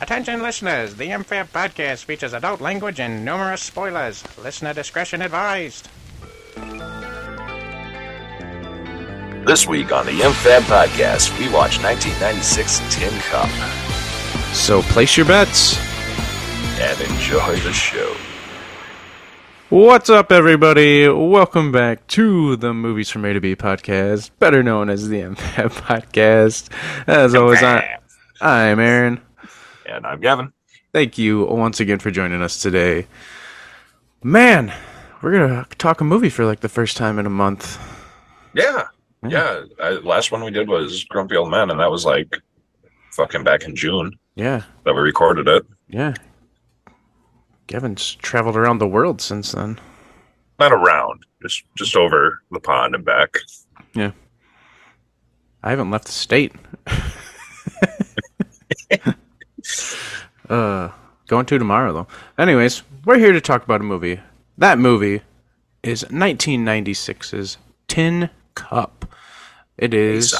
Attention 0.00 0.42
listeners, 0.42 0.94
the 0.96 1.06
MFAB 1.08 1.48
podcast 1.48 2.04
features 2.04 2.32
adult 2.34 2.60
language 2.60 3.00
and 3.00 3.24
numerous 3.24 3.62
spoilers. 3.62 4.22
Listener 4.38 4.74
discretion 4.74 5.22
advised. 5.22 5.88
This 9.46 9.66
week 9.66 9.92
on 9.92 10.06
the 10.06 10.12
MFAB 10.12 10.60
podcast, 10.62 11.36
we 11.38 11.46
watch 11.46 11.82
1996 11.82 12.80
Tin 12.94 13.18
Cup 13.20 13.48
So 14.54 14.82
place 14.82 15.16
your 15.16 15.26
bets. 15.26 15.78
and 16.78 17.00
enjoy 17.00 17.56
the 17.60 17.72
show. 17.72 18.14
What's 19.72 20.10
up, 20.10 20.30
everybody? 20.30 21.08
Welcome 21.08 21.72
back 21.72 22.06
to 22.08 22.56
the 22.56 22.74
Movies 22.74 23.08
from 23.08 23.24
A 23.24 23.32
to 23.32 23.40
B 23.40 23.56
podcast, 23.56 24.30
better 24.38 24.62
known 24.62 24.90
as 24.90 25.08
the 25.08 25.20
MFAB 25.22 25.70
podcast. 25.70 26.68
As 27.06 27.34
always, 27.34 27.62
I, 27.62 27.96
I'm 28.42 28.78
Aaron. 28.78 29.18
And 29.86 30.06
I'm 30.06 30.20
Gavin. 30.20 30.52
Thank 30.92 31.16
you 31.16 31.46
once 31.46 31.80
again 31.80 32.00
for 32.00 32.10
joining 32.10 32.42
us 32.42 32.60
today. 32.60 33.06
Man, 34.22 34.74
we're 35.22 35.32
gonna 35.32 35.66
talk 35.78 36.02
a 36.02 36.04
movie 36.04 36.28
for 36.28 36.44
like 36.44 36.60
the 36.60 36.68
first 36.68 36.98
time 36.98 37.18
in 37.18 37.24
a 37.24 37.30
month. 37.30 37.80
Yeah. 38.54 38.88
Yeah. 39.26 39.62
I, 39.80 39.92
last 39.92 40.32
one 40.32 40.44
we 40.44 40.50
did 40.50 40.68
was 40.68 41.04
Grumpy 41.04 41.36
Old 41.36 41.50
Men, 41.50 41.70
and 41.70 41.80
that 41.80 41.90
was 41.90 42.04
like 42.04 42.38
fucking 43.12 43.42
back 43.42 43.62
in 43.64 43.74
June 43.74 44.18
Yeah, 44.34 44.64
that 44.84 44.92
we 44.92 45.00
recorded 45.00 45.48
it. 45.48 45.64
yeah. 45.88 46.12
Gavin's 47.72 48.16
traveled 48.16 48.54
around 48.54 48.78
the 48.78 48.86
world 48.86 49.22
since 49.22 49.52
then. 49.52 49.80
Not 50.58 50.72
around, 50.72 51.24
just 51.40 51.64
just 51.74 51.96
over 51.96 52.42
the 52.50 52.60
pond 52.60 52.94
and 52.94 53.02
back. 53.02 53.38
Yeah. 53.94 54.10
I 55.62 55.70
haven't 55.70 55.90
left 55.90 56.04
the 56.04 56.12
state. 56.12 56.52
uh, 60.50 60.90
going 61.28 61.46
to 61.46 61.58
tomorrow 61.58 61.94
though. 61.94 62.08
Anyways, 62.36 62.82
we're 63.06 63.16
here 63.16 63.32
to 63.32 63.40
talk 63.40 63.64
about 63.64 63.80
a 63.80 63.84
movie. 63.84 64.20
That 64.58 64.78
movie 64.78 65.22
is 65.82 66.04
1996's 66.04 67.56
Tin 67.88 68.28
Cup. 68.54 69.06
It 69.78 69.94
is. 69.94 70.34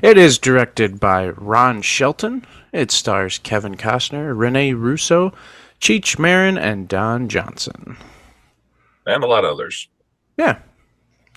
It 0.00 0.16
is 0.16 0.38
directed 0.38 1.00
by 1.00 1.30
Ron 1.30 1.82
Shelton. 1.82 2.46
It 2.72 2.92
stars 2.92 3.38
Kevin 3.38 3.76
Costner, 3.76 4.32
Rene 4.38 4.74
Russo, 4.74 5.32
Cheech 5.80 6.18
Marin, 6.18 6.58
and 6.58 6.88
Don 6.88 7.28
Johnson. 7.28 7.96
And 9.06 9.24
a 9.24 9.26
lot 9.26 9.44
of 9.44 9.52
others. 9.52 9.88
Yeah, 10.36 10.58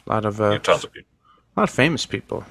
a 0.06 0.10
lot 0.10 0.26
of 0.26 0.40
uh, 0.42 0.52
Yeah, 0.52 0.58
tons 0.60 0.84
of 0.84 0.92
people. 0.92 1.10
a 1.56 1.62
lot 1.62 1.70
of 1.70 1.76
famous 1.76 2.06
people. 2.06 2.44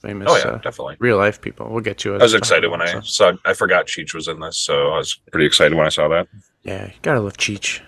Famous. 0.00 0.28
Oh 0.30 0.36
yeah, 0.36 0.44
uh, 0.54 0.58
definitely. 0.58 0.96
real 1.00 1.16
life 1.16 1.40
people. 1.40 1.68
We'll 1.70 1.82
get 1.82 1.98
to 1.98 2.14
it. 2.14 2.20
I 2.20 2.24
was 2.24 2.34
excited 2.34 2.70
when 2.70 2.80
I 2.80 3.00
saw. 3.00 3.32
I 3.44 3.52
forgot 3.52 3.86
Cheech 3.86 4.14
was 4.14 4.28
in 4.28 4.38
this, 4.40 4.56
so 4.58 4.88
I 4.92 4.98
was 4.98 5.20
pretty 5.32 5.46
excited 5.46 5.76
when 5.76 5.86
I 5.86 5.90
saw 5.90 6.08
that. 6.08 6.28
Yeah, 6.62 6.86
you 6.86 6.92
gotta 7.02 7.20
love 7.20 7.36
Cheech. 7.36 7.80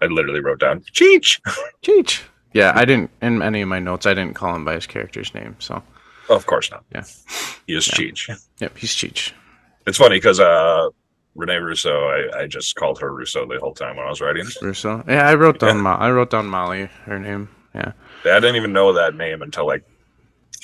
I 0.00 0.06
literally 0.06 0.40
wrote 0.40 0.60
down 0.60 0.80
Cheech. 0.92 1.40
Cheech. 1.82 2.22
Yeah, 2.52 2.72
I 2.74 2.84
didn't 2.84 3.10
in 3.20 3.42
any 3.42 3.62
of 3.62 3.68
my 3.68 3.80
notes. 3.80 4.06
I 4.06 4.14
didn't 4.14 4.34
call 4.34 4.54
him 4.54 4.64
by 4.64 4.74
his 4.74 4.86
character's 4.86 5.34
name. 5.34 5.56
So, 5.58 5.82
of 6.30 6.46
course 6.46 6.70
not. 6.70 6.84
Yeah. 6.94 7.04
he 7.66 7.74
is 7.74 7.86
Cheech. 7.88 8.30
yep, 8.60 8.76
he's 8.78 8.94
Cheech. 8.94 9.32
It's 9.86 9.98
funny 9.98 10.16
because 10.16 10.38
uh, 10.40 10.88
Rene 11.36 11.56
Russo, 11.56 12.08
I, 12.08 12.40
I 12.40 12.46
just 12.46 12.74
called 12.76 12.98
her 13.00 13.14
Russo 13.14 13.46
the 13.46 13.60
whole 13.60 13.74
time 13.74 13.96
when 13.96 14.06
I 14.06 14.08
was 14.10 14.20
writing. 14.20 14.46
Russo. 14.62 15.04
Yeah, 15.06 15.28
I 15.28 15.34
wrote 15.34 15.58
down. 15.58 15.76
Yeah. 15.76 15.82
Mo- 15.82 15.90
I 15.90 16.10
wrote 16.10 16.30
down 16.30 16.46
Molly. 16.46 16.86
Her 17.04 17.18
name. 17.18 17.48
Yeah. 17.74 17.92
I 18.24 18.40
didn't 18.40 18.56
even 18.56 18.72
know 18.72 18.92
that 18.94 19.14
name 19.14 19.42
until 19.42 19.66
like 19.66 19.84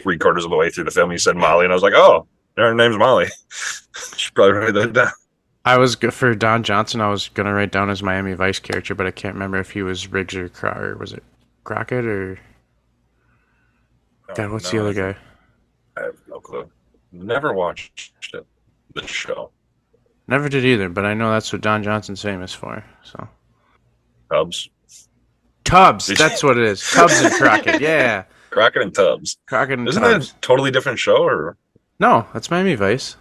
three 0.01 0.17
quarters 0.17 0.45
of 0.45 0.51
the 0.51 0.56
way 0.56 0.70
through 0.70 0.84
the 0.84 0.91
film. 0.91 1.11
He 1.11 1.19
said 1.19 1.37
Molly, 1.37 1.67
and 1.67 1.73
I 1.73 1.77
was 1.77 1.83
like, 1.83 1.92
oh, 1.95 2.27
her 2.56 2.75
name's 2.75 2.97
Molly. 2.97 3.27
Should 4.17 4.34
probably 4.34 4.53
write 4.53 4.75
that 4.75 4.92
down. 4.95 5.11
I 5.64 5.77
was 5.79 5.95
good 5.95 6.14
for 6.14 6.34
Don 6.34 6.62
Johnson. 6.62 7.01
I 7.01 7.11
was 7.11 7.29
gonna 7.29 7.53
write 7.53 7.70
down 7.70 7.89
his 7.89 8.02
Miami 8.02 8.33
Vice 8.33 8.58
character, 8.58 8.95
but 8.95 9.07
I 9.07 9.11
can't 9.11 9.35
remember 9.35 9.58
if 9.58 9.70
he 9.70 9.83
was 9.83 10.11
Riggs 10.11 10.35
or, 10.35 10.48
Cro- 10.48 10.73
or 10.73 10.97
was 10.97 11.13
it 11.13 11.23
Crockett 11.64 12.05
or 12.05 12.41
oh, 14.29 14.35
God? 14.35 14.51
What's 14.51 14.70
the 14.70 14.79
No, 14.79 14.89
other 14.89 14.95
guy? 14.95 15.18
I 15.98 16.05
have 16.07 16.17
no 16.27 16.41
clue. 16.41 16.68
Never 17.13 17.52
watched 17.52 18.13
it. 18.33 18.47
The 18.95 19.07
show. 19.07 19.51
Never 20.33 20.48
did 20.48 20.65
either, 20.65 20.89
but 20.89 21.05
I 21.05 21.13
know 21.13 21.31
that's 21.31 21.53
what 21.53 21.61
Don 21.61 21.83
Johnson's 21.83 22.23
famous 22.23 22.55
for. 22.55 22.83
So 23.05 23.29
Tubbs. 24.33 24.70
Tubbs, 25.63 26.07
that's 26.07 26.43
what 26.43 26.57
it 26.57 26.65
is. 26.65 26.81
Tubbs 26.91 27.20
and 27.20 27.35
Crockett. 27.35 27.81
Yeah, 27.83 28.25
Crockett 28.48 28.81
and 28.81 28.95
Tubbs. 28.95 29.37
Crockett 29.47 29.79
and 29.79 29.87
Isn't 29.87 30.03
that 30.03 30.25
a 30.31 30.35
totally 30.41 30.71
different 30.71 30.98
show, 30.98 31.19
or 31.23 31.59
No, 32.01 32.27
that's 32.33 32.51
Miami 32.51 32.77
Vice. 32.77 33.17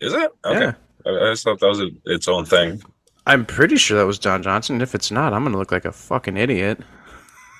is 0.00 0.12
it? 0.12 0.32
Okay. 0.44 0.58
Yeah. 0.60 0.72
I, 1.06 1.10
I 1.10 1.30
just 1.30 1.44
thought 1.44 1.60
that 1.60 1.68
was 1.68 1.80
a, 1.80 1.90
its 2.06 2.26
own 2.26 2.44
thing. 2.44 2.82
I'm 3.28 3.46
pretty 3.46 3.76
sure 3.76 3.96
that 3.96 4.04
was 4.06 4.18
Don 4.18 4.42
Johnson. 4.42 4.80
If 4.80 4.92
it's 4.96 5.12
not, 5.12 5.32
I'm 5.32 5.44
gonna 5.44 5.58
look 5.58 5.70
like 5.70 5.84
a 5.84 5.92
fucking 5.92 6.36
idiot. 6.36 6.80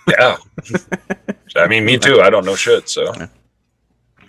Yeah. 0.09 0.37
I 1.57 1.69
mean, 1.69 1.85
me 1.85 1.97
too. 1.97 2.21
I 2.23 2.29
don't 2.29 2.45
know 2.45 2.57
shit, 2.57 2.89
so. 2.89 3.07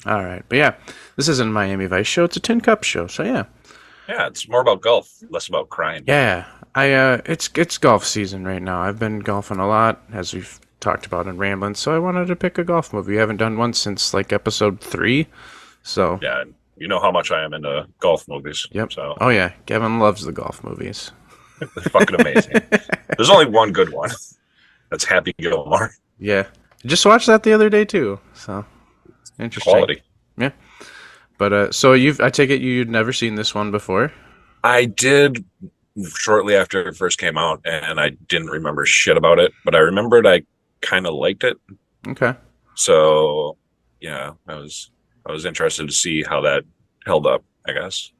All 0.05 0.23
right, 0.23 0.43
but 0.47 0.55
yeah, 0.57 0.75
this 1.15 1.27
isn't 1.29 1.51
Miami 1.51 1.87
Vice 1.87 2.05
show. 2.05 2.25
It's 2.25 2.37
a 2.37 2.39
Tin 2.39 2.61
Cup 2.61 2.83
show. 2.83 3.07
So 3.07 3.23
yeah, 3.23 3.45
Yeah, 4.07 4.27
it's 4.27 4.47
more 4.47 4.61
about 4.61 4.81
golf, 4.81 5.09
less 5.29 5.47
about 5.47 5.69
crime. 5.69 6.03
yeah. 6.07 6.45
I 6.75 6.93
uh, 6.93 7.21
it's 7.25 7.49
it's 7.55 7.79
golf 7.79 8.05
season 8.05 8.45
right 8.45 8.61
now. 8.61 8.81
I've 8.81 8.99
been 8.99 9.19
golfing 9.19 9.57
a 9.57 9.67
lot, 9.67 10.03
as 10.13 10.31
we've 10.33 10.59
talked 10.79 11.07
about 11.07 11.25
in 11.25 11.37
Ramblin'. 11.37 11.73
So 11.73 11.95
I 11.95 11.97
wanted 11.97 12.27
to 12.27 12.35
pick 12.35 12.59
a 12.59 12.63
golf 12.63 12.93
movie. 12.93 13.13
We 13.13 13.17
haven't 13.17 13.37
done 13.37 13.57
one 13.57 13.73
since 13.73 14.13
like 14.13 14.31
episode 14.31 14.79
three. 14.79 15.25
So 15.81 16.19
Yeah, 16.21 16.43
you 16.75 16.87
know 16.87 16.99
how 16.99 17.09
much 17.11 17.31
I 17.31 17.43
am 17.43 17.53
into 17.53 17.87
golf 17.99 18.27
movies. 18.27 18.67
yep. 18.71 18.93
So 18.93 19.15
Oh 19.19 19.29
yeah, 19.29 19.53
Gavin 19.65 19.97
loves 19.99 20.23
the 20.23 20.31
golf 20.31 20.63
movies. 20.63 21.11
they're 21.59 21.67
fucking 21.67 22.19
amazing. 22.19 22.61
There's 23.17 23.31
only 23.31 23.47
one 23.47 23.71
good 23.71 23.91
one. 23.91 24.11
That's 24.91 25.03
Happy 25.03 25.33
Gilmore. 25.39 25.91
Yeah, 26.19 26.45
just 26.85 27.05
watched 27.07 27.25
that 27.27 27.41
the 27.41 27.53
other 27.53 27.69
day 27.71 27.85
too. 27.85 28.19
So 28.35 28.65
interesting. 29.39 29.71
Quality. 29.71 30.01
But 31.37 31.53
uh, 31.53 31.71
so 31.71 31.93
you've 31.93 32.19
I 32.19 32.29
take 32.29 32.49
it 32.49 32.61
you'd 32.61 32.89
never 32.89 33.13
seen 33.13 33.35
this 33.35 33.53
one 33.53 33.71
before. 33.71 34.11
I 34.63 34.85
did 34.85 35.45
shortly 36.15 36.55
after 36.55 36.87
it 36.87 36.95
first 36.95 37.19
came 37.19 37.37
out, 37.37 37.61
and 37.65 37.99
I 37.99 38.09
didn't 38.09 38.49
remember 38.49 38.85
shit 38.85 39.17
about 39.17 39.39
it, 39.39 39.51
but 39.63 39.75
I 39.75 39.79
remembered 39.79 40.25
I 40.25 40.43
kind 40.81 41.05
of 41.07 41.13
liked 41.13 41.43
it. 41.43 41.57
Okay. 42.07 42.33
So 42.75 43.57
yeah, 44.01 44.33
I 44.47 44.55
was 44.55 44.91
I 45.25 45.31
was 45.31 45.45
interested 45.45 45.87
to 45.87 45.93
see 45.93 46.23
how 46.23 46.41
that 46.41 46.63
held 47.05 47.27
up. 47.27 47.43
I 47.67 47.73
guess. 47.73 48.11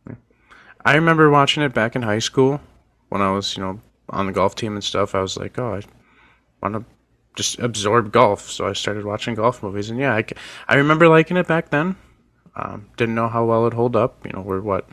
I 0.86 0.96
remember 0.96 1.30
watching 1.30 1.64
it 1.64 1.74
back 1.74 1.96
in 1.96 2.02
high 2.02 2.20
school 2.20 2.62
when 3.10 3.22
I 3.22 3.32
was, 3.32 3.58
you 3.58 3.64
know, 3.64 3.82
on 4.10 4.28
the 4.28 4.34
golf 4.34 4.56
team 4.56 4.74
and 4.74 4.84
stuff. 4.84 5.16
I 5.16 5.22
was 5.22 5.38
like, 5.38 5.58
oh, 5.60 5.76
I 5.76 5.82
want 6.62 6.76
to 6.76 6.86
just 7.36 7.60
absorb 7.60 8.12
golf. 8.12 8.50
So 8.50 8.68
I 8.68 8.74
started 8.74 9.06
watching 9.06 9.36
golf 9.36 9.64
movies. 9.64 9.90
And 9.90 10.00
yeah, 10.00 10.14
I, 10.16 10.26
I 10.68 10.76
remember 10.76 11.08
liking 11.08 11.38
it 11.38 11.48
back 11.48 11.70
then. 11.70 11.96
Um, 12.58 12.88
didn't 12.98 13.16
know 13.16 13.28
how 13.28 13.46
well 13.46 13.68
it 13.68 13.74
hold 13.74 13.96
up. 13.96 14.26
You 14.26 14.32
know, 14.34 14.42
we're 14.42 14.62
what, 14.62 14.90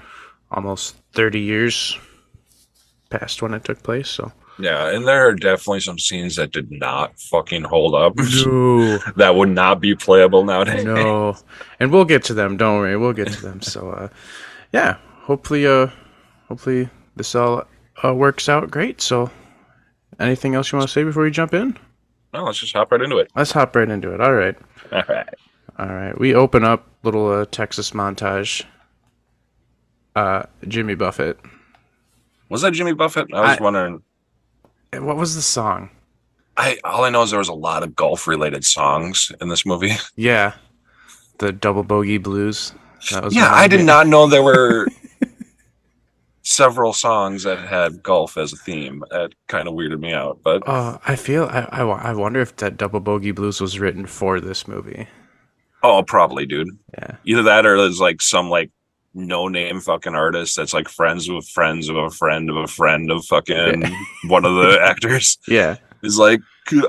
almost 0.51 0.97
30 1.15 1.41
years 1.41 1.99
past 3.09 3.41
when 3.41 3.55
it 3.55 3.65
took 3.65 3.83
place. 3.83 4.09
So. 4.09 4.31
Yeah, 4.59 4.91
and 4.91 5.07
there 5.07 5.27
are 5.27 5.35
definitely 5.35 5.81
some 5.81 5.99
scenes 5.99 6.37
that 6.37 6.53
did 6.53 6.71
not 6.71 7.19
fucking 7.19 7.65
hold 7.65 7.95
up. 7.95 8.17
No. 8.17 8.99
that 9.17 9.35
would 9.35 9.49
not 9.49 9.81
be 9.81 9.97
playable 9.97 10.45
nowadays. 10.45 10.85
no. 10.85 11.37
And 11.81 11.91
we'll 11.91 12.05
get 12.05 12.23
to 12.25 12.35
them. 12.35 12.57
Don't 12.57 12.79
worry. 12.79 12.97
We'll 12.97 13.15
get 13.15 13.29
to 13.29 13.43
them. 13.43 13.63
So, 13.63 13.91
uh, 13.91 14.09
yeah, 14.73 14.99
hopefully, 15.23 15.67
uh, 15.67 15.89
hopefully 16.49 16.89
this 17.17 17.35
all 17.35 17.65
uh, 18.05 18.15
works 18.15 18.49
out 18.49 18.71
great. 18.71 19.01
So, 19.01 19.31
anything 20.21 20.55
else 20.55 20.71
you 20.71 20.79
want 20.79 20.89
to 20.89 20.93
say 20.93 21.03
before 21.03 21.25
we 21.25 21.31
jump 21.31 21.55
in? 21.55 21.77
No, 22.33 22.45
let's 22.45 22.59
just 22.59 22.75
hop 22.75 22.93
right 22.93 23.01
into 23.01 23.19
it. 23.19 23.31
Let's 23.35 23.53
hop 23.53 23.75
right 23.75 23.89
into 23.89 24.13
it. 24.13 24.21
All 24.21 24.35
right. 24.35 24.57
All 24.93 25.03
right. 25.09 25.29
All 25.79 25.87
right. 25.87 26.19
We 26.19 26.35
open 26.35 26.65
up 26.65 26.87
little 27.03 27.31
uh, 27.31 27.47
Texas 27.51 27.91
montage. 27.91 28.65
Uh, 30.15 30.45
Jimmy 30.69 30.95
Buffett. 30.95 31.39
Was 32.49 32.63
that 32.63 32.73
Jimmy 32.73 32.93
Buffett? 32.95 33.29
I 33.35 33.41
was 33.41 33.59
I- 33.59 33.63
wondering. 33.63 34.03
What 34.93 35.17
was 35.17 35.35
the 35.35 35.43
song? 35.43 35.91
I 36.57 36.79
all 36.85 37.03
I 37.05 37.11
know 37.11 37.23
is 37.23 37.31
there 37.31 37.41
was 37.41 37.49
a 37.49 37.53
lot 37.55 37.83
of 37.83 37.97
golf 37.97 38.29
related 38.29 38.65
songs 38.65 39.33
in 39.41 39.49
this 39.49 39.67
movie. 39.67 39.91
Yeah, 40.17 40.53
the 41.39 41.51
Double 41.51 41.83
Bogey 41.83 42.19
Blues. 42.19 42.73
That 43.11 43.25
was 43.25 43.35
Yeah, 43.35 43.49
I 43.53 43.67
did 43.67 43.85
not 43.85 44.07
know 44.07 44.29
there 44.29 44.43
were 44.45 44.87
several 46.43 46.93
songs 46.93 47.43
that 47.43 47.59
had 47.59 48.05
golf 48.05 48.37
as 48.37 48.53
a 48.53 48.57
theme. 48.57 49.03
That 49.11 49.33
kind 49.49 49.67
of 49.67 49.75
weirded 49.75 49.99
me 49.99 50.13
out, 50.13 50.39
but 50.45 50.63
Uh, 50.69 50.99
I 51.05 51.17
feel 51.17 51.45
I, 51.47 51.67
I, 51.73 51.83
I 51.83 52.13
wonder 52.15 52.41
if 52.41 52.55
that 52.57 52.77
Double 52.77 53.01
Bogey 53.01 53.33
Blues 53.33 53.61
was 53.61 53.81
written 53.81 54.07
for 54.07 54.39
this 54.39 54.69
movie. 54.69 55.09
Oh, 55.85 56.03
probably, 56.03 56.47
dude. 56.47 56.69
Yeah. 56.99 57.17
Either 57.25 57.43
that 57.45 57.65
or 57.67 57.77
there's 57.77 58.01
like 58.01 58.21
some 58.21 58.51
like 58.51 58.71
no 59.15 59.47
name 59.47 59.81
fucking 59.81 60.15
artist 60.17 60.57
that's 60.57 60.75
like 60.75 60.89
friends 60.89 61.29
with 61.31 61.47
friends 61.49 61.89
of 61.89 61.95
a 61.97 62.11
friend 62.11 62.51
of 62.51 62.57
a 62.57 62.67
friend 62.67 63.13
of 63.13 63.25
fucking 63.27 63.85
one 64.27 64.45
of 64.45 64.57
the 64.57 64.77
actors 64.83 65.39
Yeah. 65.47 65.77
is 66.03 66.19
like, 66.19 66.41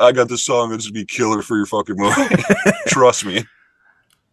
I 0.01 0.11
got 0.11 0.29
this 0.29 0.43
song 0.43 0.69
that's 0.71 0.85
gonna 0.87 0.93
be 0.93 1.05
killer 1.05 1.43
for 1.43 1.55
your 1.57 1.67
fucking 1.67 1.97
movie. 1.97 2.35
Trust 2.87 3.25
me. 3.25 3.43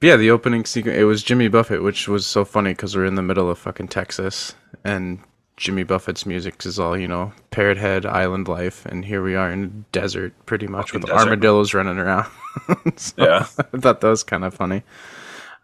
yeah, 0.00 0.17
the 0.17 0.31
opening 0.31 0.64
sequence. 0.64 0.97
It 0.97 1.05
was 1.05 1.23
Jimmy 1.23 1.49
Buffett, 1.49 1.82
which 1.82 2.09
was 2.09 2.25
so 2.26 2.44
funny 2.44 2.70
because 2.73 2.97
we're 2.97 3.05
in 3.05 3.17
the 3.17 3.23
middle 3.23 3.50
of 3.50 3.59
fucking 3.59 3.88
Texas, 3.88 4.55
and 4.85 5.19
Jimmy 5.56 5.82
Buffett's 5.84 6.25
music 6.26 6.64
is 6.64 6.78
all 6.78 6.96
you 6.96 7.06
know, 7.06 7.32
Parrot 7.50 7.76
Head, 7.78 8.06
Island 8.06 8.49
Life, 8.49 8.84
and 8.87 9.04
here 9.04 9.22
we 9.22 9.34
are 9.34 9.50
in 9.50 9.64
a 9.64 9.66
desert, 9.93 10.32
pretty 10.46 10.66
much 10.66 10.87
Fucking 10.90 11.00
with 11.02 11.10
desert. 11.10 11.25
armadillos 11.28 11.75
running 11.75 11.99
around. 11.99 12.26
So, 12.96 13.14
Yeah. 13.19 13.46
I 13.72 13.78
thought 13.78 14.00
that 14.00 14.08
was 14.08 14.25
kind 14.25 14.44
of 14.44 14.52
funny. 14.54 14.82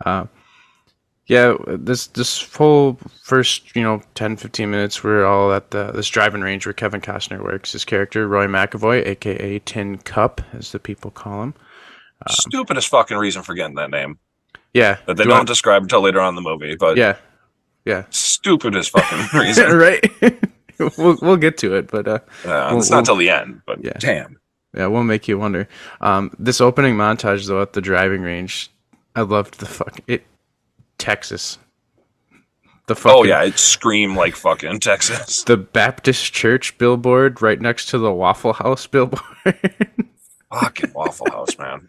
Uh, 0.05 0.27
yeah, 1.27 1.55
this 1.67 2.07
this 2.07 2.51
whole 2.55 2.99
first 3.23 3.77
you 3.77 3.83
know 3.83 4.03
10, 4.15 4.37
15 4.39 4.71
minutes, 4.71 5.05
we're 5.05 5.27
all 5.27 5.53
at 5.53 5.71
the 5.73 5.93
this 5.93 6.09
driving 6.09 6.41
range 6.41 6.65
where 6.65 6.73
Kevin 6.73 7.03
Costner 7.03 7.43
works. 7.43 7.73
His 7.73 7.85
character 7.85 8.27
Roy 8.27 8.47
McAvoy, 8.47 9.07
aka 9.07 9.59
Tin 9.59 9.99
Cup, 9.99 10.41
as 10.55 10.73
the 10.73 10.79
people 10.79 11.11
call 11.11 11.43
him. 11.43 11.55
Stupidest 12.31 12.89
fucking 12.89 13.17
reason 13.19 13.43
for 13.43 13.55
getting 13.55 13.77
that 13.77 13.91
name 13.91 14.19
Yeah, 14.73 14.97
that 15.07 15.17
they 15.19 15.25
Do 15.25 15.29
don't 15.29 15.39
want- 15.41 15.49
describe 15.49 15.83
until 15.83 16.01
later 16.01 16.21
on 16.21 16.31
in 16.31 16.35
the 16.37 16.41
movie. 16.51 16.75
But 16.77 16.97
yeah, 16.97 17.17
yeah, 17.85 18.05
stupidest 18.49 18.91
fucking 18.91 19.39
reason. 19.41 19.77
right. 19.77 20.05
we'll 20.99 21.17
we'll 21.21 21.37
get 21.37 21.59
to 21.59 21.75
it, 21.75 21.91
but 21.91 22.09
uh, 22.09 22.13
Uh, 22.13 22.21
Well, 22.45 22.79
it's 22.79 22.91
well- 22.91 22.99
not 23.01 23.05
till 23.07 23.17
the 23.17 23.31
end, 23.31 23.63
but 23.67 23.85
Yeah. 23.85 23.93
damn. 23.99 24.39
yeah, 24.75 24.87
we'll 24.87 25.05
make 25.05 25.29
you 25.29 25.39
wonder. 25.39 25.69
Um, 26.01 26.31
this 26.39 26.61
opening 26.61 26.97
montage 26.97 27.47
though 27.47 27.63
at 27.63 27.73
the 27.75 27.81
driving 27.81 28.23
range, 28.23 28.71
I 29.15 29.23
loved 29.23 29.59
the 29.61 29.67
fuck 29.67 30.01
it. 30.07 30.25
Texas. 30.99 31.59
The 32.87 32.95
fucking 32.97 33.19
Oh 33.21 33.25
yeah, 33.25 33.43
it 33.45 33.59
screamed 33.59 34.17
like 34.17 34.35
fucking 34.35 34.81
Texas. 34.81 35.43
the 35.43 35.57
Baptist 35.59 36.33
Church 36.33 36.77
billboard 36.79 37.43
right 37.43 37.61
next 37.61 37.87
to 37.91 37.99
the 37.99 38.11
Waffle 38.13 38.55
House 38.55 38.87
billboard. 38.87 39.23
fucking 40.53 40.93
Waffle 40.95 41.31
House, 41.31 41.59
man. 41.59 41.89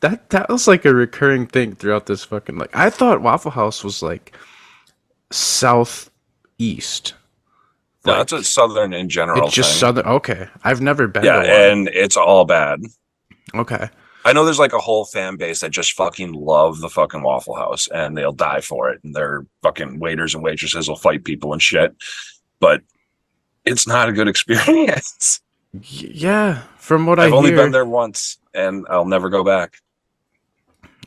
that 0.00 0.28
that 0.30 0.48
was 0.48 0.66
like 0.68 0.84
a 0.84 0.94
recurring 0.94 1.46
thing 1.46 1.74
throughout 1.74 2.06
this 2.06 2.24
fucking 2.24 2.58
like 2.58 2.74
I 2.76 2.90
thought 2.90 3.22
Waffle 3.22 3.52
House 3.52 3.82
was 3.84 4.02
like 4.02 4.36
southeast. 5.30 7.14
Yeah, 8.04 8.20
it's 8.20 8.32
a 8.32 8.44
southern 8.44 8.92
in 8.92 9.08
general. 9.08 9.46
It's 9.46 9.54
just 9.54 9.70
thing. 9.72 9.80
southern. 9.80 10.06
Okay, 10.06 10.48
I've 10.62 10.80
never 10.80 11.08
been. 11.08 11.24
yeah, 11.24 11.42
and 11.70 11.88
it's 11.88 12.16
all 12.16 12.44
bad. 12.44 12.80
okay. 13.54 13.88
I 14.24 14.32
know 14.32 14.44
there's 14.44 14.58
like 14.58 14.72
a 14.72 14.78
whole 14.80 15.04
fan 15.04 15.36
base 15.36 15.60
that 15.60 15.70
just 15.70 15.92
fucking 15.92 16.32
love 16.32 16.80
the 16.80 16.88
fucking 16.88 17.22
Waffle 17.22 17.54
House 17.54 17.86
and 17.86 18.16
they'll 18.18 18.32
die 18.32 18.60
for 18.60 18.90
it. 18.90 19.00
And 19.04 19.14
their 19.14 19.46
fucking 19.62 20.00
waiters 20.00 20.34
and 20.34 20.42
waitresses 20.42 20.88
will 20.88 20.96
fight 20.96 21.22
people 21.22 21.52
and 21.52 21.62
shit. 21.62 21.94
But 22.58 22.82
it's 23.64 23.86
not 23.86 24.08
a 24.08 24.12
good 24.12 24.26
experience. 24.34 25.40
Yeah, 25.80 26.62
from 26.78 27.06
what 27.06 27.20
I've 27.20 27.32
I 27.32 27.36
only 27.36 27.50
hear. 27.50 27.58
been 27.58 27.70
there 27.70 27.84
once 27.84 28.38
and 28.52 28.84
I'll 28.90 29.04
never 29.04 29.28
go 29.30 29.44
back. 29.44 29.76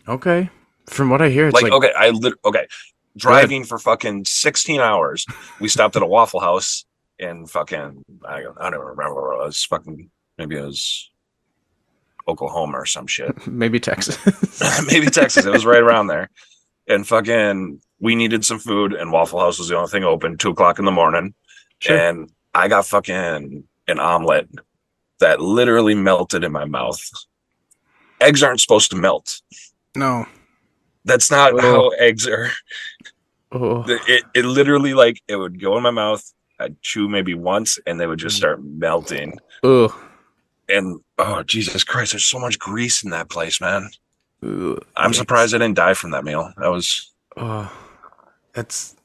Okay, 0.08 0.50
from 0.86 1.10
what 1.10 1.22
I 1.22 1.28
hear, 1.30 1.48
it's 1.48 1.54
Like, 1.56 1.64
like, 1.64 1.74
okay, 1.74 1.92
I 1.98 2.12
lit- 2.12 2.40
okay, 2.46 2.68
driving 3.18 3.64
for 3.64 3.78
fucking 3.80 4.26
16 4.26 4.80
hours. 4.80 5.26
We 5.60 5.68
stopped 5.68 5.96
at 5.96 6.02
a 6.02 6.08
Waffle 6.08 6.40
House 6.40 6.86
in 7.18 7.46
fucking 7.48 8.04
I, 8.28 8.38
I 8.40 8.42
don't 8.42 8.74
even 8.74 8.80
remember 8.80 9.16
where 9.22 9.34
it 9.34 9.46
was. 9.46 9.64
Fucking 9.66 10.10
maybe 10.38 10.58
it 10.58 10.64
was 10.64 11.10
Oklahoma 12.28 12.80
or 12.80 12.86
some 12.86 13.08
shit. 13.08 13.48
maybe 13.48 13.80
Texas. 13.80 14.18
maybe 14.88 15.08
Texas. 15.08 15.46
It 15.46 15.52
was 15.52 15.66
right 15.66 15.82
around 15.82 16.08
there. 16.08 16.30
And 16.88 17.08
fucking, 17.08 17.82
we 18.00 18.16
needed 18.16 18.44
some 18.44 18.58
food, 18.58 18.94
and 18.94 19.12
Waffle 19.12 19.40
House 19.40 19.60
was 19.60 19.68
the 19.68 19.76
only 19.78 19.90
thing 19.92 20.04
open. 20.04 20.38
Two 20.38 20.50
o'clock 20.50 20.80
in 20.80 20.86
the 20.86 20.92
morning, 20.92 21.36
Sure. 21.80 21.96
and 21.96 22.32
I 22.56 22.68
got 22.68 22.88
fucking 22.88 23.64
an 23.88 24.00
omelet 24.00 24.50
that 25.20 25.40
literally 25.40 25.94
melted 25.94 26.44
in 26.44 26.52
my 26.52 26.66
mouth. 26.66 27.00
Eggs 28.22 28.42
aren't 28.42 28.60
supposed 28.62 28.90
to 28.92 28.98
melt. 28.98 29.42
no. 29.96 30.26
That's 31.06 31.32
not 31.32 31.54
Oh. 31.54 31.60
how 31.62 31.90
eggs 31.98 32.28
are. 32.28 32.52
Oh, 33.52 33.84
It 34.08 34.24
it 34.36 34.46
literally 34.46 34.94
like 34.94 35.22
it 35.28 35.36
would 35.36 35.60
go 35.60 35.76
in 35.78 35.84
my 35.84 35.92
mouth. 35.92 36.24
I'd 36.60 36.80
chew 36.82 37.08
maybe 37.08 37.34
once, 37.34 37.80
and 37.88 38.00
they 38.00 38.06
would 38.06 38.20
Mm. 38.20 38.24
just 38.24 38.38
start 38.38 38.62
melting. 38.64 39.40
ugh. 39.64 39.92
And 40.70 41.00
oh 41.18 41.42
Jesus 41.44 41.84
Christ, 41.84 42.12
there's 42.12 42.26
so 42.26 42.38
much 42.40 42.60
grease 42.60 43.04
in 43.04 43.10
that 43.10 43.30
place, 43.30 43.60
man. 43.60 43.90
Ugh. 44.44 44.84
I'm 44.96 45.14
surprised 45.14 45.56
I 45.56 45.58
didn't 45.58 45.76
die 45.78 45.96
from 45.96 46.12
that 46.12 46.24
meal. 46.24 46.54
That 46.58 46.68
was 46.70 47.12
Oh, 47.38 47.72
it's 48.56 48.96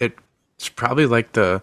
it's 0.00 0.68
probably 0.70 1.06
like 1.06 1.32
the 1.32 1.60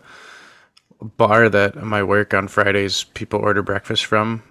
bar 1.18 1.50
that 1.50 1.76
my 1.84 2.04
work 2.04 2.34
on 2.34 2.48
Fridays 2.48 3.04
people 3.04 3.40
order 3.40 3.62
breakfast 3.64 4.06
from, 4.06 4.44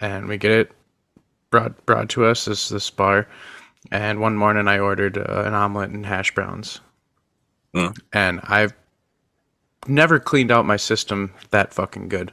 and 0.00 0.28
we 0.28 0.36
get 0.36 0.50
it 0.50 0.72
brought 1.50 1.84
brought 1.86 2.08
to 2.10 2.24
us. 2.26 2.44
This 2.44 2.68
this 2.68 2.90
bar, 2.90 3.26
and 3.92 4.20
one 4.20 4.36
morning 4.36 4.66
I 4.66 4.78
ordered 4.80 5.16
uh, 5.18 5.44
an 5.46 5.54
omelet 5.54 5.90
and 5.90 6.04
hash 6.04 6.34
browns, 6.34 6.80
Mm. 7.74 7.96
and 8.12 8.40
I've 8.44 8.72
never 9.86 10.18
cleaned 10.18 10.50
out 10.50 10.66
my 10.66 10.76
system 10.76 11.32
that 11.50 11.72
fucking 11.72 12.08
good. 12.08 12.32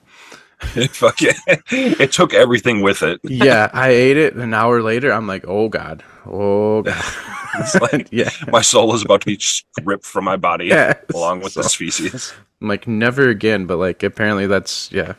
Fuck 0.91 1.21
yeah. 1.21 1.33
It 1.71 2.11
took 2.11 2.33
everything 2.33 2.81
with 2.81 3.01
it. 3.03 3.21
Yeah, 3.29 3.69
I 3.73 3.89
ate 3.89 4.17
it. 4.17 4.35
An 4.35 4.53
hour 4.53 4.81
later, 4.81 5.11
I'm 5.13 5.27
like, 5.27 5.45
oh 5.47 5.69
god, 5.69 6.03
oh 6.25 6.81
god. 6.81 7.03
It's 7.55 7.75
like 7.81 8.07
yeah, 8.11 8.29
my 8.51 8.61
soul 8.61 8.93
is 8.93 9.01
about 9.03 9.21
to 9.21 9.25
be 9.25 9.39
ripped 9.83 10.05
from 10.05 10.23
my 10.25 10.37
body 10.37 10.65
Yeah. 10.67 10.93
along 11.15 11.41
with 11.41 11.53
So- 11.53 11.61
this 11.63 11.73
feces. 11.75 12.33
I'm 12.61 12.67
like 12.67 12.87
never 12.87 13.27
again. 13.29 13.65
But 13.65 13.77
like 13.77 14.03
apparently 14.03 14.45
that's 14.47 14.91
yeah, 14.91 15.13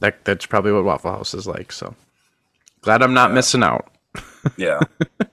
that 0.00 0.24
that's 0.24 0.46
probably 0.46 0.72
what 0.72 0.84
Waffle 0.84 1.10
House 1.12 1.34
is 1.34 1.46
like. 1.46 1.72
So 1.72 1.94
glad 2.82 3.02
I'm 3.02 3.14
not 3.14 3.32
missing 3.32 3.62
out. 3.64 3.90
Yeah. 4.56 4.80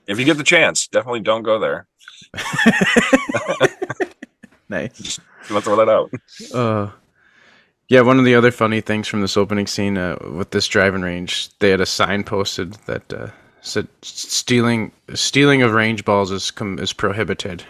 if 0.06 0.18
you 0.18 0.24
get 0.24 0.36
the 0.36 0.44
chance, 0.44 0.86
definitely 0.88 1.20
don't 1.20 1.42
go 1.42 1.58
there. 1.58 1.86
Nice. 4.68 5.20
Let's 5.50 5.66
throw 5.66 5.76
that 5.76 5.88
out. 5.88 6.10
Uh, 6.52 6.90
yeah. 7.88 8.00
One 8.00 8.18
of 8.18 8.24
the 8.24 8.34
other 8.34 8.50
funny 8.50 8.80
things 8.80 9.06
from 9.06 9.20
this 9.20 9.36
opening 9.36 9.66
scene 9.66 9.96
uh, 9.98 10.16
with 10.34 10.50
this 10.50 10.66
driving 10.66 11.02
range, 11.02 11.50
they 11.58 11.70
had 11.70 11.80
a 11.80 11.86
sign 11.86 12.24
posted 12.24 12.74
that 12.86 13.12
uh, 13.12 13.28
said 13.60 13.88
stealing 14.02 14.92
stealing 15.14 15.62
of 15.62 15.72
range 15.72 16.04
balls 16.04 16.30
is 16.30 16.50
com- 16.50 16.78
is 16.78 16.92
prohibited. 16.92 17.64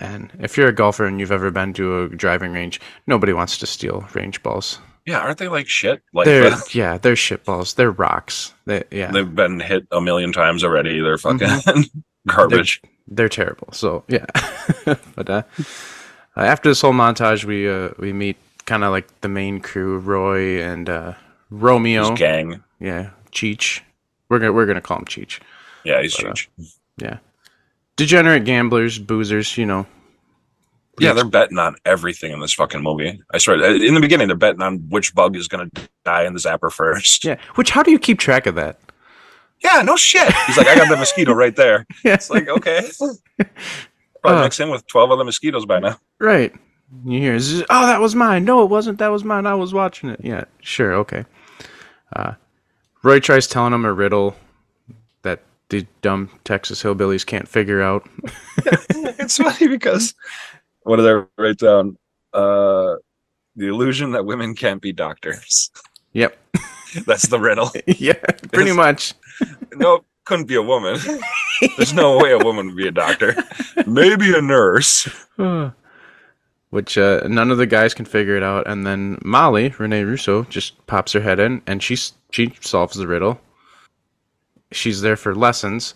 And 0.00 0.32
if 0.40 0.56
you're 0.56 0.68
a 0.68 0.74
golfer 0.74 1.04
and 1.04 1.20
you've 1.20 1.30
ever 1.30 1.50
been 1.50 1.74
to 1.74 2.04
a 2.04 2.08
driving 2.08 2.52
range, 2.52 2.80
nobody 3.06 3.32
wants 3.32 3.58
to 3.58 3.66
steal 3.66 4.08
range 4.14 4.42
balls. 4.42 4.78
Yeah, 5.06 5.18
aren't 5.18 5.38
they 5.38 5.48
like 5.48 5.68
shit? 5.68 6.02
Like 6.14 6.26
They're 6.26 6.52
uh, 6.52 6.60
yeah, 6.72 6.98
they're 6.98 7.16
shit 7.16 7.44
balls. 7.44 7.74
They're 7.74 7.90
rocks. 7.90 8.52
They, 8.66 8.84
yeah, 8.90 9.10
they've 9.10 9.34
been 9.34 9.58
hit 9.60 9.86
a 9.90 10.00
million 10.00 10.32
times 10.32 10.62
already. 10.64 11.00
They're 11.00 11.18
fucking 11.18 11.46
Mm-hmm. 11.48 11.98
garbage. 12.28 12.80
they're 13.08 13.28
terrible. 13.28 13.68
So 13.72 14.04
yeah, 14.08 14.26
but 15.16 15.28
uh, 15.28 15.42
after 16.36 16.68
this 16.68 16.80
whole 16.80 16.92
montage, 16.92 17.44
we 17.44 17.68
uh, 17.68 17.90
we 17.98 18.12
meet 18.12 18.36
kind 18.64 18.84
of 18.84 18.90
like 18.92 19.20
the 19.22 19.28
main 19.28 19.60
crew, 19.60 19.98
Roy 19.98 20.62
and 20.62 20.88
uh, 20.88 21.14
Romeo. 21.50 22.10
His 22.10 22.18
gang. 22.18 22.62
Yeah, 22.78 23.10
Cheech. 23.32 23.80
We're 24.28 24.38
gonna 24.38 24.52
we're 24.52 24.66
gonna 24.66 24.80
call 24.80 24.98
him 24.98 25.04
Cheech. 25.06 25.40
Yeah, 25.84 26.00
he's 26.00 26.16
But, 26.16 26.24
uh, 26.26 26.28
huge. 26.28 26.50
Yeah, 26.98 27.18
degenerate 27.96 28.44
gamblers, 28.44 28.98
boozers. 29.00 29.56
You 29.58 29.66
know. 29.66 29.86
Yeah, 30.98 31.12
they're 31.14 31.24
betting 31.24 31.58
on 31.58 31.76
everything 31.86 32.32
in 32.32 32.40
this 32.40 32.52
fucking 32.52 32.82
movie. 32.82 33.20
I 33.32 33.38
swear. 33.38 33.56
uh, 33.62 33.74
In 33.74 33.94
the 33.94 34.00
beginning, 34.00 34.26
they're 34.28 34.36
betting 34.36 34.60
on 34.62 34.78
which 34.90 35.14
bug 35.14 35.36
is 35.36 35.48
going 35.48 35.70
to 35.70 35.88
die 36.04 36.24
in 36.24 36.34
the 36.34 36.38
zapper 36.38 36.70
first. 36.70 37.24
Yeah. 37.24 37.36
Which 37.54 37.70
how 37.70 37.82
do 37.82 37.90
you 37.90 37.98
keep 37.98 38.18
track 38.18 38.46
of 38.46 38.54
that? 38.56 38.78
Yeah, 39.60 39.80
no 39.82 39.96
shit. 39.96 40.32
He's 40.46 40.56
like, 40.58 40.66
I 40.66 40.74
got 40.76 40.88
the 40.90 40.96
mosquito 40.96 41.32
right 41.32 41.54
there. 41.56 41.86
Yeah. 42.04 42.14
It's 42.14 42.28
like, 42.30 42.48
okay. 42.48 42.82
Probably 44.22 44.40
Uh. 44.40 44.42
mix 44.42 44.60
in 44.60 44.70
with 44.70 44.86
12 44.86 45.10
other 45.10 45.24
mosquitoes 45.24 45.64
by 45.66 45.78
now. 45.80 45.96
Right. 46.18 46.52
You 47.06 47.20
hear, 47.20 47.38
oh, 47.70 47.86
that 47.86 48.00
was 48.00 48.14
mine. 48.14 48.44
No, 48.44 48.62
it 48.62 48.68
wasn't. 48.68 48.98
That 48.98 49.08
was 49.08 49.24
mine. 49.24 49.46
I 49.46 49.54
was 49.54 49.72
watching 49.72 50.10
it. 50.10 50.20
Yeah, 50.22 50.44
sure, 50.60 50.92
okay. 50.96 51.24
Uh, 52.14 52.34
Roy 53.02 53.18
tries 53.18 53.46
telling 53.46 53.72
him 53.72 53.86
a 53.86 53.92
riddle 53.94 54.36
that 55.22 55.40
the 55.70 55.86
dumb 56.02 56.28
Texas 56.44 56.82
hillbillies 56.82 57.24
can't 57.24 57.48
figure 57.48 57.80
out. 57.80 58.06
it's 58.58 59.38
funny 59.38 59.68
because 59.68 60.14
what 60.84 60.96
did 60.96 61.06
I 61.06 61.24
write 61.40 61.58
down? 61.58 61.96
Uh, 62.32 62.96
the 63.56 63.68
illusion 63.68 64.12
that 64.12 64.24
women 64.24 64.54
can't 64.54 64.80
be 64.82 64.92
doctors. 64.92 65.70
Yep. 66.14 66.36
That's 67.06 67.26
the 67.28 67.40
riddle. 67.40 67.70
yeah, 67.86 68.12
pretty 68.52 68.68
Yes. 68.72 68.76
much. 68.76 69.14
no, 69.76 70.04
couldn't 70.26 70.44
be 70.44 70.56
a 70.56 70.62
woman. 70.62 70.98
There's 71.78 71.94
no 71.94 72.18
way 72.18 72.32
a 72.32 72.38
woman 72.38 72.66
would 72.66 72.76
be 72.76 72.86
a 72.86 72.90
doctor. 72.90 73.34
Maybe 73.86 74.36
a 74.36 74.42
nurse. 74.42 75.08
Which 76.68 76.98
uh, 76.98 77.22
none 77.28 77.50
of 77.50 77.56
the 77.56 77.66
guys 77.66 77.94
can 77.94 78.04
figure 78.04 78.36
it 78.36 78.42
out, 78.42 78.66
and 78.68 78.86
then 78.86 79.18
Molly 79.24 79.70
Rene 79.78 80.02
Russo 80.04 80.42
just 80.44 80.86
pops 80.86 81.12
her 81.12 81.20
head 81.22 81.40
in, 81.40 81.62
and 81.66 81.82
she 81.82 81.96
she 82.30 82.52
solves 82.60 82.96
the 82.98 83.06
riddle. 83.08 83.40
She's 84.70 85.00
there 85.00 85.16
for 85.16 85.34
lessons, 85.34 85.94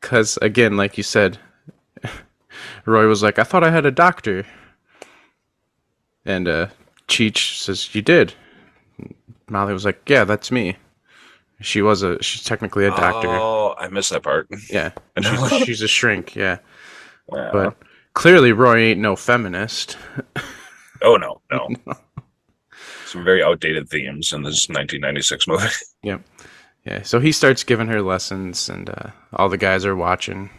because 0.00 0.36
again, 0.42 0.76
like 0.76 0.96
you 0.96 1.04
said, 1.04 1.38
Roy 2.86 3.06
was 3.06 3.22
like, 3.22 3.38
"I 3.38 3.44
thought 3.44 3.64
I 3.64 3.70
had 3.70 3.86
a 3.86 3.90
doctor," 3.90 4.44
and 6.24 6.48
uh, 6.48 6.68
Cheech 7.08 7.58
says, 7.58 7.94
"You 7.94 8.02
did." 8.02 8.34
Molly 9.48 9.72
was 9.72 9.84
like, 9.84 10.08
"Yeah, 10.08 10.24
that's 10.24 10.50
me." 10.50 10.76
She 11.60 11.82
was 11.82 12.02
a 12.02 12.20
she's 12.22 12.42
technically 12.44 12.84
a 12.84 12.90
doctor. 12.90 13.28
Oh, 13.28 13.74
I 13.78 13.88
missed 13.88 14.10
that 14.10 14.22
part. 14.22 14.48
Yeah, 14.70 14.90
and 15.16 15.24
she's 15.24 15.42
a, 15.52 15.58
she's 15.64 15.82
a 15.82 15.88
shrink. 15.88 16.34
Yeah, 16.34 16.58
Wow. 17.28 17.50
but 17.52 17.76
clearly 18.14 18.52
Roy 18.52 18.78
ain't 18.78 19.00
no 19.00 19.16
feminist. 19.16 19.96
oh 21.02 21.16
no, 21.16 21.40
no. 21.50 21.68
Some 23.06 23.24
very 23.24 23.42
outdated 23.44 23.88
themes 23.88 24.32
in 24.32 24.42
this 24.42 24.68
1996 24.68 25.46
movie. 25.46 25.66
Yep. 26.02 26.20
Yeah. 26.84 27.02
So 27.02 27.20
he 27.20 27.30
starts 27.32 27.62
giving 27.62 27.86
her 27.86 28.02
lessons, 28.02 28.68
and 28.68 28.90
uh, 28.90 29.10
all 29.32 29.48
the 29.48 29.56
guys 29.56 29.86
are 29.86 29.94
watching. 29.96 30.50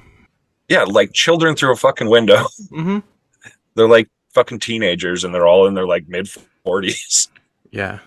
Yeah, 0.69 0.84
like 0.84 1.13
children 1.13 1.55
through 1.55 1.74
a 1.74 1.77
fucking 1.77 2.10
window. 2.10 2.45
Mm-hmm. 2.72 3.00
They're 3.75 3.89
like 3.89 4.10
fucking 4.34 4.60
teenagers, 4.60 5.24
and 5.24 5.34
they're 5.34 5.48
all 5.48 5.67
in 5.67 5.74
their 5.74 5.86
like 5.86 6.07
mid 6.07 6.27
40s. 6.65 7.27
Yeah. 7.72 8.00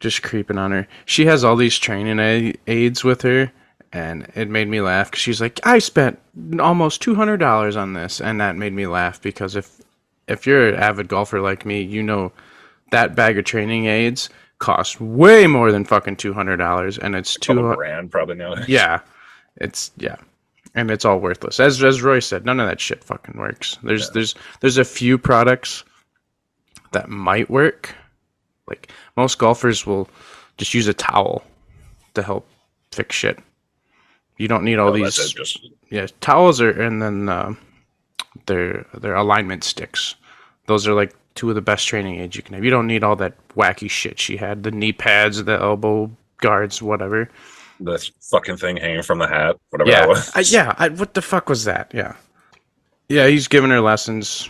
Just 0.00 0.22
creeping 0.24 0.58
on 0.58 0.72
her. 0.72 0.88
She 1.04 1.26
has 1.26 1.44
all 1.44 1.54
these 1.54 1.78
training 1.78 2.56
aids 2.66 3.04
with 3.04 3.22
her, 3.22 3.52
and 3.92 4.30
it 4.34 4.48
made 4.50 4.68
me 4.68 4.80
laugh 4.80 5.10
because 5.10 5.22
she's 5.22 5.40
like, 5.40 5.60
"I 5.64 5.78
spent 5.78 6.18
almost 6.58 7.00
two 7.00 7.14
hundred 7.14 7.36
dollars 7.38 7.76
on 7.76 7.92
this," 7.92 8.20
and 8.20 8.40
that 8.40 8.56
made 8.56 8.72
me 8.72 8.86
laugh 8.86 9.22
because 9.22 9.54
if 9.54 9.80
if 10.26 10.46
you're 10.46 10.68
an 10.68 10.74
avid 10.74 11.06
golfer 11.08 11.40
like 11.40 11.64
me, 11.64 11.80
you 11.82 12.02
know 12.02 12.32
that 12.90 13.14
bag 13.14 13.38
of 13.38 13.44
training 13.44 13.86
aids 13.86 14.28
costs 14.58 15.00
way 15.00 15.46
more 15.46 15.70
than 15.70 15.84
fucking 15.84 16.16
two 16.16 16.34
hundred 16.34 16.56
dollars, 16.56 16.98
and 16.98 17.14
it's 17.14 17.36
two. 17.36 17.74
grand 17.74 18.10
probably 18.10 18.34
now. 18.34 18.54
Yeah, 18.66 19.00
it's 19.56 19.92
yeah, 19.96 20.16
and 20.76 20.90
it's 20.90 21.04
all 21.04 21.18
worthless. 21.18 21.58
As 21.58 21.82
as 21.82 22.02
Roy 22.02 22.20
said, 22.20 22.44
none 22.44 22.60
of 22.60 22.68
that 22.68 22.80
shit 22.80 23.02
fucking 23.02 23.36
works. 23.36 23.78
There's 23.82 24.10
there's 24.10 24.34
there's 24.60 24.78
a 24.78 24.84
few 24.84 25.18
products 25.18 25.82
that 26.92 27.08
might 27.08 27.50
work. 27.50 27.94
Like 28.68 28.92
most 29.16 29.38
golfers 29.38 29.86
will 29.86 30.08
just 30.58 30.74
use 30.74 30.86
a 30.86 30.94
towel 30.94 31.42
to 32.14 32.22
help 32.22 32.46
fix 32.92 33.16
shit. 33.16 33.38
You 34.36 34.48
don't 34.48 34.64
need 34.64 34.78
all 34.78 34.92
that's 34.92 35.16
these. 35.16 35.32
just 35.32 35.66
Yeah, 35.90 36.06
towels 36.20 36.60
are, 36.60 36.70
and 36.70 37.00
then 37.00 37.28
uh, 37.28 37.54
their 38.46 38.86
their 38.94 39.14
alignment 39.14 39.64
sticks. 39.64 40.14
Those 40.66 40.86
are 40.86 40.94
like 40.94 41.14
two 41.34 41.48
of 41.48 41.54
the 41.54 41.62
best 41.62 41.86
training 41.86 42.20
aids 42.20 42.36
you 42.36 42.42
can 42.42 42.54
have. 42.54 42.64
You 42.64 42.70
don't 42.70 42.86
need 42.86 43.02
all 43.02 43.16
that 43.16 43.34
wacky 43.54 43.88
shit 43.88 44.18
she 44.18 44.36
had. 44.36 44.62
The 44.62 44.70
knee 44.70 44.92
pads, 44.92 45.42
the 45.42 45.58
elbow 45.58 46.10
guards, 46.38 46.82
whatever. 46.82 47.30
The 47.80 48.10
fucking 48.30 48.56
thing 48.56 48.76
hanging 48.76 49.02
from 49.02 49.18
the 49.18 49.26
hat, 49.26 49.56
whatever 49.70 49.90
Yeah, 49.90 50.00
that 50.00 50.08
was. 50.08 50.30
I, 50.34 50.40
yeah. 50.40 50.74
I, 50.78 50.88
what 50.88 51.14
the 51.14 51.22
fuck 51.22 51.48
was 51.48 51.64
that? 51.64 51.90
Yeah, 51.94 52.14
yeah. 53.08 53.26
He's 53.26 53.48
giving 53.48 53.70
her 53.70 53.80
lessons. 53.80 54.48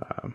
Um, 0.00 0.34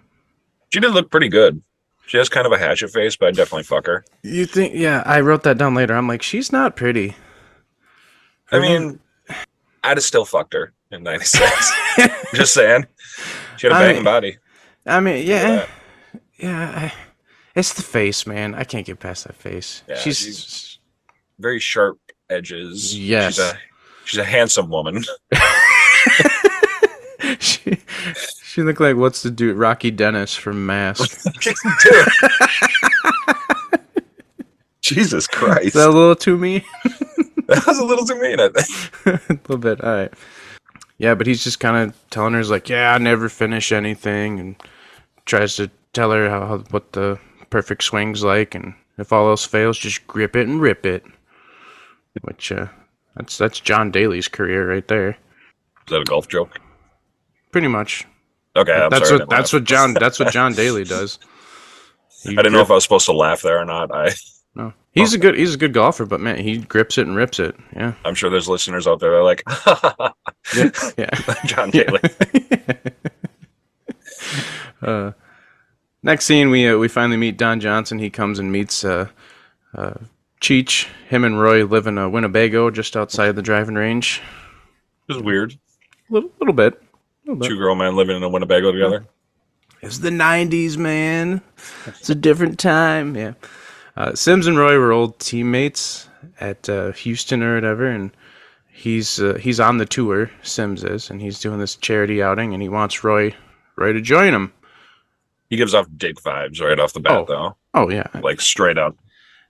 she 0.70 0.80
did 0.80 0.92
look 0.92 1.10
pretty 1.12 1.30
good. 1.30 1.62
She 2.06 2.18
has 2.18 2.30
kind 2.30 2.46
of 2.46 2.54
a 2.54 2.58
hatchet 2.58 2.90
face, 2.90 3.16
but 3.18 3.28
I'd 3.30 3.36
definitely 3.36 3.64
fuck 3.64 3.86
her. 3.88 4.06
You 4.24 4.46
think? 4.46 4.74
Yeah, 4.76 5.04
I 5.06 5.20
wrote 5.20 5.44
that 5.44 5.58
down 5.58 5.76
later. 5.76 5.94
I'm 5.96 6.08
like, 6.08 6.22
she's 6.22 6.52
not 6.54 6.76
pretty. 6.78 7.16
I 8.52 8.60
mean, 8.60 9.00
I'd 9.84 9.98
have 9.98 10.04
still 10.04 10.24
fucked 10.26 10.54
her 10.54 10.72
in 10.92 11.04
'96. 11.04 11.72
Just 12.34 12.54
saying, 12.54 12.86
she 13.58 13.68
had 13.68 13.76
a 13.76 13.80
banging 13.80 14.04
body. 14.06 14.38
I 14.86 15.00
mean, 15.02 15.26
yeah, 15.28 15.48
Yeah. 15.48 15.66
yeah. 16.38 16.74
I, 16.76 16.94
it's 17.56 17.74
the 17.74 17.82
face, 17.84 18.26
man. 18.26 18.56
I 18.56 18.64
can't 18.64 18.86
get 18.86 19.00
past 19.00 19.26
that 19.26 19.36
face. 19.36 19.84
Yeah, 19.88 19.98
she's 19.98 20.18
she's- 20.20 20.78
Very 21.40 21.60
sharp 21.60 22.00
edges. 22.30 22.98
Yes. 22.98 23.36
she's 23.36 23.44
a 23.44 23.58
she's 24.06 24.20
a 24.20 24.24
handsome 24.24 24.70
woman. 24.70 25.04
she 27.40 27.78
she 28.44 28.62
looked 28.64 28.80
like 28.80 28.96
what's 28.96 29.24
the 29.24 29.32
dude 29.32 29.58
Rocky 29.58 29.92
Dennis 29.92 30.36
from 30.36 30.66
Mask. 30.66 31.20
Jesus 34.82 35.28
Christ, 35.28 35.66
Is 35.66 35.74
that 35.74 35.90
a 35.90 35.92
little 35.92 36.16
too 36.16 36.38
me? 36.38 36.64
that 37.48 37.64
was 37.68 37.78
a 37.78 37.84
little 37.84 38.06
too 38.06 38.20
mean. 38.22 38.40
I 38.40 38.48
think. 38.50 39.30
a 39.30 39.34
little 39.34 39.58
bit. 39.58 39.84
All 39.84 39.92
right. 39.94 40.14
Yeah, 40.98 41.14
but 41.14 41.28
he's 41.28 41.44
just 41.44 41.60
kind 41.60 41.90
of 41.90 42.10
telling 42.10 42.34
her, 42.34 42.40
he's 42.40 42.50
like, 42.50 42.70
yeah, 42.70 42.94
I 42.94 42.98
never 42.98 43.28
finish 43.30 43.72
anything, 43.74 44.40
and 44.40 44.56
tries 45.26 45.56
to 45.58 45.70
tell 45.94 46.12
her 46.12 46.30
how, 46.30 46.46
how 46.46 46.58
what 46.72 46.94
the 46.94 47.20
perfect 47.50 47.84
swing's 47.84 48.24
like, 48.24 48.56
and 48.56 48.74
if 48.98 49.12
all 49.14 49.28
else 49.30 49.46
fails, 49.46 49.78
just 49.78 50.08
grip 50.08 50.36
it 50.36 50.48
and 50.48 50.62
rip 50.62 50.86
it. 50.86 51.04
Which 52.22 52.52
uh, 52.52 52.68
that's 53.16 53.38
that's 53.38 53.60
John 53.60 53.92
Daly's 53.92 54.28
career 54.28 54.70
right 54.70 54.88
there, 54.88 55.10
Is 55.12 55.18
that 55.90 56.02
a 56.02 56.06
golf 56.06 56.28
joke? 56.28 56.60
pretty 57.52 57.68
much. 57.68 58.06
Okay, 58.56 58.74
I'm 58.74 58.90
that's 58.90 59.08
sorry. 59.10 59.20
What 59.22 59.30
that's 59.30 59.54
laugh. 59.54 59.62
what 59.62 59.68
John 59.68 59.94
that's 59.94 60.20
what 60.20 60.32
John 60.34 60.54
Daly 60.54 60.84
does. 60.98 61.20
He 62.24 62.32
I 62.34 62.36
didn't 62.42 62.54
know 62.54 62.62
if 62.62 62.72
I 62.72 62.76
was 62.76 62.84
supposed 62.84 63.06
to 63.06 63.14
laugh 63.14 63.42
there 63.42 63.60
or 63.60 63.66
not. 63.66 63.92
I 63.94 64.12
no. 64.56 64.74
He's 64.92 65.14
a 65.14 65.20
good 65.20 65.36
he's 65.38 65.54
a 65.54 65.58
good 65.58 65.74
golfer, 65.74 66.06
but 66.06 66.20
man, 66.20 66.40
he 66.40 66.58
grips 66.58 66.98
it 66.98 67.06
and 67.08 67.16
rips 67.16 67.40
it. 67.40 67.56
Yeah, 67.76 67.94
I'm 68.04 68.16
sure 68.16 68.30
there's 68.32 68.50
listeners 68.50 68.88
out 68.88 69.00
there 69.00 69.12
that 69.12 69.18
are 69.18 69.24
like 69.24 69.44
yeah, 70.56 70.72
yeah. 70.98 71.36
John 71.46 71.70
Daly. 71.70 72.00
uh, 74.82 75.12
next 76.04 76.26
scene, 76.26 76.50
we 76.50 76.68
uh, 76.68 76.78
we 76.78 76.88
finally 76.88 77.18
meet 77.18 77.38
Don 77.38 77.60
Johnson. 77.60 78.00
He 78.00 78.10
comes 78.10 78.40
and 78.40 78.52
meets 78.52 78.84
uh, 78.84 79.08
uh, 79.76 79.94
Cheech. 80.42 80.88
Him 81.10 81.24
and 81.24 81.40
Roy 81.40 81.66
live 81.66 81.88
in 81.88 81.98
a 81.98 82.10
Winnebago, 82.10 82.70
just 82.70 82.96
outside 82.98 83.32
the 83.34 83.42
driving 83.42 83.76
range. 83.76 84.22
Is 85.10 85.18
weird. 85.22 85.58
Little 86.10 86.30
little 86.40 86.54
bit. 86.54 86.82
Little 87.26 87.40
bit. 87.40 87.48
Two 87.50 87.58
grown 87.58 87.78
men 87.78 87.96
living 87.96 88.18
in 88.18 88.24
a 88.24 88.30
Winnebago 88.30 88.72
together. 88.72 89.06
It's 89.82 90.00
the 90.00 90.10
'90s, 90.10 90.78
man. 90.78 91.42
It's 91.86 92.10
a 92.10 92.16
different 92.16 92.60
time. 92.60 93.16
Yeah. 93.16 93.34
Uh, 93.96 94.14
Sims 94.16 94.48
and 94.48 94.58
Roy 94.58 94.78
were 94.78 94.92
old 94.92 95.18
teammates 95.20 96.08
at 96.40 96.68
uh, 96.70 96.92
Houston 96.92 97.42
or 97.42 97.56
whatever, 97.56 97.88
and 97.88 98.12
he's 98.70 99.20
uh, 99.22 99.36
he's 99.36 99.60
on 99.60 99.78
the 99.78 99.86
tour. 99.86 100.30
Sims 100.44 100.84
is, 100.84 101.10
and 101.10 101.22
he's 101.22 101.40
doing 101.40 101.60
this 101.60 101.76
charity 101.76 102.22
outing, 102.22 102.54
and 102.54 102.62
he 102.62 102.70
wants 102.70 103.04
Roy 103.04 103.34
Roy 103.76 103.94
to 103.94 104.02
join 104.02 104.34
him. 104.34 104.52
He 105.50 105.56
gives 105.56 105.74
off 105.74 105.88
dick 105.96 106.18
vibes 106.18 106.62
right 106.62 106.80
off 106.80 106.92
the 106.94 107.00
bat, 107.00 107.18
Oh. 107.20 107.26
though. 107.28 107.56
Oh 107.74 107.90
yeah, 107.90 108.08
Like 108.22 108.42
straight 108.42 108.78
up. 108.78 108.98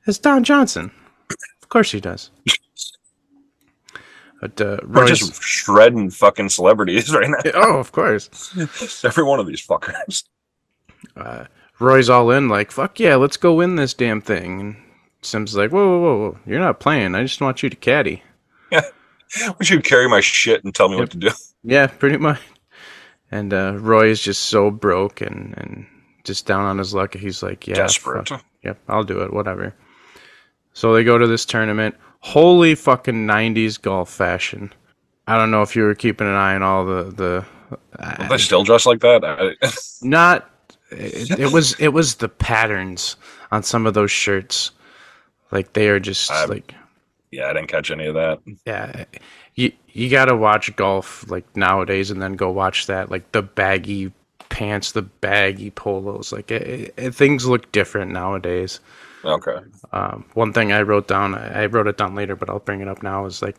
It's 0.08 0.18
Don 0.18 0.44
Johnson. 0.44 0.92
Of 1.62 1.70
course 1.70 1.92
he 1.92 2.00
does. 2.00 2.30
But 4.40 4.62
uh, 4.62 4.78
We're 4.88 5.08
just 5.08 5.42
shredding 5.42 6.10
fucking 6.12 6.50
celebrities 6.50 7.12
right 7.14 7.30
now. 7.30 7.52
oh, 7.56 7.78
of 7.80 7.92
course. 7.92 8.30
Every 9.04 9.24
one 9.24 9.40
of 9.40 9.48
these 9.48 9.66
fuckers. 9.66 10.24
Uh, 11.16 11.46
Roy's 11.80 12.10
all 12.10 12.32
in, 12.32 12.48
like, 12.50 12.72
fuck 12.72 13.00
yeah, 13.00 13.16
let's 13.16 13.38
go 13.38 13.56
win 13.56 13.76
this 13.76 13.94
damn 13.94 14.22
thing. 14.22 14.60
And 14.62 14.76
Sim's 15.22 15.56
like, 15.56 15.72
whoa, 15.72 15.88
whoa, 15.88 16.00
whoa, 16.00 16.18
whoa, 16.18 16.38
you're 16.46 16.60
not 16.60 16.80
playing. 16.80 17.16
I 17.16 17.24
just 17.24 17.42
want 17.42 17.62
you 17.64 17.70
to 17.70 17.76
caddy. 17.76 18.24
Yeah, 19.38 19.50
We 19.60 19.66
should 19.66 19.84
carry 19.84 20.08
my 20.08 20.22
shit 20.22 20.64
and 20.64 20.74
tell 20.74 20.88
me 20.88 20.96
what 20.96 21.12
to 21.12 21.18
do. 21.18 21.32
Yeah, 21.62 21.88
pretty 21.88 22.16
much. 22.18 22.40
And 23.30 23.54
uh, 23.54 23.76
Roy 23.78 24.08
is 24.08 24.22
just 24.22 24.44
so 24.44 24.72
broke 24.72 25.20
and, 25.20 25.54
and 25.58 25.86
just 26.24 26.46
down 26.46 26.64
on 26.64 26.78
his 26.78 26.94
luck. 26.94 27.14
He's 27.14 27.44
like, 27.44 27.68
yeah, 27.68 27.76
Desperate. 27.76 28.30
fuck. 28.30 28.46
Yep, 28.64 28.80
I'll 28.88 29.04
do 29.04 29.20
it, 29.20 29.34
whatever. 29.34 29.76
So 30.78 30.94
they 30.94 31.04
go 31.04 31.18
to 31.18 31.26
this 31.26 31.44
tournament. 31.44 31.96
Holy 32.20 32.76
fucking 32.76 33.26
90s 33.26 33.82
golf 33.82 34.12
fashion. 34.12 34.72
I 35.26 35.36
don't 35.36 35.50
know 35.50 35.64
if 35.64 35.76
you 35.76 35.82
were 35.82 35.96
keeping 35.96 36.28
an 36.28 36.36
eye 36.36 36.54
on 36.54 36.62
all 36.62 36.86
the, 36.86 37.04
the 37.06 37.78
Are 37.98 38.30
they 38.30 38.38
still 38.38 38.64
dressed 38.64 38.86
like 38.86 39.00
that? 39.00 39.56
Not 40.04 40.48
it, 40.92 41.40
it 41.40 41.52
was 41.52 41.74
it 41.80 41.88
was 41.88 42.16
the 42.16 42.30
patterns 42.30 43.16
on 43.52 43.64
some 43.64 43.88
of 43.88 43.96
those 43.96 44.12
shirts 44.12 44.70
like 45.52 45.74
they 45.74 45.90
are 45.90 46.00
just 46.00 46.30
I'm- 46.32 46.50
like 46.50 46.76
yeah, 47.32 47.50
I 47.50 47.54
didn't 47.54 47.70
catch 47.70 47.90
any 47.90 48.06
of 48.06 48.14
that. 48.14 48.40
yeah 48.66 49.06
you 49.56 49.72
you 49.94 50.10
got 50.10 50.26
to 50.26 50.36
watch 50.36 50.74
golf 50.76 51.28
like 51.28 51.44
nowadays 51.58 52.12
and 52.12 52.22
then 52.22 52.36
go 52.36 52.52
watch 52.52 52.86
that 52.86 53.10
like 53.10 53.32
the 53.32 53.42
baggy 53.42 54.14
pants 54.50 54.92
the 54.92 55.02
baggy 55.02 55.72
polos 55.72 56.32
like 56.32 56.52
it, 56.52 56.94
it, 56.96 57.16
things 57.16 57.48
look 57.48 57.70
different 57.72 58.12
nowadays 58.12 58.80
Okay. 59.26 59.58
um, 59.92 60.26
one 60.36 60.54
thing 60.54 60.72
i 60.72 60.82
wrote 60.82 61.08
down 61.08 61.34
I, 61.36 61.66
wrote 61.66 61.88
it 61.88 61.98
down 61.98 62.16
later 62.16 62.36
but 62.36 62.50
i'll 62.50 62.60
bring 62.60 62.82
it 62.82 62.88
up 62.88 63.02
now 63.04 63.26
is 63.26 63.42
like 63.42 63.58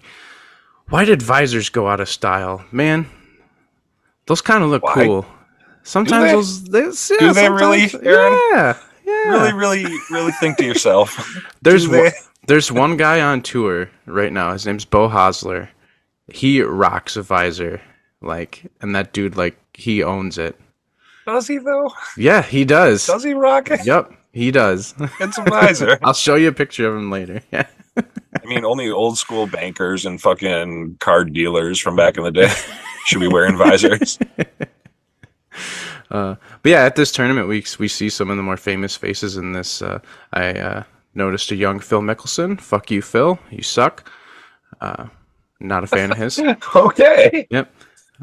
why 0.89 1.05
did 1.05 1.21
visors 1.23 1.69
go 1.69 1.89
out 1.89 2.01
of 2.01 2.09
style 2.09 2.65
man 2.73 3.07
those 4.27 4.41
kind 4.41 4.63
of 4.63 4.71
look 4.71 4.83
Why? 4.85 4.95
cool 5.05 5.27
sometimes 5.83 6.63
they? 6.65 6.81
those 6.83 7.09
they, 7.09 7.15
yeah, 7.17 7.29
Do 7.29 7.33
they 7.35 7.51
really, 7.51 7.83
Aaron? 8.03 8.39
yeah 8.53 8.79
yeah 9.07 9.31
Really, 9.31 9.53
really, 9.55 9.85
really 10.11 10.33
think 10.33 10.59
to 10.59 10.65
yourself. 10.65 11.17
There's 11.63 11.85
Do 11.87 11.93
one, 11.93 12.05
they? 12.05 12.11
there's 12.47 12.71
one 12.71 12.99
guy 12.99 13.23
on 13.23 13.41
tour 13.43 13.89
right 14.05 14.31
now. 14.33 14.53
His 14.53 14.67
name's 14.67 14.85
Beau 14.85 15.09
Hossler. 15.09 15.69
He 16.31 16.61
rocks 16.61 17.17
a 17.17 17.23
visor, 17.23 17.81
like, 18.21 18.71
and 18.83 18.95
that 18.95 19.15
dude, 19.15 19.35
like, 19.35 19.59
he 19.73 20.03
owns 20.03 20.37
it. 20.37 20.61
Does 21.27 21.47
he 21.49 21.57
though? 21.57 21.91
Yeah, 22.19 22.43
he 22.43 22.67
does. 22.67 23.07
Does 23.07 23.25
he 23.25 23.33
rock 23.33 23.71
it? 23.71 23.87
Yep, 23.87 24.13
he 24.33 24.51
does. 24.51 24.95
It's 25.21 25.39
a 25.39 25.43
visor. 25.43 25.99
I'll 26.03 26.15
show 26.15 26.35
you 26.35 26.49
a 26.49 26.53
picture 26.53 26.89
of 26.89 26.97
him 26.97 27.11
later. 27.11 27.43
Yeah. 27.53 27.67
I 27.97 28.47
mean, 28.47 28.65
only 28.65 28.89
old 28.89 29.19
school 29.19 29.49
bankers 29.49 30.07
and 30.07 30.21
fucking 30.21 30.99
card 31.01 31.33
dealers 31.33 31.81
from 31.81 31.97
back 31.97 32.17
in 32.17 32.23
the 32.23 32.31
day 32.31 32.53
should 33.07 33.19
be 33.19 33.27
wearing 33.29 33.57
visors. 33.57 34.19
Uh, 36.11 36.37
but 36.63 36.71
yeah, 36.71 36.85
at 36.85 36.97
this 36.97 37.13
tournament, 37.13 37.49
we 37.49 37.63
we 37.79 37.87
see 37.87 38.09
some 38.09 38.31
of 38.31 38.39
the 38.39 38.43
more 38.43 38.57
famous 38.57 38.97
faces 38.97 39.37
in 39.37 39.53
this. 39.53 39.83
Uh, 39.83 39.99
I 40.33 40.53
uh, 40.53 40.83
noticed 41.15 41.51
a 41.51 41.55
young 41.55 41.81
Phil 41.81 42.01
Mickelson. 42.01 42.59
Fuck 42.59 42.91
you, 42.91 43.03
Phil. 43.03 43.39
You 43.51 43.63
suck. 43.63 44.11
Uh, 44.81 45.09
not 45.61 45.85
a 45.85 45.87
fan 45.87 46.11
of 46.11 46.17
his. 46.17 46.39
okay. 46.75 47.47
Yep. 47.51 47.75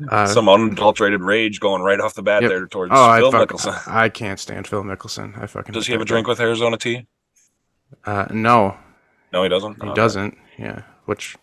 Uh, 0.10 0.25
Some 0.25 0.50
unadulterated 0.50 1.22
rage 1.22 1.60
going 1.60 1.82
right 1.82 2.00
off 2.00 2.14
the 2.16 2.22
bat 2.24 2.42
Yep. 2.42 2.50
there 2.50 2.68
towards 2.68 2.92
oh, 2.94 3.04
I, 3.10 3.20
Phil 3.20 3.32
fuck, 3.32 3.50
Mickelson. 3.50 3.88
I 3.88 4.10
can't 4.10 4.40
stand 4.40 4.68
Phil 4.68 4.84
Mickelson. 4.84 5.42
I 5.42 5.48
fucking. 5.48 5.72
Does 5.74 5.88
he 5.88 5.94
have 5.94 6.02
a 6.02 6.06
drink 6.06 6.28
with 6.28 6.40
Arizona 6.40 6.78
tea? 6.78 7.08
Uh, 8.06 8.25
no, 8.32 8.78
No, 9.32 9.44
he 9.44 9.50
doesn't. 9.50 9.82
he 9.84 9.94
doesn't. 9.94 10.38
Yeah. 10.58 10.82
Which? 11.06 11.38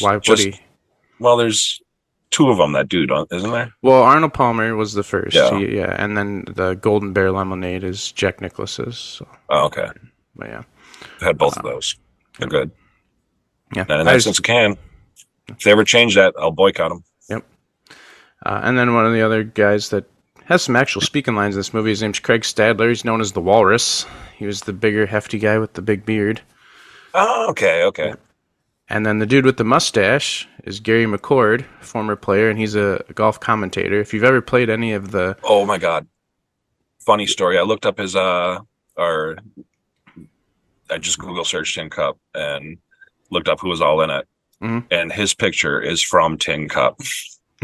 Why 0.00 0.16
would 0.16 0.38
he? 0.38 0.60
Well, 1.18 1.36
there's 1.36 1.80
two 2.30 2.50
of 2.50 2.58
them 2.58 2.72
that 2.72 2.88
do, 2.88 3.06
don't, 3.06 3.32
isn't 3.32 3.50
there? 3.52 3.72
Well, 3.80 4.02
Arnold 4.02 4.34
Palmer 4.34 4.74
was 4.76 4.92
the 4.92 5.04
first. 5.04 5.34
Yeah. 5.36 5.56
He- 5.58 5.76
yeah, 5.76 5.94
and 5.98 6.16
then 6.16 6.44
the 6.48 6.74
Golden 6.74 7.12
Bear 7.12 7.30
Lemonade 7.32 7.84
is 7.84 8.10
Jack 8.12 8.40
Nicklaus's. 8.40 8.98
So, 8.98 9.28
Oh, 9.48 9.66
okay. 9.66 9.88
but 10.34 10.48
yeah, 10.48 10.62
I've 11.16 11.22
had 11.22 11.38
both 11.38 11.56
of 11.56 11.62
those. 11.62 11.96
They're 12.38 12.48
good. 12.48 12.70
yeah. 13.74 13.82
And 13.88 14.00
in 14.02 14.08
I 14.08 14.14
that 14.14 14.22
sense, 14.22 14.38
it 14.40 14.42
can. 14.42 14.76
If 15.48 15.60
they 15.60 15.70
ever 15.70 15.84
change 15.84 16.16
that, 16.16 16.34
I'll 16.38 16.50
boycott 16.50 16.90
them. 16.90 17.04
Uh, 18.44 18.60
and 18.62 18.78
then 18.78 18.94
one 18.94 19.06
of 19.06 19.12
the 19.12 19.22
other 19.22 19.42
guys 19.42 19.88
that 19.90 20.04
has 20.44 20.62
some 20.62 20.76
actual 20.76 21.00
speaking 21.00 21.34
lines 21.34 21.54
in 21.54 21.58
this 21.58 21.72
movie, 21.72 21.90
his 21.90 22.02
name's 22.02 22.18
Craig 22.20 22.42
Stadler. 22.42 22.88
He's 22.88 23.04
known 23.04 23.20
as 23.20 23.32
the 23.32 23.40
Walrus. 23.40 24.04
He 24.36 24.46
was 24.46 24.62
the 24.62 24.72
bigger, 24.72 25.06
hefty 25.06 25.38
guy 25.38 25.58
with 25.58 25.72
the 25.74 25.82
big 25.82 26.04
beard. 26.04 26.42
Oh, 27.14 27.48
okay, 27.50 27.84
okay. 27.84 28.14
And 28.88 29.06
then 29.06 29.18
the 29.18 29.26
dude 29.26 29.46
with 29.46 29.56
the 29.56 29.64
mustache 29.64 30.46
is 30.64 30.80
Gary 30.80 31.06
McCord, 31.06 31.64
former 31.80 32.16
player, 32.16 32.50
and 32.50 32.58
he's 32.58 32.74
a 32.74 33.02
golf 33.14 33.40
commentator. 33.40 33.98
If 33.98 34.12
you've 34.12 34.24
ever 34.24 34.42
played 34.42 34.68
any 34.68 34.92
of 34.92 35.10
the, 35.12 35.36
Oh 35.42 35.64
my 35.64 35.78
god. 35.78 36.06
Funny 37.00 37.26
story. 37.26 37.58
I 37.58 37.62
looked 37.62 37.86
up 37.86 37.98
his 37.98 38.14
uh 38.16 38.58
or 38.96 39.36
I 40.90 40.98
just 40.98 41.18
Google 41.18 41.44
searched 41.44 41.76
Tin 41.76 41.88
Cup 41.88 42.18
and 42.34 42.76
looked 43.30 43.48
up 43.48 43.60
who 43.60 43.68
was 43.68 43.80
all 43.80 44.02
in 44.02 44.10
it. 44.10 44.28
Mhm. 44.62 44.84
And 44.90 45.12
his 45.12 45.34
picture 45.34 45.80
is 45.80 46.02
from 46.02 46.36
Tin 46.36 46.68
Cup. 46.68 47.00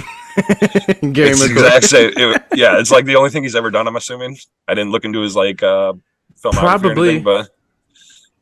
Gary 1.12 1.30
it's 1.30 1.44
exact 1.44 1.84
same. 1.84 2.12
it- 2.16 2.42
yeah, 2.54 2.78
it's 2.78 2.90
like 2.90 3.04
the 3.04 3.16
only 3.16 3.30
thing 3.30 3.42
he's 3.42 3.56
ever 3.56 3.70
done. 3.70 3.86
I'm 3.86 3.96
assuming. 3.96 4.38
I 4.68 4.74
didn't 4.74 4.92
look 4.92 5.04
into 5.04 5.20
his 5.20 5.36
like 5.36 5.62
uh 5.62 5.94
filmography 6.40 6.46
or 6.46 6.52
Probably. 6.52 7.08
anything, 7.08 7.24
but 7.24 7.50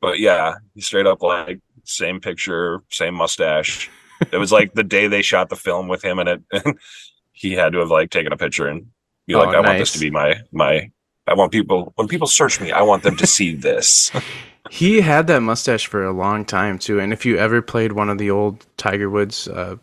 but 0.01 0.19
yeah, 0.19 0.55
he 0.75 0.81
straight 0.81 1.07
up 1.07 1.23
like 1.23 1.61
same 1.85 2.21
picture, 2.21 2.83
same 2.91 3.15
mustache. 3.15 3.91
It 4.33 4.37
was 4.39 4.53
like 4.53 4.75
the 4.75 4.85
day 4.85 5.07
they 5.09 5.23
shot 5.23 5.49
the 5.49 5.57
film 5.57 5.89
with 5.89 6.05
him 6.05 6.19
in 6.19 6.29
it, 6.29 6.43
and 6.53 6.79
he 7.33 7.53
had 7.53 7.73
to 7.73 7.79
have 7.81 7.91
like 7.91 8.11
taken 8.11 8.33
a 8.33 8.37
picture 8.37 8.67
and 8.69 8.87
be 9.27 9.35
Oh, 9.35 9.39
like, 9.41 9.55
"I 9.55 9.61
want 9.61 9.79
this 9.79 9.93
to 9.93 9.99
be 9.99 10.11
my 10.11 10.41
my." 10.53 10.91
I 11.27 11.35
want 11.35 11.53
people 11.53 11.93
when 11.97 12.09
people 12.09 12.27
search 12.27 12.59
me, 12.59 12.73
I 12.73 12.81
want 12.81 13.03
them 13.03 13.15
to 13.19 13.27
see 13.27 13.55
this. 13.55 14.11
he 14.71 15.03
had 15.03 15.27
that 15.27 15.41
mustache 15.43 15.87
for 15.87 16.03
a 16.03 16.11
long 16.13 16.47
time 16.47 16.79
too. 16.79 16.99
And 17.01 17.13
if 17.13 17.27
you 17.27 17.37
ever 17.37 17.61
played 17.61 17.93
one 17.93 18.09
of 18.09 18.17
the 18.17 18.31
old 18.31 18.67
Tiger 18.79 19.11
Woods 19.11 19.47
uh, 19.47 19.77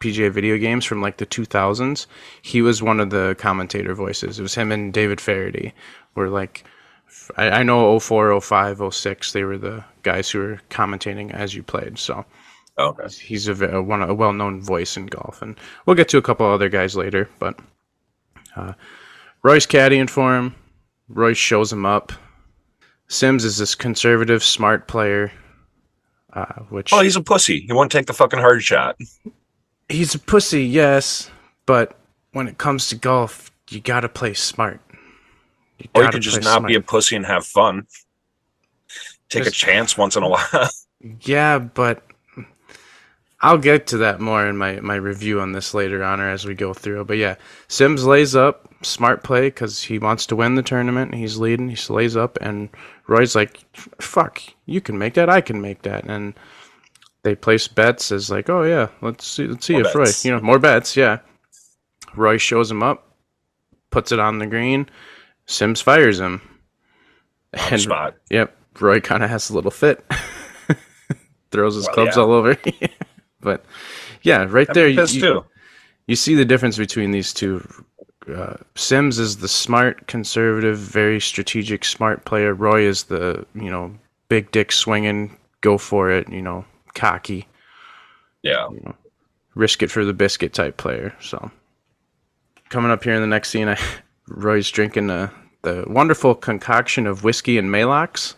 PGA 0.00 0.30
video 0.30 0.56
games 0.56 0.84
from 0.84 1.02
like 1.02 1.18
the 1.18 1.26
2000s, 1.26 2.06
he 2.42 2.62
was 2.62 2.82
one 2.82 3.00
of 3.00 3.10
the 3.10 3.36
commentator 3.38 3.94
voices. 3.94 4.38
It 4.38 4.42
was 4.42 4.54
him 4.54 4.72
and 4.72 4.92
David 4.92 5.20
Feherty. 5.20 5.72
Were 6.14 6.28
like, 6.28 6.64
I, 7.36 7.50
I 7.50 7.62
know 7.62 7.98
04, 7.98 8.40
05, 8.40 8.94
06, 8.94 9.32
they 9.32 9.44
were 9.44 9.58
the 9.58 9.84
guys 10.02 10.30
who 10.30 10.40
were 10.40 10.60
commentating 10.70 11.32
as 11.32 11.54
you 11.54 11.62
played. 11.62 11.98
So 11.98 12.24
okay. 12.78 13.08
he's 13.08 13.46
a, 13.48 13.76
a 13.76 13.82
one 13.82 14.02
a 14.02 14.14
well 14.14 14.32
known 14.32 14.62
voice 14.62 14.96
in 14.96 15.06
golf, 15.06 15.42
and 15.42 15.56
we'll 15.86 15.96
get 15.96 16.08
to 16.10 16.18
a 16.18 16.22
couple 16.22 16.46
other 16.46 16.68
guys 16.68 16.96
later. 16.96 17.28
But 17.38 17.58
uh, 18.56 18.72
Roy's 19.42 19.66
caddying 19.66 20.10
for 20.10 20.36
him. 20.36 20.54
Royce 21.08 21.38
shows 21.38 21.72
him 21.72 21.86
up. 21.86 22.12
Sims 23.08 23.44
is 23.44 23.58
this 23.58 23.74
conservative, 23.74 24.42
smart 24.44 24.86
player, 24.86 25.32
uh, 26.32 26.60
which 26.70 26.92
Oh, 26.92 27.00
he's 27.00 27.16
a 27.16 27.22
pussy. 27.22 27.60
He 27.60 27.72
won't 27.72 27.90
take 27.90 28.06
the 28.06 28.12
fucking 28.12 28.38
hard 28.38 28.62
shot. 28.62 28.96
He's 29.90 30.14
a 30.14 30.18
pussy, 30.18 30.64
yes, 30.64 31.30
but 31.66 31.96
when 32.32 32.48
it 32.48 32.58
comes 32.58 32.88
to 32.88 32.96
golf, 32.96 33.50
you 33.68 33.80
gotta 33.80 34.08
play 34.08 34.34
smart. 34.34 34.80
You 35.78 35.88
Or 35.94 36.04
you 36.04 36.10
could 36.10 36.22
just 36.22 36.42
not 36.42 36.58
smart. 36.58 36.68
be 36.68 36.74
a 36.76 36.80
pussy 36.80 37.16
and 37.16 37.26
have 37.26 37.46
fun. 37.46 37.86
Take 39.28 39.46
a 39.46 39.50
chance 39.50 39.96
once 39.96 40.16
in 40.16 40.22
a 40.22 40.28
while. 40.28 40.46
Yeah, 41.22 41.58
but 41.58 42.02
I'll 43.40 43.56
get 43.56 43.86
to 43.86 43.96
that 43.98 44.20
more 44.20 44.46
in 44.46 44.58
my, 44.58 44.80
my 44.80 44.96
review 44.96 45.40
on 45.40 45.52
this 45.52 45.72
later 45.72 46.04
on 46.04 46.20
or 46.20 46.28
as 46.28 46.44
we 46.44 46.54
go 46.54 46.74
through. 46.74 47.06
But 47.06 47.16
yeah, 47.16 47.36
Sims 47.68 48.04
lays 48.04 48.36
up, 48.36 48.68
smart 48.82 49.24
play 49.24 49.46
because 49.46 49.82
he 49.82 49.98
wants 49.98 50.26
to 50.26 50.36
win 50.36 50.56
the 50.56 50.62
tournament. 50.62 51.14
He's 51.14 51.38
leading, 51.38 51.70
he 51.70 51.92
lays 51.92 52.16
up, 52.18 52.36
and 52.42 52.68
Roy's 53.06 53.34
like, 53.34 53.60
"Fuck, 53.98 54.42
you 54.66 54.82
can 54.82 54.98
make 54.98 55.14
that, 55.14 55.30
I 55.30 55.40
can 55.40 55.62
make 55.62 55.80
that," 55.82 56.04
and 56.04 56.34
they 57.22 57.34
place 57.34 57.68
bets 57.68 58.10
as 58.12 58.30
like, 58.30 58.48
"Oh 58.48 58.62
yeah, 58.62 58.88
let's 59.02 59.26
see, 59.26 59.46
let's 59.46 59.66
see 59.66 59.74
More 59.74 59.86
if 59.86 59.94
Roy, 59.94 60.06
you 60.22 60.30
know, 60.32 60.40
more 60.40 60.58
bets." 60.58 60.96
Yeah, 60.96 61.18
Roy 62.16 62.36
shows 62.38 62.70
him 62.70 62.82
up, 62.82 63.14
puts 63.90 64.12
it 64.12 64.18
on 64.18 64.38
the 64.38 64.46
green. 64.46 64.88
Sims 65.46 65.80
fires 65.80 66.20
him. 66.20 66.40
On 67.54 67.60
And- 67.72 67.80
spot. 67.80 68.14
Yep. 68.30 68.56
Roy 68.78 69.00
kind 69.00 69.24
of 69.24 69.30
has 69.30 69.50
a 69.50 69.54
little 69.54 69.72
fit. 69.72 70.04
Throws 71.50 71.74
his 71.74 71.86
Well, 71.86 71.94
clubs 71.94 72.16
yeah. 72.16 72.22
all 72.22 72.32
over. 72.32 72.56
but 73.40 73.64
yeah, 74.22 74.46
right 74.48 74.68
I'd 74.70 74.74
there, 74.74 74.86
you, 74.88 75.44
you 76.06 76.14
see 76.16 76.34
the 76.36 76.44
difference 76.44 76.78
between 76.78 77.10
these 77.10 77.32
two. 77.34 77.66
Uh, 78.32 78.54
Sims 78.76 79.18
is 79.18 79.38
the 79.38 79.48
smart, 79.48 80.06
conservative, 80.06 80.78
very 80.78 81.20
strategic, 81.20 81.84
smart 81.84 82.24
player. 82.24 82.54
Roy 82.54 82.82
is 82.82 83.04
the 83.04 83.44
you 83.56 83.68
know 83.70 83.92
big 84.28 84.52
dick 84.52 84.70
swinging, 84.70 85.36
go 85.62 85.76
for 85.76 86.10
it, 86.12 86.28
you 86.28 86.40
know, 86.42 86.64
cocky, 86.94 87.46
Yeah. 88.42 88.68
risk 89.54 89.82
it 89.82 89.90
for 89.90 90.04
the 90.04 90.12
biscuit 90.12 90.52
type 90.52 90.76
player. 90.76 91.14
So 91.20 91.50
coming 92.68 92.90
up 92.90 93.04
here 93.04 93.14
in 93.14 93.20
the 93.20 93.26
next 93.26 93.50
scene, 93.50 93.68
I, 93.68 93.78
Roy's 94.28 94.70
drinking 94.70 95.08
the 95.08 95.30
the 95.62 95.84
wonderful 95.88 96.34
concoction 96.34 97.06
of 97.06 97.22
whiskey 97.24 97.58
and 97.58 97.68
Maalox. 97.68 98.34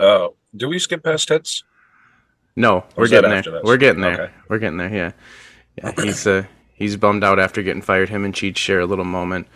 Uh, 0.00 0.28
do 0.56 0.68
we 0.68 0.78
skip 0.78 1.04
past 1.04 1.28
hits? 1.28 1.62
No, 2.56 2.84
we're 2.96 3.06
getting 3.08 3.30
there. 3.30 3.60
We're 3.62 3.76
getting 3.76 4.00
there. 4.00 4.20
Okay. 4.22 4.32
We're 4.48 4.58
getting 4.58 4.78
there. 4.78 4.92
Yeah, 4.94 5.12
yeah. 5.76 5.92
He's 6.02 6.26
uh, 6.26 6.44
he's 6.72 6.96
bummed 6.96 7.22
out 7.22 7.38
after 7.38 7.62
getting 7.62 7.82
fired. 7.82 8.08
Him 8.08 8.24
and 8.24 8.34
Cheech 8.34 8.56
share 8.56 8.80
a 8.80 8.86
little 8.86 9.04
moment. 9.04 9.46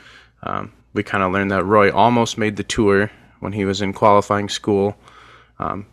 Um, 0.43 0.73
we 0.93 1.03
kind 1.03 1.25
of 1.25 1.33
learned 1.33 1.51
that 1.51 1.65
Roy 1.65 1.91
almost 1.91 2.37
made 2.39 2.57
the 2.57 2.63
tour 2.65 3.11
when 3.41 3.53
he 3.53 3.65
was 3.65 3.81
in 3.81 3.93
qualifying 3.93 4.49
school. 4.49 4.97
Um, 5.59 5.87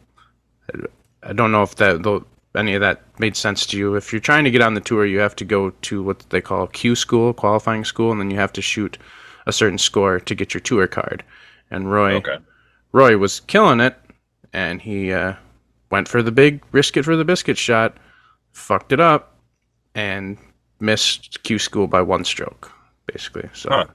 I 1.28 1.34
don't 1.34 1.52
know 1.52 1.64
if 1.64 1.76
that 1.76 2.04
though 2.04 2.26
any 2.56 2.74
of 2.74 2.82
that 2.82 3.02
made 3.20 3.36
sense 3.36 3.66
to 3.68 3.78
you. 3.78 3.96
If 3.96 4.12
you're 4.12 4.20
trying 4.20 4.44
to 4.46 4.52
get 4.52 4.62
on 4.62 4.74
the 4.74 4.82
tour, 4.82 5.06
you 5.06 5.20
have 5.20 5.36
to 5.38 5.46
go 5.46 5.70
to 5.70 6.02
what 6.02 6.20
they 6.30 6.42
call 6.42 6.68
Q 6.68 6.96
school, 6.96 7.34
qualifying 7.34 7.84
school, 7.84 8.12
and 8.12 8.20
then 8.20 8.32
you 8.32 8.38
have 8.38 8.54
to 8.54 8.62
shoot 8.62 8.98
a 9.46 9.54
certain 9.54 9.78
score 9.78 10.20
to 10.20 10.36
get 10.36 10.54
your 10.54 10.62
tour 10.62 10.88
card. 10.88 11.24
And 11.70 11.92
Roy, 11.92 12.16
Okay. 12.16 12.38
Roy 12.94 13.18
was 13.18 13.42
killing 13.42 13.80
it, 13.80 13.96
and 14.54 14.82
he 14.82 15.12
uh, 15.12 15.34
went 15.92 16.08
for 16.08 16.24
the 16.24 16.32
big 16.32 16.64
risk 16.72 16.98
it 16.98 17.04
for 17.04 17.16
the 17.16 17.26
biscuit 17.26 17.58
shot, 17.58 17.98
fucked 18.52 18.92
it 18.92 19.00
up, 19.00 19.38
and 19.94 20.38
missed 20.80 21.44
Q 21.44 21.60
school 21.60 21.88
by 21.88 22.02
one 22.02 22.24
stroke, 22.24 22.72
basically. 23.06 23.50
So 23.54 23.70
Huh. 23.70 23.86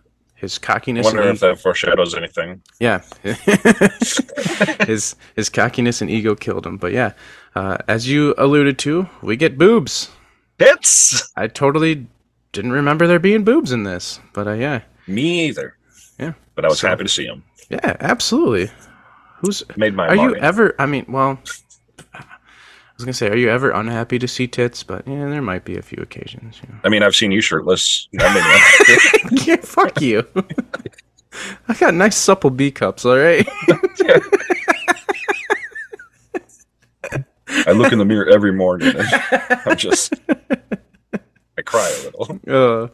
His 0.42 0.58
cockiness, 0.58 1.06
I 1.06 1.08
Wonder 1.10 1.22
and 1.22 1.30
if 1.36 1.40
that 1.40 1.58
foreshadows 1.60 2.14
anything. 2.14 2.60
yeah, 2.80 3.00
his 4.86 5.16
his 5.36 5.48
cockiness 5.48 6.02
and 6.02 6.10
ego 6.10 6.34
killed 6.34 6.66
him. 6.66 6.76
But 6.76 6.92
yeah, 6.92 7.12
uh, 7.54 7.78
as 7.88 8.08
you 8.08 8.34
alluded 8.36 8.78
to, 8.80 9.08
we 9.22 9.36
get 9.36 9.56
boobs. 9.56 10.10
Hits. 10.58 11.32
I 11.36 11.46
totally 11.48 12.06
didn't 12.52 12.72
remember 12.72 13.06
there 13.06 13.18
being 13.18 13.42
boobs 13.44 13.72
in 13.72 13.84
this, 13.84 14.20
but 14.32 14.46
uh, 14.46 14.52
yeah, 14.52 14.82
Me 15.06 15.46
either. 15.46 15.76
Yeah. 16.18 16.34
But 16.54 16.64
I 16.64 16.68
was 16.68 16.80
So- 16.80 16.88
happy 16.88 17.04
to 17.04 17.08
see 17.08 17.24
him. 17.24 17.42
yeah, 17.70 17.96
absolutely. 18.00 18.70
Who's 19.38 19.62
Made 19.76 19.94
my 19.94 20.06
are 20.08 20.14
you 20.16 20.36
ever? 20.36 20.74
I 20.78 20.86
mean, 20.86 21.06
well, 21.08 21.40
was 23.02 23.18
gonna 23.18 23.30
say, 23.30 23.34
are 23.34 23.36
you 23.36 23.50
ever 23.50 23.70
unhappy 23.70 24.18
to 24.20 24.28
see 24.28 24.46
tits? 24.46 24.82
But 24.84 25.06
yeah, 25.08 25.28
there 25.28 25.42
might 25.42 25.64
be 25.64 25.76
a 25.76 25.82
few 25.82 26.00
occasions. 26.02 26.60
You 26.62 26.72
know. 26.72 26.78
I 26.84 26.88
mean, 26.88 27.02
I've 27.02 27.16
seen 27.16 27.32
you 27.32 27.40
shirtless. 27.40 28.08
That 28.12 28.32
made 28.32 29.32
me- 29.32 29.44
yeah, 29.44 29.56
fuck 29.56 30.00
you. 30.00 30.26
I 31.68 31.74
got 31.74 31.94
nice 31.94 32.16
supple 32.16 32.50
B 32.50 32.70
cups. 32.70 33.04
All 33.04 33.18
right. 33.18 33.46
I 37.66 37.72
look 37.72 37.92
in 37.92 37.98
the 37.98 38.04
mirror 38.04 38.28
every 38.28 38.52
morning. 38.52 38.94
And 38.96 39.08
I'm 39.66 39.76
just, 39.76 40.14
I 41.58 41.62
cry 41.64 41.88
a 41.88 42.04
little. 42.04 42.40
Uh, 42.46 42.88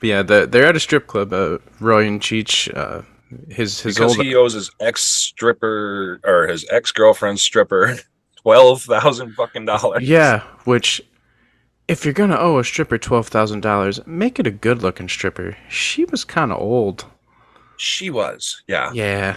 but 0.00 0.06
yeah, 0.06 0.22
the, 0.22 0.46
they're 0.46 0.66
at 0.66 0.76
a 0.76 0.80
strip 0.80 1.06
club. 1.06 1.32
Uh, 1.32 1.58
Roy 1.80 2.06
and 2.06 2.20
Cheech, 2.20 2.74
uh, 2.76 3.02
his 3.48 3.80
his 3.80 3.96
Because 3.96 4.16
old 4.16 4.26
he 4.26 4.34
owes 4.34 4.52
his 4.52 4.70
ex 4.80 5.02
stripper 5.02 6.20
or 6.24 6.46
his 6.48 6.66
ex 6.70 6.92
girlfriend 6.92 7.40
stripper 7.40 7.98
twelve 8.42 8.82
thousand 8.82 9.32
fucking 9.34 9.64
dollars. 9.64 10.02
yeah, 10.08 10.40
which 10.64 11.00
if 11.88 12.04
you're 12.04 12.14
gonna 12.14 12.36
owe 12.38 12.58
a 12.58 12.64
stripper 12.64 12.98
twelve 12.98 13.28
thousand 13.28 13.60
dollars, 13.60 14.00
make 14.06 14.38
it 14.38 14.46
a 14.46 14.50
good 14.50 14.82
looking 14.82 15.08
stripper. 15.08 15.56
She 15.68 16.04
was 16.06 16.24
kind 16.24 16.52
of 16.52 16.58
old. 16.58 17.04
She 17.76 18.10
was, 18.10 18.62
yeah. 18.68 18.92
Yeah, 18.94 19.36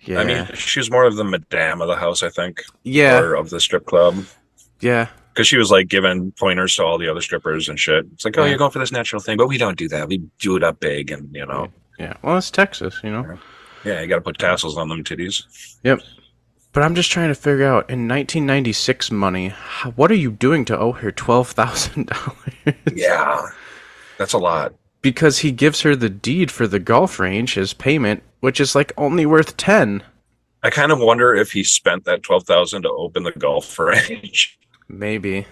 Yeah. 0.00 0.20
I 0.20 0.24
mean, 0.24 0.46
she 0.54 0.78
was 0.78 0.90
more 0.90 1.04
of 1.04 1.16
the 1.16 1.24
madame 1.24 1.80
of 1.80 1.88
the 1.88 1.96
house, 1.96 2.22
I 2.22 2.28
think, 2.28 2.62
yeah. 2.84 3.18
or 3.18 3.34
of 3.34 3.50
the 3.50 3.58
strip 3.58 3.86
club. 3.86 4.24
Yeah. 4.80 5.08
Because 5.34 5.48
she 5.48 5.56
was 5.56 5.70
like 5.70 5.88
giving 5.88 6.30
pointers 6.32 6.76
to 6.76 6.84
all 6.84 6.96
the 6.96 7.08
other 7.08 7.20
strippers 7.20 7.68
and 7.68 7.78
shit. 7.78 8.06
It's 8.12 8.24
like, 8.24 8.38
oh, 8.38 8.42
Yeah. 8.44 8.50
you're 8.50 8.58
going 8.58 8.70
for 8.70 8.78
this 8.78 8.92
natural 8.92 9.20
thing, 9.20 9.36
but 9.36 9.48
we 9.48 9.58
don't 9.58 9.76
do 9.76 9.88
that. 9.88 10.06
We 10.08 10.18
do 10.38 10.56
it 10.56 10.62
up 10.62 10.78
big, 10.80 11.10
and 11.10 11.28
you 11.34 11.44
know, 11.44 11.68
Yeah. 11.98 12.14
Well, 12.22 12.38
it's 12.38 12.50
Texas, 12.52 13.00
you 13.02 13.10
know. 13.10 13.36
yeah, 13.84 14.00
you 14.00 14.06
got 14.06 14.16
to 14.16 14.20
put 14.20 14.38
tassels 14.38 14.76
on 14.76 14.88
them 14.88 15.02
titties. 15.02 15.42
Yep. 15.82 16.00
But 16.72 16.84
I'm 16.84 16.94
just 16.94 17.10
trying 17.10 17.28
to 17.28 17.34
figure 17.34 17.64
out 17.66 17.90
in 17.90 18.06
1996 18.06 19.10
money, 19.10 19.48
what 19.96 20.10
are 20.10 20.14
you 20.14 20.30
doing 20.30 20.64
to 20.66 20.78
owe 20.78 20.92
her 20.92 21.10
twelve 21.10 21.50
thousand 21.50 22.06
dollars? 22.06 22.76
Yeah, 22.94 23.40
that's 24.18 24.32
a 24.34 24.38
lot. 24.38 24.74
because 25.02 25.38
he 25.40 25.50
gives 25.50 25.80
her 25.80 25.96
the 25.96 26.08
deed 26.10 26.50
for 26.50 26.66
the 26.68 26.78
golf 26.78 27.18
range 27.18 27.58
as 27.58 27.72
payment, 27.74 28.22
which 28.40 28.60
is 28.60 28.74
like 28.74 28.92
only 28.96 29.26
worth 29.26 29.56
ten. 29.56 30.02
I 30.62 30.70
kind 30.70 30.92
of 30.92 30.98
wonder 31.00 31.34
if 31.34 31.50
he 31.52 31.64
spent 31.64 32.04
that 32.04 32.22
twelve 32.22 32.44
thousand 32.44 32.82
to 32.82 32.90
open 32.90 33.24
the 33.24 33.32
golf 33.32 33.76
range. 33.78 34.56
Maybe. 34.88 35.46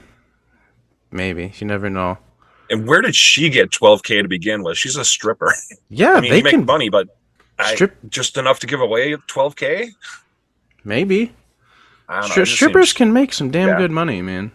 Maybe. 1.11 1.53
You 1.59 1.67
never 1.67 1.89
know. 1.91 2.19
And 2.71 2.87
where 2.87 3.01
did 3.01 3.17
she 3.17 3.49
get 3.51 3.73
twelve 3.73 4.03
k 4.05 4.23
to 4.23 4.29
begin 4.29 4.63
with? 4.63 4.79
She's 4.79 4.95
a 4.97 5.05
stripper. 5.05 5.53
Yeah, 5.89 6.13
I 6.13 6.21
mean, 6.21 6.31
they 6.31 6.43
make 6.43 6.53
can. 6.53 6.65
money, 6.67 6.91
but 6.91 7.09
I, 7.59 7.89
just 8.09 8.37
enough 8.37 8.61
to 8.61 8.67
give 8.69 8.81
away 8.81 9.17
twelve 9.27 9.57
k. 9.57 9.91
Maybe. 10.88 11.33
I 12.09 12.20
don't 12.20 12.31
know. 12.31 12.42
Stri- 12.42 12.46
strippers 12.46 12.88
seems 12.88 12.92
can 12.94 13.12
make 13.12 13.33
some 13.35 13.51
damn 13.51 13.68
Yeah. 13.68 13.77
good 13.79 13.90
money, 13.90 14.22
man. 14.22 14.51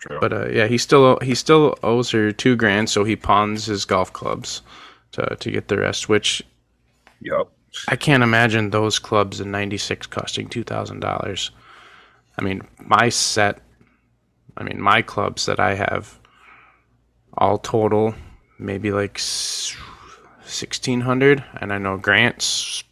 true. 0.00 0.18
But 0.20 0.32
uh, 0.32 0.48
yeah, 0.48 0.66
he 0.66 0.76
still 0.78 1.18
he 1.22 1.34
still 1.34 1.76
owes 1.82 2.10
her 2.10 2.32
two 2.32 2.56
grand, 2.56 2.90
so 2.90 3.04
he 3.04 3.16
pawns 3.16 3.66
his 3.66 3.84
golf 3.84 4.12
clubs 4.12 4.62
to 5.12 5.36
to 5.36 5.50
get 5.50 5.68
the 5.68 5.78
rest. 5.78 6.08
Which 6.08 6.42
yep. 7.20 7.48
I 7.88 7.96
can't 7.96 8.22
imagine 8.22 8.70
those 8.70 8.98
clubs 8.98 9.40
in 9.40 9.50
'96 9.52 10.06
costing 10.08 10.48
two 10.48 10.64
thousand 10.64 11.00
dollars. 11.00 11.50
I 12.38 12.42
mean, 12.42 12.62
my 12.78 13.08
set, 13.08 13.60
I 14.56 14.62
mean, 14.64 14.80
my 14.80 15.02
clubs 15.02 15.46
that 15.46 15.58
I 15.60 15.74
have, 15.74 16.18
all 17.36 17.58
total, 17.58 18.14
maybe 18.58 18.90
like 18.90 19.18
sixteen 20.44 21.00
hundred, 21.02 21.44
and 21.60 21.72
I 21.72 21.78
know 21.78 21.96
Grant's 21.96 22.82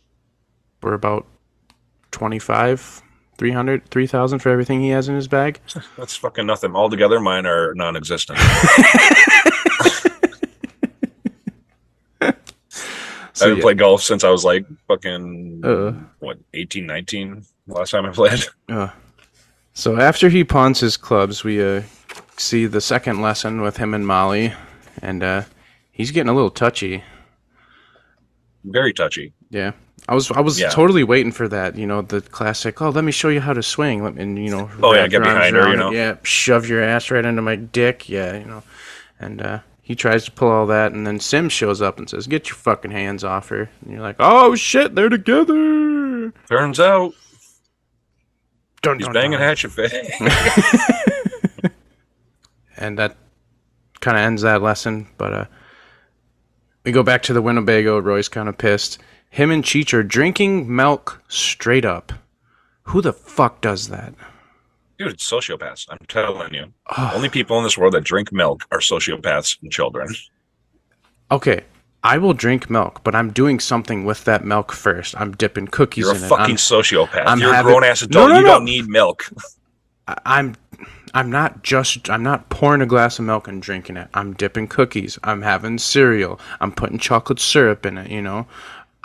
were 0.83 0.95
about 0.95 1.27
25 2.17 3.03
300 3.37 3.91
3000 3.91 4.39
for 4.39 4.49
everything 4.49 4.81
he 4.81 4.89
has 4.89 5.07
in 5.11 5.15
his 5.15 5.29
bag 5.29 5.61
That's 5.99 6.17
fucking 6.17 6.47
nothing. 6.47 6.75
Altogether, 6.75 7.21
mine 7.21 7.45
are 7.45 7.75
non-existent. 7.75 8.39
So, 8.39 8.45
I 12.23 12.33
haven't 13.39 13.57
yeah. 13.59 13.63
played 13.63 13.77
golf 13.79 14.03
since 14.03 14.25
I 14.25 14.31
was 14.31 14.47
like 14.47 14.65
fucking 14.89 15.61
Uh. 15.63 15.93
what 16.21 16.39
18, 16.55 16.87
19 16.87 17.45
last 17.67 17.91
time 17.91 18.07
I 18.07 18.13
played. 18.13 18.45
Uh, 18.69 18.89
so 19.75 20.01
after 20.01 20.29
he 20.31 20.43
pawns 20.43 20.81
his 20.81 20.97
clubs, 20.97 21.45
we 21.45 21.63
uh, 21.63 21.83
see 22.39 22.65
the 22.67 22.81
second 22.81 23.21
lesson 23.21 23.61
with 23.61 23.77
him 23.77 23.93
and 23.95 24.07
Molly, 24.07 24.55
and 25.03 25.23
uh, 25.23 25.43
he's 25.93 26.11
getting 26.11 26.31
a 26.31 26.35
little 26.35 26.51
touchy. 26.51 27.05
Very 28.65 28.93
touchy. 28.93 29.33
Yeah, 29.51 29.73
I 30.09 30.15
was 30.15 30.31
I 30.31 30.41
was 30.41 30.61
Yeah. 30.61 30.69
totally 30.69 31.03
waiting 31.05 31.33
for 31.33 31.49
that. 31.49 31.77
You 31.77 31.87
know, 31.87 32.03
the 32.03 32.21
classic. 32.21 32.81
Oh, 32.81 32.91
let 32.91 33.03
me 33.05 33.13
show 33.13 33.29
you 33.29 33.41
how 33.41 33.53
to 33.53 33.63
swing. 33.63 34.05
Let 34.05 34.15
me, 34.15 34.23
and 34.23 34.39
you 34.39 34.51
know. 34.51 34.71
Oh, 34.83 34.95
yeah, 34.95 35.07
get 35.09 35.23
behind 35.23 35.57
her, 35.57 35.69
you 35.71 35.77
know. 35.77 35.91
Yeah, 35.91 36.17
shove 36.23 36.69
your 36.69 36.83
ass 36.83 37.11
right 37.11 37.25
into 37.25 37.43
my 37.43 37.57
dick. 37.57 38.09
Yeah, 38.09 38.39
you 38.39 38.45
know, 38.45 38.63
and 39.19 39.43
uh, 39.43 39.59
he 39.83 39.95
tries 39.97 40.25
to 40.27 40.31
pull 40.31 40.49
all 40.49 40.67
that, 40.67 40.93
and 40.93 41.07
then 41.07 41.19
Sim 41.19 41.49
shows 41.49 41.83
up 41.83 41.99
and 41.99 42.09
says, 42.09 42.27
"Get 42.29 42.49
your 42.49 42.57
fucking 42.57 42.93
hands 42.93 43.25
off 43.25 43.49
her." 43.49 43.69
And 43.83 43.93
you're 43.93 44.03
like, 44.03 44.17
"Oh 44.21 44.55
shit, 44.55 44.95
they're 44.95 45.09
together." 45.09 46.33
Turns 46.49 46.79
out 46.79 47.15
Dun, 48.83 48.99
he's 48.99 49.07
dun, 49.07 49.15
banging 49.15 49.39
dun. 49.39 49.41
Hatchet 49.41 49.73
and 52.77 52.99
that 52.99 53.17
kind 54.01 54.17
of 54.17 54.23
ends 54.23 54.43
that 54.43 54.63
lesson. 54.63 55.09
But 55.19 55.33
uh, 55.33 55.45
we 56.85 56.93
go 56.93 57.03
back 57.03 57.23
to 57.25 57.33
the 57.33 57.43
Winnebago. 57.43 57.99
Roy's 57.99 58.29
kind 58.29 58.49
of 58.49 58.59
pissed. 58.59 58.99
Him 59.31 59.51
and 59.51 59.63
Cheech 59.65 59.93
are 59.93 60.03
drinking 60.03 60.75
milk 60.75 61.23
straight 61.29 61.85
up. 61.85 62.13
Who 62.85 63.03
the 63.03 63.13
fuck 63.13 63.61
does 63.61 63.89
that? 63.89 64.15
Dude, 64.99 65.19
sociopaths. 65.19 65.87
I'm 65.91 65.99
telling 66.09 66.55
you. 66.55 66.73
Only 66.97 67.29
people 67.29 67.59
in 67.59 67.65
this 67.65 67.77
world 67.77 67.93
that 67.95 68.05
drink 68.05 68.33
milk 68.33 68.63
are 68.71 68.79
sociopaths 68.79 69.61
and 69.61 69.71
children. 69.71 70.09
Okay, 71.31 71.65
I 72.03 72.17
will 72.19 72.33
drink 72.33 72.71
milk, 72.71 73.03
but 73.05 73.15
I'm 73.15 73.31
doing 73.33 73.61
something 73.61 74.05
with 74.05 74.25
that 74.25 74.45
milk 74.45 74.73
first. 74.73 75.15
I'm 75.21 75.33
dipping 75.33 75.67
cookies 75.67 76.05
You're 76.05 76.15
a 76.15 76.17
in 76.17 76.25
it. 76.25 76.29
fucking 76.29 76.45
I'm- 76.45 76.57
sociopath. 76.57 77.25
I'm 77.27 77.41
You're 77.41 77.53
having- 77.53 77.71
a 77.71 77.75
grown 77.75 77.85
ass 77.85 78.03
adult. 78.03 78.31
no, 78.31 78.37
you 78.37 78.43
no. 78.43 78.49
don't 78.55 78.65
need 78.65 78.87
milk. 78.89 79.29
I'm 80.25 80.55
I'm 81.15 81.31
not 81.31 81.63
just 81.65 82.09
I'm 82.09 82.23
not 82.23 82.49
pouring 82.49 82.81
a 82.81 82.87
glass 82.87 83.19
of 83.19 83.25
milk 83.25 83.49
and 83.49 83.61
drinking 83.61 83.97
it. 83.97 84.09
I'm 84.15 84.35
dipping 84.35 84.69
cookies. 84.69 85.19
I'm 85.25 85.43
having 85.43 85.79
cereal. 85.79 86.39
I'm 86.61 86.71
putting 86.73 86.99
chocolate 86.99 87.41
syrup 87.41 87.85
in 87.85 87.99
it, 87.99 88.11
you 88.11 88.23
know. 88.23 88.47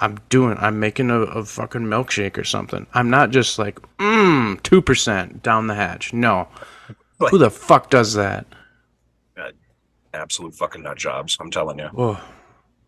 I'm 0.02 0.20
doing 0.30 0.58
I'm 0.60 0.80
making 0.80 1.10
a, 1.12 1.20
a 1.22 1.46
fucking 1.46 1.84
milkshake 1.84 2.38
or 2.38 2.44
something. 2.44 2.86
I'm 2.94 3.10
not 3.10 3.30
just 3.30 3.58
like, 3.60 3.80
mmm, 3.98 4.62
two 4.64 4.82
percent 4.82 5.42
down 5.44 5.68
the 5.68 5.76
hatch. 5.76 6.12
No. 6.14 6.48
Who 7.30 7.38
the 7.38 7.52
fuck 7.52 7.90
does 7.92 8.16
that? 8.16 8.48
Uh, 9.38 9.52
absolute 10.14 10.56
fucking 10.56 10.82
nut 10.84 10.98
jobs. 10.98 11.38
I'm 11.40 11.52
telling 11.52 11.78
you. 11.80 11.90
Oh, 11.96 12.20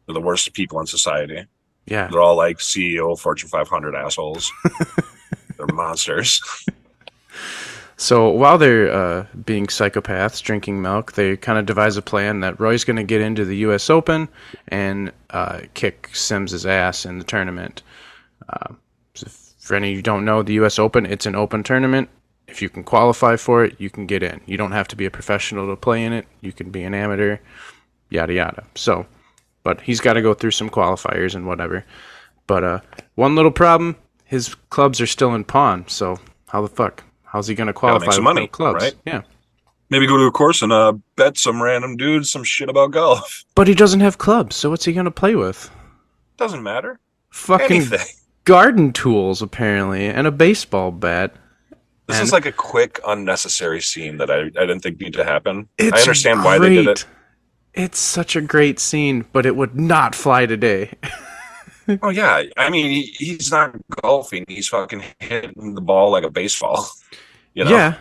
They're 0.07 0.15
the 0.15 0.21
worst 0.21 0.51
people 0.53 0.79
in 0.79 0.87
society. 0.87 1.45
yeah. 1.85 2.07
They're 2.07 2.19
all 2.21 2.35
like 2.35 2.57
CEO, 2.57 3.17
Fortune 3.17 3.47
500 3.49 3.93
assholes. 3.95 4.51
They're 5.57 5.67
monsters. 5.67 6.41
So 7.97 8.29
while 8.29 8.57
they're 8.57 8.91
uh, 8.91 9.25
being 9.45 9.67
psychopaths, 9.67 10.41
drinking 10.41 10.81
milk, 10.81 11.13
they 11.13 11.37
kind 11.37 11.59
of 11.59 11.65
devise 11.65 11.95
a 11.97 12.01
plan 12.01 12.39
that 12.39 12.59
Roy's 12.59 12.83
going 12.83 12.97
to 12.97 13.03
get 13.03 13.21
into 13.21 13.45
the 13.45 13.57
U.S. 13.57 13.89
Open 13.89 14.27
and 14.69 15.11
uh, 15.29 15.61
kick 15.73 16.09
Sims' 16.13 16.65
ass 16.65 17.05
in 17.05 17.19
the 17.19 17.23
tournament. 17.23 17.83
Uh, 18.49 18.73
so 19.13 19.27
for 19.59 19.75
any 19.75 19.91
of 19.91 19.95
you 19.95 20.01
don't 20.01 20.25
know, 20.25 20.41
the 20.41 20.53
U.S. 20.53 20.79
Open, 20.79 21.05
it's 21.05 21.25
an 21.25 21.35
open 21.35 21.63
tournament. 21.63 22.09
If 22.47 22.61
you 22.61 22.69
can 22.69 22.83
qualify 22.83 23.35
for 23.37 23.63
it, 23.63 23.79
you 23.79 23.89
can 23.89 24.05
get 24.05 24.23
in. 24.23 24.41
You 24.45 24.57
don't 24.57 24.73
have 24.73 24.87
to 24.89 24.95
be 24.95 25.05
a 25.05 25.11
professional 25.11 25.67
to 25.67 25.75
play 25.75 26.03
in 26.03 26.13
it. 26.13 26.27
You 26.41 26.51
can 26.51 26.71
be 26.71 26.83
an 26.83 26.93
amateur, 26.93 27.37
yada 28.09 28.33
yada. 28.33 28.63
So, 28.75 29.05
but 29.63 29.81
he's 29.81 30.01
got 30.01 30.13
to 30.13 30.21
go 30.21 30.33
through 30.33 30.51
some 30.51 30.69
qualifiers 30.69 31.35
and 31.35 31.47
whatever. 31.47 31.85
But 32.45 32.63
uh, 32.63 32.79
one 33.15 33.35
little 33.35 33.51
problem: 33.51 33.95
his 34.25 34.55
clubs 34.69 34.99
are 34.99 35.07
still 35.07 35.33
in 35.33 35.45
pawn. 35.45 35.87
So 35.87 36.19
how 36.49 36.61
the 36.61 36.67
fuck? 36.67 37.03
How's 37.33 37.47
he 37.47 37.55
going 37.55 37.67
to 37.67 37.73
qualify 37.73 38.05
make 38.05 38.13
some 38.13 38.23
money, 38.23 38.47
clubs? 38.47 38.83
right? 38.83 38.95
Yeah, 39.05 39.23
Maybe 39.89 40.07
go 40.07 40.17
to 40.17 40.23
a 40.25 40.31
course 40.31 40.61
and 40.61 40.71
uh, 40.71 40.93
bet 41.17 41.37
some 41.37 41.61
random 41.61 41.97
dude 41.97 42.25
some 42.27 42.43
shit 42.43 42.69
about 42.69 42.91
golf. 42.91 43.43
but 43.55 43.67
he 43.67 43.73
doesn't 43.75 43.99
have 44.01 44.17
clubs. 44.19 44.55
So 44.55 44.69
what's 44.69 44.85
he 44.85 44.93
going 44.93 45.05
to 45.05 45.11
play 45.11 45.35
with? 45.35 45.69
Doesn't 46.37 46.63
matter. 46.63 46.99
Fucking 47.31 47.65
Anything. 47.77 48.05
garden 48.45 48.93
tools 48.93 49.41
apparently, 49.41 50.05
and 50.05 50.27
a 50.27 50.31
baseball 50.31 50.91
bat. 50.91 51.33
This 52.07 52.17
And- 52.19 52.25
is 52.27 52.31
like 52.31 52.45
a 52.45 52.51
quick, 52.51 52.99
unnecessary 53.07 53.81
scene 53.81 54.17
that 54.17 54.29
I, 54.29 54.41
I 54.41 54.65
didn't 54.67 54.81
think 54.81 54.99
needed 54.99 55.17
to 55.17 55.23
happen. 55.25 55.67
It's 55.77 55.97
I 55.97 55.99
understand 56.01 56.43
why 56.43 56.59
they 56.59 56.69
did 56.75 56.85
great. 56.85 56.97
it. 56.99 57.05
It's 57.73 57.97
such 57.99 58.35
a 58.35 58.41
great 58.41 58.79
scene, 58.79 59.25
but 59.33 59.45
it 59.47 59.55
would 59.55 59.75
not 59.79 60.13
fly 60.13 60.45
today. 60.45 60.91
Oh 62.01 62.09
yeah, 62.09 62.43
I 62.57 62.69
mean 62.69 62.89
he, 62.91 63.01
he's 63.17 63.51
not 63.51 63.75
golfing; 64.01 64.45
he's 64.47 64.67
fucking 64.69 65.03
hitting 65.19 65.75
the 65.75 65.81
ball 65.81 66.11
like 66.11 66.23
a 66.23 66.29
baseball. 66.31 66.87
You 67.55 67.65
know, 67.65 67.69
Yeah, 67.69 67.97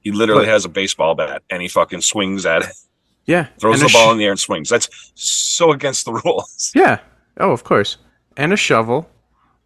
he 0.00 0.10
literally 0.10 0.46
But- 0.46 0.52
has 0.52 0.64
a 0.64 0.68
baseball 0.70 1.14
bat 1.14 1.42
and 1.50 1.60
he 1.60 1.68
fucking 1.68 2.00
swings 2.00 2.46
at 2.46 2.62
it, 2.62 2.70
yeah. 3.26 3.48
throws 3.58 3.80
the 3.80 3.90
ball 3.92 4.08
sh- 4.08 4.12
in 4.12 4.18
the 4.18 4.24
air 4.24 4.30
and 4.30 4.40
swings. 4.40 4.70
That's 4.70 4.88
so 5.14 5.70
against 5.70 6.06
the 6.06 6.12
rules. 6.24 6.72
Yeah. 6.74 7.00
Oh, 7.36 7.50
of 7.52 7.62
course. 7.62 7.98
And 8.38 8.54
a 8.54 8.56
shovel, 8.56 9.10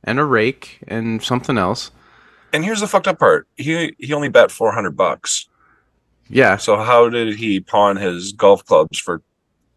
and 0.03 0.19
a 0.19 0.25
rake, 0.25 0.81
and 0.89 1.23
something 1.23 1.57
else. 1.57 1.93
And 2.53 2.65
here's 2.65 2.81
the 2.81 2.89
fucked 2.89 3.07
up 3.07 3.21
part: 3.21 3.47
he 3.57 3.95
he 4.01 4.13
only 4.13 4.29
bet 4.29 4.51
four 4.51 4.73
hundred 4.73 4.97
bucks. 4.97 5.47
Yeah. 6.29 6.57
So 6.57 6.77
how 6.77 7.09
did 7.09 7.37
he 7.37 7.61
pawn 7.61 7.95
his 7.97 8.33
golf 8.33 8.65
clubs 8.65 8.99
for 8.99 9.23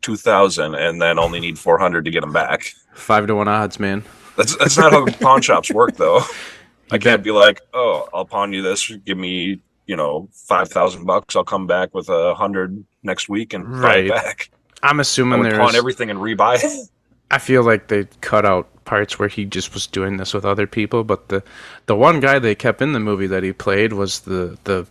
two 0.02 0.16
thousand 0.16 0.74
and 0.74 1.00
then 1.00 1.20
only 1.20 1.40
need 1.40 1.60
four 1.60 1.78
hundred 1.78 2.06
to 2.06 2.12
get 2.12 2.22
them 2.22 2.34
back? 2.34 2.74
Five 2.98 3.28
to 3.28 3.36
one 3.36 3.48
odds, 3.48 3.80
man. 3.80 4.04
That's 4.36 4.56
that's 4.58 4.78
not 4.78 4.92
how 4.92 5.06
pawn 5.06 5.42
shops 5.42 5.72
work, 5.72 5.96
though. 5.98 6.22
I 6.92 6.98
can't 6.98 7.24
be 7.24 7.32
like, 7.32 7.62
oh, 7.74 8.08
I'll 8.14 8.26
pawn 8.26 8.54
you 8.54 8.62
this. 8.62 8.90
Give 9.06 9.18
me, 9.18 9.60
you 9.86 9.96
know, 9.96 10.30
five 10.34 10.70
thousand 10.70 11.06
bucks. 11.06 11.36
I'll 11.36 11.44
come 11.44 11.68
back 11.68 11.94
with 11.94 12.10
a 12.10 12.34
hundred 12.36 12.84
next 13.04 13.30
week 13.30 13.54
and 13.54 13.66
buy 13.66 13.80
Right. 13.80 14.06
it 14.06 14.12
back. 14.12 14.50
I'm 14.84 15.00
assuming 15.00 15.44
there's. 15.44 15.58
pawn 15.58 15.76
everything 15.76 16.10
and 16.10 16.20
rebuy 16.20 16.64
it. 16.64 16.90
I 17.32 17.40
feel 17.40 17.64
like 17.64 17.88
they 17.90 18.06
cut 18.22 18.46
out 18.46 18.70
parts 18.86 19.20
where 19.20 19.28
he 19.28 19.44
just 19.44 19.74
was 19.74 19.86
doing 19.86 20.16
this 20.18 20.34
with 20.34 20.46
other 20.46 20.66
people, 20.68 21.04
but 21.04 21.28
the 21.30 21.44
the 21.88 21.96
one 21.96 22.20
guy 22.22 22.40
they 22.40 22.56
kept 22.56 22.82
in 22.82 22.94
the 22.94 23.00
movie 23.02 23.28
that 23.28 23.44
he 23.44 23.52
played 23.54 23.94
was 23.94 24.22
the 24.22 24.58
the 24.64 24.88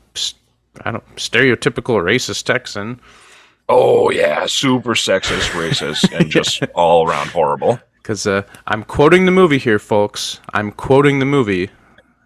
I 0.84 0.90
don't 0.90 1.16
stereotypical 1.16 1.94
racist 2.02 2.44
Texan. 2.44 3.00
Oh 3.68 4.10
yeah, 4.10 4.44
super 4.46 4.94
sexist, 4.94 5.48
racist, 5.50 6.12
and 6.16 6.30
just 6.30 6.62
all 6.74 7.08
around 7.08 7.28
horrible. 7.28 7.80
Because 8.06 8.24
uh, 8.24 8.42
I'm 8.68 8.84
quoting 8.84 9.24
the 9.24 9.32
movie 9.32 9.58
here, 9.58 9.80
folks. 9.80 10.38
I'm 10.54 10.70
quoting 10.70 11.18
the 11.18 11.24
movie. 11.24 11.70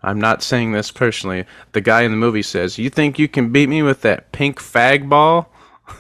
I'm 0.03 0.21
not 0.21 0.43
saying 0.43 0.73
this 0.73 0.91
personally. 0.91 1.47
The 1.73 1.81
guy 1.81 2.03
in 2.03 2.11
the 2.11 2.19
movie 2.19 2.43
says, 2.43 2.77
"You 2.77 2.91
think 2.91 3.19
you 3.19 3.29
can 3.29 3.51
beat 3.51 3.71
me 3.71 3.81
with 3.81 4.03
that 4.03 4.31
pink 4.31 4.61
fag 4.61 5.09
ball?" 5.09 5.51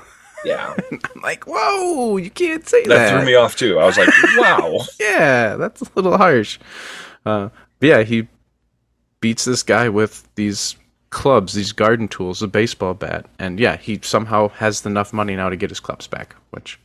Yeah, 0.45 0.75
I'm 0.93 1.23
like, 1.23 1.45
"Whoa, 1.47 2.19
you 2.19 2.31
can't 2.31 2.67
say 2.67 2.83
that." 2.85 2.89
that 2.89 3.11
threw 3.11 3.27
me 3.27 3.35
off 3.35 3.57
too. 3.57 3.79
I 3.79 3.85
was 3.87 3.99
like, 3.99 4.09
wow. 4.37 4.81
yeah, 4.99 5.57
that's 5.57 5.83
a 5.83 5.87
little 5.95 6.17
harsh. 6.17 6.59
Uh, 7.27 7.49
but 7.79 7.87
yeah, 7.87 8.03
he 8.03 8.27
beats 9.21 9.45
this 9.45 9.63
guy 9.63 9.91
with 9.91 10.27
these 10.35 10.77
clubs, 11.11 11.53
these 11.53 11.73
garden 11.73 12.09
tools, 12.09 12.43
a 12.43 12.49
baseball 12.49 12.95
bat, 12.95 13.27
and 13.39 13.61
yeah, 13.61 13.77
he 13.77 13.99
somehow 14.03 14.49
has 14.49 14.85
enough 14.87 15.13
money 15.13 15.37
now 15.37 15.51
to 15.51 15.57
get 15.57 15.69
his 15.69 15.81
clubs 15.81 16.07
back, 16.07 16.35
which 16.51 16.79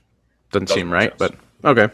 doesn't, 0.52 0.68
Doesn't 0.68 0.78
seem 0.78 0.92
right, 0.92 1.18
sense. 1.18 1.36
but 1.64 1.70
okay. 1.78 1.94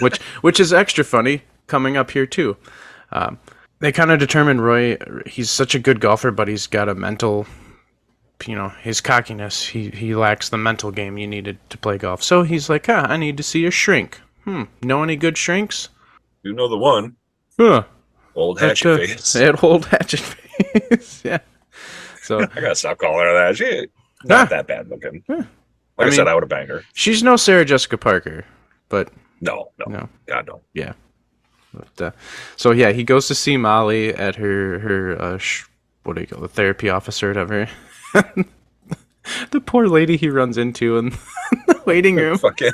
Which 0.00 0.18
which 0.40 0.60
is 0.60 0.72
extra 0.72 1.04
funny 1.04 1.42
coming 1.66 1.96
up 1.96 2.10
here 2.10 2.26
too. 2.26 2.56
Um, 3.12 3.38
they 3.80 3.92
kind 3.92 4.10
of 4.10 4.18
determine 4.18 4.60
Roy. 4.60 4.96
He's 5.26 5.50
such 5.50 5.74
a 5.74 5.78
good 5.78 6.00
golfer, 6.00 6.30
but 6.30 6.48
he's 6.48 6.66
got 6.66 6.88
a 6.88 6.94
mental. 6.94 7.46
You 8.46 8.54
know 8.54 8.68
his 8.68 9.00
cockiness. 9.00 9.64
He 9.66 9.90
he 9.90 10.14
lacks 10.14 10.48
the 10.48 10.58
mental 10.58 10.90
game 10.90 11.18
you 11.18 11.26
needed 11.26 11.58
to 11.70 11.78
play 11.78 11.98
golf. 11.98 12.22
So 12.22 12.42
he's 12.44 12.68
like, 12.70 12.88
ah, 12.88 13.06
I 13.08 13.16
need 13.16 13.36
to 13.36 13.42
see 13.42 13.66
a 13.66 13.70
shrink. 13.70 14.20
Hmm. 14.44 14.64
Know 14.82 15.02
any 15.02 15.16
good 15.16 15.36
shrinks? 15.36 15.88
You 16.44 16.52
know 16.52 16.68
the 16.68 16.78
one, 16.78 17.16
Huh. 17.58 17.82
old 18.36 18.60
hatchet 18.60 18.88
uh, 18.88 18.96
face. 18.98 19.36
Old 19.62 19.86
hatchet 19.86 20.20
face. 20.20 21.22
yeah. 21.24 21.38
So 22.22 22.38
I 22.42 22.46
gotta 22.46 22.74
stop 22.76 22.98
calling 22.98 23.26
her 23.26 23.34
that. 23.34 23.56
She 23.56 23.88
not 24.24 24.48
Huh. 24.48 24.56
that 24.56 24.66
bad 24.68 24.88
looking. 24.88 25.22
Like 25.28 25.40
I 25.98 26.02
I, 26.02 26.04
mean- 26.04 26.12
said, 26.14 26.28
I 26.28 26.34
would 26.34 26.44
have 26.44 26.48
banged 26.48 26.68
her. 26.70 26.84
she's 26.94 27.22
no 27.24 27.34
Sarah 27.36 27.64
Jessica 27.64 27.98
Parker, 27.98 28.44
but 28.88 29.10
No, 29.40 29.70
no, 29.78 29.84
no. 29.92 30.08
God 30.26 30.46
no. 30.46 30.60
Yeah. 30.74 30.92
But, 31.74 32.02
uh, 32.02 32.10
so 32.56 32.70
yeah, 32.72 32.92
he 32.92 33.04
goes 33.04 33.28
to 33.28 33.34
see 33.34 33.56
Molly 33.56 34.14
at 34.14 34.36
her 34.36 34.78
her 34.80 35.20
uh, 35.20 35.38
sh- 35.38 35.64
what 36.04 36.14
do 36.16 36.22
you 36.22 36.26
call 36.26 36.40
the 36.40 36.48
therapy 36.48 36.88
office 36.88 37.22
or 37.22 37.28
whatever. 37.28 37.68
the 39.50 39.60
poor 39.60 39.86
lady 39.86 40.16
he 40.16 40.28
runs 40.30 40.56
into 40.58 40.96
in 40.98 41.10
the 41.66 41.80
waiting 41.86 42.16
room. 42.16 42.38
Fucking. 42.38 42.72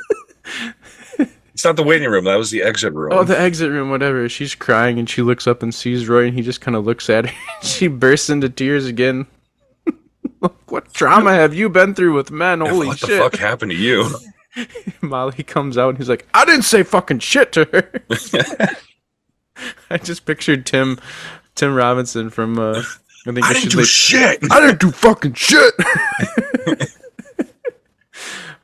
it's 1.53 1.65
not 1.65 1.75
the 1.75 1.83
waiting 1.83 2.09
room. 2.09 2.23
That 2.25 2.37
was 2.37 2.51
the 2.51 2.63
exit 2.63 2.93
room. 2.93 3.11
Oh, 3.13 3.23
the 3.23 3.37
exit 3.39 3.69
room, 3.69 3.89
whatever. 3.89 4.27
She's 4.29 4.55
crying 4.55 4.97
and 4.97 5.09
she 5.09 5.21
looks 5.21 5.45
up 5.47 5.61
and 5.61 5.73
sees 5.75 6.07
Roy 6.07 6.25
and 6.27 6.33
he 6.33 6.41
just 6.41 6.61
kind 6.61 6.75
of 6.77 6.85
looks 6.85 7.09
at 7.09 7.29
her. 7.29 7.35
she 7.61 7.87
bursts 7.87 8.29
into 8.29 8.49
tears 8.49 8.85
again. 8.85 9.27
what 10.67 10.93
trauma 10.93 11.33
have 11.33 11.53
you 11.53 11.69
been 11.69 11.93
through 11.93 12.13
with 12.13 12.31
men? 12.31 12.61
Holy 12.61 12.87
what 12.87 12.99
shit. 12.99 13.09
the 13.09 13.17
fuck 13.17 13.35
happened 13.35 13.71
to 13.71 13.77
you? 13.77 14.07
Molly 15.01 15.43
comes 15.43 15.77
out 15.77 15.89
and 15.89 15.97
he's 15.97 16.09
like, 16.09 16.27
I 16.33 16.45
didn't 16.45 16.63
say 16.63 16.83
fucking 16.83 17.19
shit 17.19 17.51
to 17.53 17.65
her. 17.65 17.91
I 19.89 19.97
just 19.97 20.25
pictured 20.25 20.65
Tim 20.65 20.99
Tim 21.55 21.73
Robinson 21.75 22.29
from 22.29 22.59
uh 22.59 22.81
I 23.27 23.31
think 23.31 23.43
I 23.45 23.53
didn't 23.53 23.71
do 23.71 23.83
shit. 23.83 24.39
I 24.51 24.59
didn't 24.61 24.79
do 24.79 24.91
fucking 24.91 25.33
shit. 25.33 25.73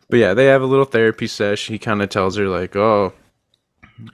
but 0.10 0.18
yeah, 0.18 0.34
they 0.34 0.46
have 0.46 0.62
a 0.62 0.66
little 0.68 0.86
therapy 0.86 1.28
sesh. 1.28 1.68
He 1.68 1.80
kind 1.80 2.02
of 2.02 2.10
tells 2.10 2.36
her 2.38 2.48
like, 2.48 2.76
"Oh," 2.76 3.14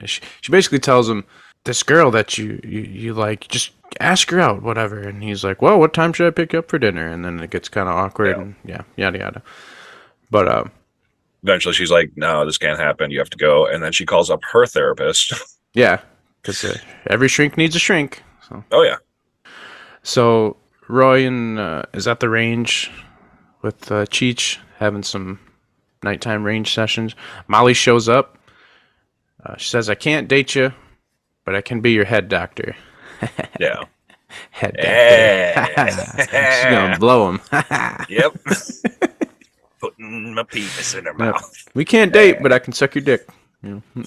she, 0.04 0.20
she 0.40 0.52
basically 0.52 0.78
tells 0.78 1.08
him, 1.08 1.24
"This 1.64 1.82
girl 1.82 2.10
that 2.12 2.38
you, 2.38 2.60
you 2.64 2.80
you 2.80 3.14
like, 3.14 3.48
just 3.48 3.72
ask 4.00 4.30
her 4.30 4.40
out, 4.40 4.62
whatever." 4.62 5.00
And 5.00 5.22
he's 5.22 5.44
like, 5.44 5.60
"Well, 5.60 5.78
what 5.78 5.92
time 5.92 6.12
should 6.12 6.26
I 6.28 6.30
pick 6.30 6.52
you 6.52 6.60
up 6.60 6.68
for 6.70 6.78
dinner?" 6.78 7.06
And 7.06 7.24
then 7.24 7.40
it 7.40 7.50
gets 7.50 7.68
kind 7.68 7.88
of 7.88 7.94
awkward, 7.96 8.28
Yeah. 8.36 8.42
and 8.42 8.54
yeah, 8.64 8.82
yada 8.96 9.18
yada. 9.18 9.42
But 10.30 10.48
um, 10.48 10.70
Eventually, 11.42 11.74
she's 11.74 11.90
like, 11.90 12.10
"No, 12.16 12.44
this 12.44 12.58
can't 12.58 12.78
happen. 12.78 13.10
You 13.10 13.18
have 13.18 13.30
to 13.30 13.36
go." 13.36 13.66
And 13.66 13.82
then 13.82 13.92
she 13.92 14.04
calls 14.04 14.30
up 14.30 14.40
her 14.52 14.66
therapist. 14.66 15.32
yeah, 15.74 16.00
because 16.42 16.64
uh, 16.64 16.76
every 17.06 17.28
shrink 17.28 17.56
needs 17.56 17.76
a 17.76 17.78
shrink. 17.78 18.22
So 18.48 18.64
oh 18.72 18.82
yeah, 18.82 18.96
So 20.02 20.56
Roy 20.88 21.26
and 21.26 21.58
uh, 21.58 21.82
is 21.92 22.08
at 22.08 22.20
the 22.20 22.28
range 22.28 22.90
with 23.62 23.90
uh, 23.92 24.06
Cheech 24.06 24.58
having 24.78 25.02
some 25.02 25.38
nighttime 26.02 26.44
range 26.44 26.74
sessions. 26.74 27.14
Molly 27.46 27.74
shows 27.74 28.08
up. 28.08 28.38
Uh, 29.44 29.56
she 29.56 29.68
says, 29.68 29.88
"I 29.88 29.94
can't 29.94 30.28
date 30.28 30.54
you, 30.54 30.72
but 31.44 31.54
I 31.54 31.60
can 31.60 31.80
be 31.80 31.92
your 31.92 32.04
head 32.04 32.28
doctor." 32.28 32.74
yeah. 33.60 33.84
Head 34.50 34.74
doctor. 34.74 34.88
Eh. 34.88 35.86
She's 36.62 36.70
gonna 36.70 36.98
blow 36.98 37.30
him. 37.30 37.40
yep. 38.08 38.32
Putting 39.80 40.34
my 40.34 40.42
penis 40.42 40.94
in 40.94 41.04
her 41.04 41.14
mouth. 41.14 41.68
we 41.74 41.84
can't 41.84 42.12
date, 42.12 42.38
but 42.42 42.52
I 42.52 42.58
can 42.58 42.72
suck 42.72 42.94
your 42.94 43.04
dick. 43.04 43.28
You 43.62 43.82
know? 43.94 44.02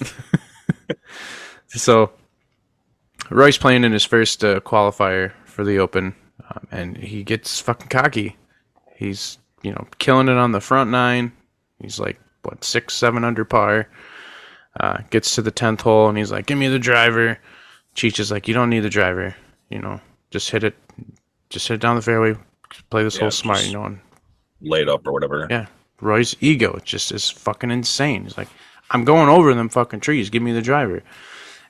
so 1.67 2.11
Roy's 3.29 3.57
playing 3.57 3.83
in 3.83 3.91
his 3.91 4.03
first 4.03 4.43
uh, 4.43 4.59
qualifier 4.61 5.31
for 5.45 5.63
the 5.63 5.79
Open, 5.79 6.13
um, 6.49 6.67
and 6.71 6.97
he 6.97 7.23
gets 7.23 7.59
fucking 7.59 7.87
cocky. 7.87 8.35
He's 8.95 9.37
you 9.61 9.71
know 9.71 9.87
killing 9.99 10.27
it 10.27 10.37
on 10.37 10.51
the 10.51 10.61
front 10.61 10.89
nine. 10.89 11.31
He's 11.79 11.99
like 11.99 12.19
what 12.43 12.63
six, 12.63 12.93
seven 12.93 13.23
under 13.23 13.45
par. 13.45 13.87
Uh, 14.79 14.99
gets 15.09 15.35
to 15.35 15.41
the 15.41 15.51
tenth 15.51 15.81
hole, 15.81 16.07
and 16.09 16.17
he's 16.17 16.31
like, 16.31 16.45
"Give 16.45 16.57
me 16.57 16.67
the 16.67 16.79
driver." 16.79 17.37
Cheech 17.95 18.19
is 18.19 18.31
like, 18.31 18.47
"You 18.47 18.53
don't 18.53 18.69
need 18.69 18.79
the 18.81 18.89
driver. 18.89 19.35
You 19.69 19.79
know, 19.79 19.99
just 20.29 20.49
hit 20.49 20.63
it, 20.63 20.75
just 21.49 21.67
hit 21.67 21.75
it 21.75 21.81
down 21.81 21.95
the 21.97 22.01
fairway. 22.01 22.35
Play 22.89 23.03
this 23.03 23.15
Yeah, 23.15 23.21
hole 23.21 23.31
smart. 23.31 23.65
You 23.65 23.73
know." 23.73 23.83
And 23.83 23.99
Laid 24.61 24.89
up 24.89 25.05
or 25.07 25.11
whatever. 25.11 25.47
yeah, 25.49 25.67
Roy's 25.99 26.35
ego 26.41 26.79
just 26.83 27.11
is 27.11 27.29
fucking 27.29 27.71
insane. 27.71 28.23
He's 28.23 28.37
like, 28.37 28.49
I'm 28.91 29.03
going 29.05 29.29
over 29.29 29.53
them 29.53 29.69
fucking 29.69 30.01
trees. 30.01 30.29
Give 30.29 30.43
me 30.43 30.51
the 30.51 30.61
driver. 30.61 31.01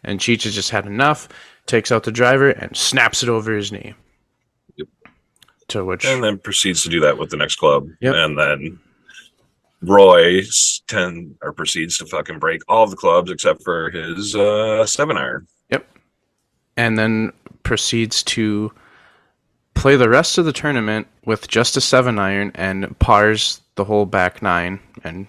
And 0.04 0.20
Cheech 0.20 0.44
has 0.44 0.56
just 0.56 0.72
had 0.72 0.86
enough, 0.88 1.30
takes 1.68 1.92
out 1.92 2.04
the 2.04 2.12
driver 2.12 2.50
and 2.50 2.76
snaps 2.76 3.22
it 3.24 3.30
over 3.30 3.56
his 3.56 3.72
knee. 3.72 3.94
Yep. 4.78 4.88
To 5.70 5.86
which, 5.86 6.06
and 6.06 6.24
then 6.24 6.38
proceeds 6.40 6.84
to 6.84 6.90
do 6.90 7.00
that 7.02 7.18
with 7.18 7.30
the 7.30 7.38
next 7.38 7.56
club. 7.56 7.88
Yep. 8.02 8.16
And 8.16 8.38
then 8.38 8.80
Roy 9.84 10.42
ten 10.88 11.36
or 11.42 11.54
proceeds 11.54 11.98
to 12.00 12.06
fucking 12.06 12.40
break 12.40 12.62
all 12.68 12.88
the 12.88 12.96
clubs 12.96 13.32
except 13.32 13.64
for 13.64 13.90
his 13.92 14.36
uh, 14.36 14.86
seven 14.86 15.18
iron. 15.18 15.48
Yep. 15.70 15.86
And 16.78 16.98
then 16.98 17.32
proceeds 17.64 18.24
to 18.24 18.72
play 19.74 19.96
the 19.96 20.10
rest 20.10 20.38
of 20.38 20.46
the 20.46 20.54
tournament 20.54 21.08
with 21.26 21.48
just 21.48 21.78
a 21.78 21.82
seven 21.82 22.20
iron 22.20 22.52
and 22.56 22.98
pars 23.00 23.62
the 23.76 23.86
whole 23.86 24.06
back 24.06 24.42
nine 24.42 24.80
and 25.04 25.28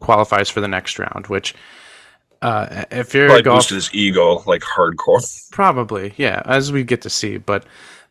qualifies 0.00 0.48
for 0.48 0.60
the 0.60 0.68
next 0.68 0.98
round. 0.98 1.26
Which, 1.26 1.54
uh, 2.42 2.84
if 2.90 3.14
you're 3.14 3.26
a 3.26 3.28
Probably 3.28 3.42
golf, 3.42 3.56
boosted 3.58 3.74
his 3.76 3.94
ego 3.94 4.42
like 4.46 4.62
hardcore. 4.62 5.50
Probably, 5.50 6.14
yeah, 6.16 6.42
as 6.44 6.72
we 6.72 6.84
get 6.84 7.02
to 7.02 7.10
see. 7.10 7.36
But 7.36 7.64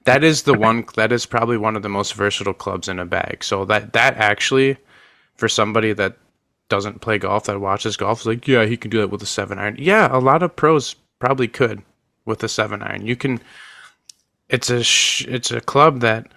that 0.05 0.23
is 0.23 0.43
the 0.43 0.53
one 0.53 0.85
that 0.95 1.11
is 1.11 1.25
probably 1.25 1.57
one 1.57 1.75
of 1.75 1.81
the 1.81 1.89
most 1.89 2.13
versatile 2.13 2.53
clubs 2.53 2.87
in 2.87 2.99
a 2.99 3.05
bag. 3.05 3.43
So 3.43 3.65
that 3.65 3.93
that 3.93 4.15
actually, 4.17 4.77
for 5.35 5.49
somebody 5.49 5.93
that 5.93 6.17
doesn't 6.69 7.01
play 7.01 7.17
golf 7.17 7.45
that 7.45 7.59
watches 7.59 7.97
golf, 7.97 8.25
like, 8.25 8.47
yeah, 8.47 8.65
he 8.65 8.77
can 8.77 8.91
do 8.91 8.99
that 8.99 9.09
with 9.09 9.21
a 9.21 9.27
seven 9.27 9.59
iron. 9.59 9.75
Yeah, 9.79 10.15
a 10.15 10.19
lot 10.19 10.43
of 10.43 10.55
pros 10.55 10.95
probably 11.19 11.47
could 11.47 11.81
with 12.25 12.43
a 12.43 12.49
seven 12.49 12.81
iron. 12.81 13.05
You 13.05 13.15
can. 13.15 13.41
It's 14.49 14.69
a 14.69 14.83
sh- 14.83 15.25
it's 15.27 15.51
a 15.51 15.61
club 15.61 16.01
that 16.01 16.27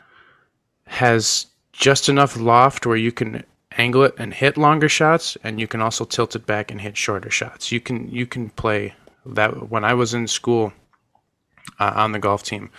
has 0.86 1.46
just 1.72 2.08
enough 2.08 2.36
loft 2.36 2.86
where 2.86 2.96
you 2.96 3.12
can 3.12 3.44
angle 3.76 4.02
it 4.02 4.14
and 4.18 4.34
hit 4.34 4.56
longer 4.56 4.88
shots, 4.88 5.36
and 5.44 5.60
you 5.60 5.66
can 5.66 5.80
also 5.80 6.04
tilt 6.04 6.34
it 6.34 6.46
back 6.46 6.70
and 6.70 6.80
hit 6.80 6.96
shorter 6.96 7.30
shots. 7.30 7.70
You 7.70 7.80
can 7.80 8.08
you 8.10 8.26
can 8.26 8.50
play 8.50 8.94
that. 9.26 9.70
When 9.70 9.84
I 9.84 9.94
was 9.94 10.14
in 10.14 10.26
school 10.26 10.72
uh, 11.78 11.92
on 11.94 12.12
the 12.12 12.18
golf 12.18 12.42
team, 12.42 12.70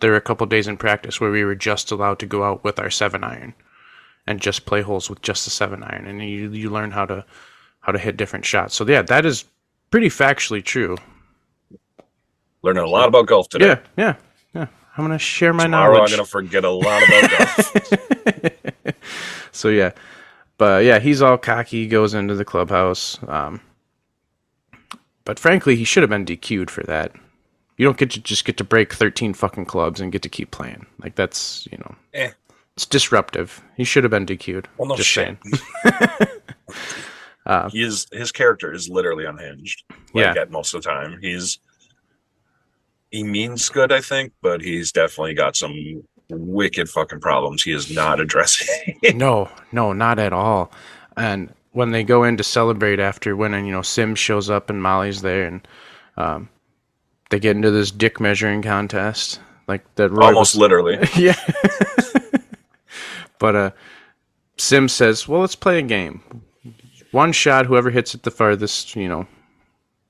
there 0.00 0.10
were 0.10 0.16
a 0.16 0.20
couple 0.20 0.46
days 0.46 0.68
in 0.68 0.76
practice 0.76 1.20
where 1.20 1.30
we 1.30 1.44
were 1.44 1.54
just 1.54 1.90
allowed 1.90 2.18
to 2.18 2.26
go 2.26 2.42
out 2.42 2.64
with 2.64 2.78
our 2.78 2.90
seven 2.90 3.24
iron 3.24 3.54
and 4.26 4.40
just 4.40 4.66
play 4.66 4.82
holes 4.82 5.08
with 5.08 5.22
just 5.22 5.44
the 5.44 5.50
seven 5.50 5.82
iron, 5.82 6.06
and 6.06 6.20
you 6.20 6.50
you 6.50 6.70
learn 6.70 6.90
how 6.90 7.06
to 7.06 7.24
how 7.80 7.92
to 7.92 7.98
hit 7.98 8.16
different 8.16 8.44
shots. 8.44 8.74
So 8.74 8.86
yeah, 8.86 9.02
that 9.02 9.24
is 9.24 9.44
pretty 9.90 10.08
factually 10.08 10.64
true. 10.64 10.96
Learning 12.62 12.84
a 12.84 12.88
lot 12.88 13.08
about 13.08 13.26
golf 13.26 13.48
today. 13.48 13.66
Yeah, 13.66 13.78
yeah, 13.96 14.04
yeah. 14.04 14.14
I'm 14.96 15.04
gonna 15.04 15.18
share 15.18 15.52
my 15.52 15.64
Tomorrow 15.64 15.94
knowledge. 15.94 16.12
I'm 16.12 16.18
gonna 16.18 16.26
forget 16.26 16.64
a 16.64 16.70
lot 16.70 17.02
about 17.06 17.30
golf. 17.30 17.74
So 19.54 19.68
yeah, 19.68 19.92
but 20.56 20.84
yeah, 20.84 20.98
he's 20.98 21.20
all 21.20 21.36
cocky, 21.36 21.86
goes 21.86 22.14
into 22.14 22.34
the 22.34 22.44
clubhouse. 22.44 23.18
Um, 23.28 23.60
but 25.24 25.38
frankly, 25.38 25.76
he 25.76 25.84
should 25.84 26.02
have 26.02 26.10
been 26.10 26.24
DQ'd 26.24 26.70
for 26.70 26.82
that. 26.84 27.12
You 27.76 27.84
don't 27.86 27.98
get 27.98 28.10
to 28.12 28.20
just 28.20 28.44
get 28.46 28.56
to 28.56 28.64
break 28.64 28.92
13 28.94 29.34
fucking 29.34 29.66
clubs 29.66 30.00
and 30.00 30.10
get 30.10 30.22
to 30.22 30.28
keep 30.30 30.50
playing. 30.50 30.86
Like 31.00 31.16
that's 31.16 31.68
you 31.70 31.78
know, 31.78 31.94
Eh. 32.14 32.30
it's 32.74 32.86
disruptive. 32.86 33.62
He 33.76 33.84
should 33.84 34.04
have 34.04 34.10
been 34.10 34.24
DQ'd. 34.26 34.68
Well, 34.78 34.88
no 34.88 34.96
just 34.96 35.08
shit. 35.10 35.36
saying. 35.84 36.30
he 37.72 37.82
is 37.82 38.06
his 38.12 38.32
character 38.32 38.72
is 38.72 38.88
literally 38.88 39.26
unhinged. 39.26 39.82
Like 40.14 40.34
Yeah. 40.34 40.42
at 40.42 40.50
most 40.50 40.74
of 40.74 40.82
the 40.82 40.88
time. 40.88 41.18
He's 41.20 41.58
he 43.12 43.22
means 43.22 43.68
good, 43.68 43.92
I 43.92 44.00
think, 44.00 44.32
but 44.40 44.62
he's 44.62 44.90
definitely 44.90 45.34
got 45.34 45.54
some 45.54 46.02
wicked 46.30 46.88
fucking 46.88 47.20
problems 47.20 47.62
he 47.62 47.72
is 47.72 47.94
not 47.94 48.18
addressing. 48.18 48.98
no, 49.14 49.50
no, 49.70 49.92
not 49.92 50.18
at 50.18 50.32
all. 50.32 50.72
And 51.16 51.52
when 51.72 51.90
they 51.90 52.02
go 52.04 52.24
in 52.24 52.38
to 52.38 52.42
celebrate 52.42 52.98
after 52.98 53.36
winning, 53.36 53.66
you 53.66 53.72
know, 53.72 53.82
Sim 53.82 54.14
shows 54.14 54.48
up 54.48 54.70
and 54.70 54.82
Molly's 54.82 55.20
there, 55.20 55.46
and 55.46 55.68
um, 56.16 56.48
they 57.30 57.38
get 57.38 57.54
into 57.54 57.70
this 57.70 57.90
dick 57.90 58.18
measuring 58.18 58.62
contest, 58.62 59.40
like 59.68 59.82
that. 59.96 60.10
Roy 60.10 60.28
Almost 60.28 60.54
was- 60.54 60.60
literally. 60.60 60.98
yeah. 61.16 61.36
but 63.38 63.54
uh, 63.54 63.70
Sim 64.56 64.88
says, 64.88 65.28
"Well, 65.28 65.42
let's 65.42 65.54
play 65.54 65.78
a 65.78 65.82
game. 65.82 66.22
One 67.10 67.32
shot. 67.32 67.66
Whoever 67.66 67.90
hits 67.90 68.14
it 68.14 68.22
the 68.22 68.30
farthest, 68.30 68.96
you 68.96 69.08
know, 69.08 69.26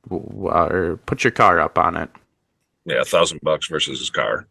uh, 0.09 0.67
or 0.67 1.01
put 1.07 1.25
your 1.25 1.33
car 1.33 1.59
up 1.59 1.79
on 1.79 1.97
it." 1.97 2.11
Yeah, 2.85 3.01
a 3.01 3.05
thousand 3.05 3.41
bucks 3.43 3.69
versus 3.69 3.99
his 3.99 4.11
car. 4.11 4.47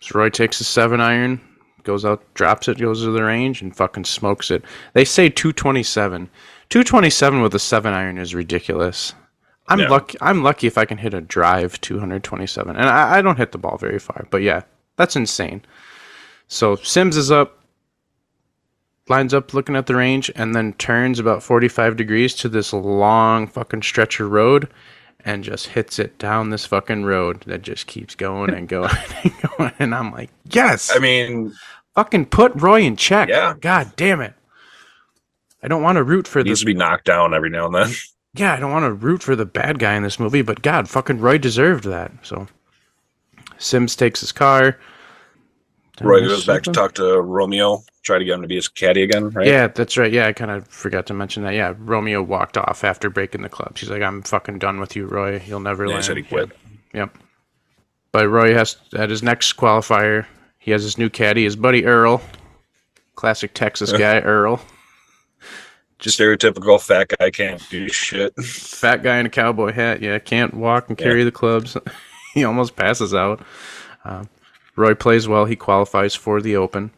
So 0.00 0.18
Roy 0.18 0.28
takes 0.30 0.60
a 0.60 0.64
seven 0.64 1.00
iron, 1.00 1.40
goes 1.84 2.04
out, 2.04 2.22
drops 2.34 2.68
it, 2.68 2.78
goes 2.78 3.02
to 3.02 3.10
the 3.10 3.22
range, 3.22 3.62
and 3.62 3.74
fucking 3.74 4.04
smokes 4.04 4.50
it. 4.50 4.64
They 4.92 5.04
say 5.04 5.28
227. 5.28 6.28
227 6.68 7.42
with 7.42 7.54
a 7.54 7.58
seven 7.58 7.92
iron 7.94 8.18
is 8.18 8.34
ridiculous. 8.34 9.14
I'm 9.68 9.80
Yeah. 9.80 9.88
lucky. 9.88 10.18
I'm 10.20 10.42
lucky 10.42 10.66
if 10.66 10.78
I 10.78 10.84
can 10.84 10.98
hit 10.98 11.14
a 11.14 11.20
drive 11.20 11.80
227, 11.80 12.76
and 12.76 12.88
I, 12.88 13.18
I 13.18 13.22
don't 13.22 13.38
hit 13.38 13.52
the 13.52 13.58
ball 13.58 13.76
very 13.78 13.98
far. 13.98 14.26
But 14.30 14.42
yeah, 14.42 14.62
that's 14.96 15.16
insane. 15.16 15.62
So 16.48 16.76
Sims 16.76 17.16
is 17.16 17.30
up, 17.30 17.58
lines 19.08 19.34
up 19.34 19.54
looking 19.54 19.76
at 19.76 19.86
the 19.86 19.94
range, 19.96 20.30
and 20.36 20.54
then 20.54 20.72
turns 20.74 21.18
about 21.18 21.42
45 21.42 21.96
degrees 21.96 22.34
to 22.36 22.48
this 22.48 22.72
long 22.72 23.46
fucking 23.46 23.82
stretch 23.82 24.20
of 24.20 24.30
road, 24.30 24.68
and 25.24 25.42
just 25.42 25.68
hits 25.68 25.98
it 25.98 26.18
down 26.18 26.50
this 26.50 26.66
fucking 26.66 27.04
road 27.04 27.42
that 27.46 27.62
just 27.62 27.86
keeps 27.86 28.14
going 28.14 28.54
and 28.54 28.68
going 28.68 28.90
and 29.24 29.32
going. 29.58 29.72
And 29.78 29.94
I'm 29.94 30.12
like, 30.12 30.30
yes, 30.50 30.94
I 30.94 30.98
mean, 30.98 31.52
fucking 31.94 32.26
put 32.26 32.52
Roy 32.54 32.82
in 32.82 32.96
check. 32.96 33.28
Yeah. 33.28 33.54
God 33.60 33.92
damn 33.96 34.20
it. 34.20 34.34
I 35.62 35.68
don't 35.68 35.82
want 35.82 35.96
to 35.96 36.04
root 36.04 36.28
for 36.28 36.40
he 36.40 36.44
needs 36.44 36.60
to 36.60 36.66
be 36.66 36.74
knocked 36.74 37.06
down 37.06 37.34
every 37.34 37.50
now 37.50 37.66
and 37.66 37.74
then. 37.74 37.90
yeah, 38.34 38.54
I 38.54 38.60
don't 38.60 38.70
want 38.70 38.84
to 38.84 38.92
root 38.92 39.22
for 39.22 39.34
the 39.34 39.46
bad 39.46 39.78
guy 39.78 39.94
in 39.94 40.02
this 40.02 40.20
movie, 40.20 40.42
but 40.42 40.62
God, 40.62 40.88
fucking 40.88 41.20
Roy 41.20 41.38
deserved 41.38 41.84
that. 41.84 42.12
So 42.22 42.46
Sims 43.58 43.96
takes 43.96 44.20
his 44.20 44.32
car. 44.32 44.78
Roy 46.00 46.20
goes 46.20 46.44
back 46.46 46.62
to 46.64 46.72
talk 46.72 46.94
to 46.94 47.20
Romeo, 47.20 47.82
try 48.02 48.18
to 48.18 48.24
get 48.24 48.34
him 48.34 48.42
to 48.42 48.48
be 48.48 48.56
his 48.56 48.68
caddy 48.68 49.02
again, 49.02 49.30
right? 49.30 49.46
Yeah, 49.46 49.68
that's 49.68 49.96
right. 49.96 50.12
Yeah, 50.12 50.26
I 50.26 50.32
kind 50.32 50.50
of 50.50 50.66
forgot 50.68 51.06
to 51.06 51.14
mention 51.14 51.42
that. 51.44 51.54
Yeah, 51.54 51.74
Romeo 51.78 52.22
walked 52.22 52.58
off 52.58 52.84
after 52.84 53.08
breaking 53.08 53.42
the 53.42 53.48
club. 53.48 53.78
She's 53.78 53.88
like, 53.90 54.02
"I'm 54.02 54.22
fucking 54.22 54.58
done 54.58 54.78
with 54.80 54.94
you, 54.96 55.06
Roy. 55.06 55.40
You'll 55.46 55.60
never 55.60 55.84
Yeah, 55.84 55.88
he 55.88 55.94
land." 55.94 56.04
said 56.04 56.16
he 56.18 56.22
quit. 56.22 56.50
Yep. 56.92 57.16
But 58.12 58.28
Roy 58.28 58.54
has 58.54 58.76
at 58.94 59.10
his 59.10 59.22
next 59.22 59.54
qualifier, 59.56 60.26
he 60.58 60.70
has 60.70 60.82
his 60.82 60.98
new 60.98 61.08
caddy, 61.10 61.44
his 61.44 61.56
buddy 61.56 61.84
Earl, 61.84 62.22
classic 63.14 63.52
Texas 63.54 63.92
guy 63.92 64.20
Earl, 64.20 64.60
Just 65.98 66.18
stereotypical 66.18 66.80
fat 66.80 67.08
guy 67.18 67.30
can't 67.30 67.62
do 67.70 67.88
shit. 67.88 68.34
fat 68.42 69.02
guy 69.02 69.18
in 69.18 69.26
a 69.26 69.30
cowboy 69.30 69.72
hat. 69.72 70.02
Yeah, 70.02 70.18
can't 70.18 70.54
walk 70.54 70.88
and 70.88 70.96
carry 70.98 71.24
the 71.24 71.32
clubs. 71.32 71.76
he 72.34 72.44
almost 72.44 72.76
passes 72.76 73.14
out. 73.14 73.40
Um, 74.04 74.28
Roy 74.76 74.94
plays 74.94 75.26
well. 75.26 75.44
He 75.46 75.56
qualifies 75.56 76.14
for 76.14 76.40
the 76.40 76.56
Open, 76.56 76.90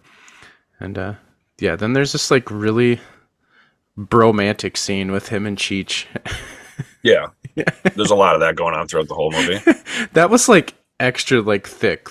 and 0.80 0.98
uh, 0.98 1.14
yeah, 1.58 1.76
then 1.76 1.92
there's 1.92 2.12
this 2.12 2.30
like 2.30 2.50
really 2.50 3.00
bromantic 3.96 4.76
scene 4.76 5.10
with 5.10 5.28
him 5.28 5.46
and 5.46 5.56
Cheech. 5.56 6.06
Yeah. 7.02 7.28
There's 7.94 8.10
a 8.10 8.16
lot 8.16 8.34
of 8.34 8.40
that 8.40 8.56
going 8.56 8.74
on 8.74 8.86
throughout 8.86 9.08
the 9.08 9.14
whole 9.14 9.30
movie. 9.30 9.60
that 10.12 10.30
was 10.30 10.48
like 10.48 10.74
extra 11.00 11.40
like 11.40 11.66
thick 11.66 12.08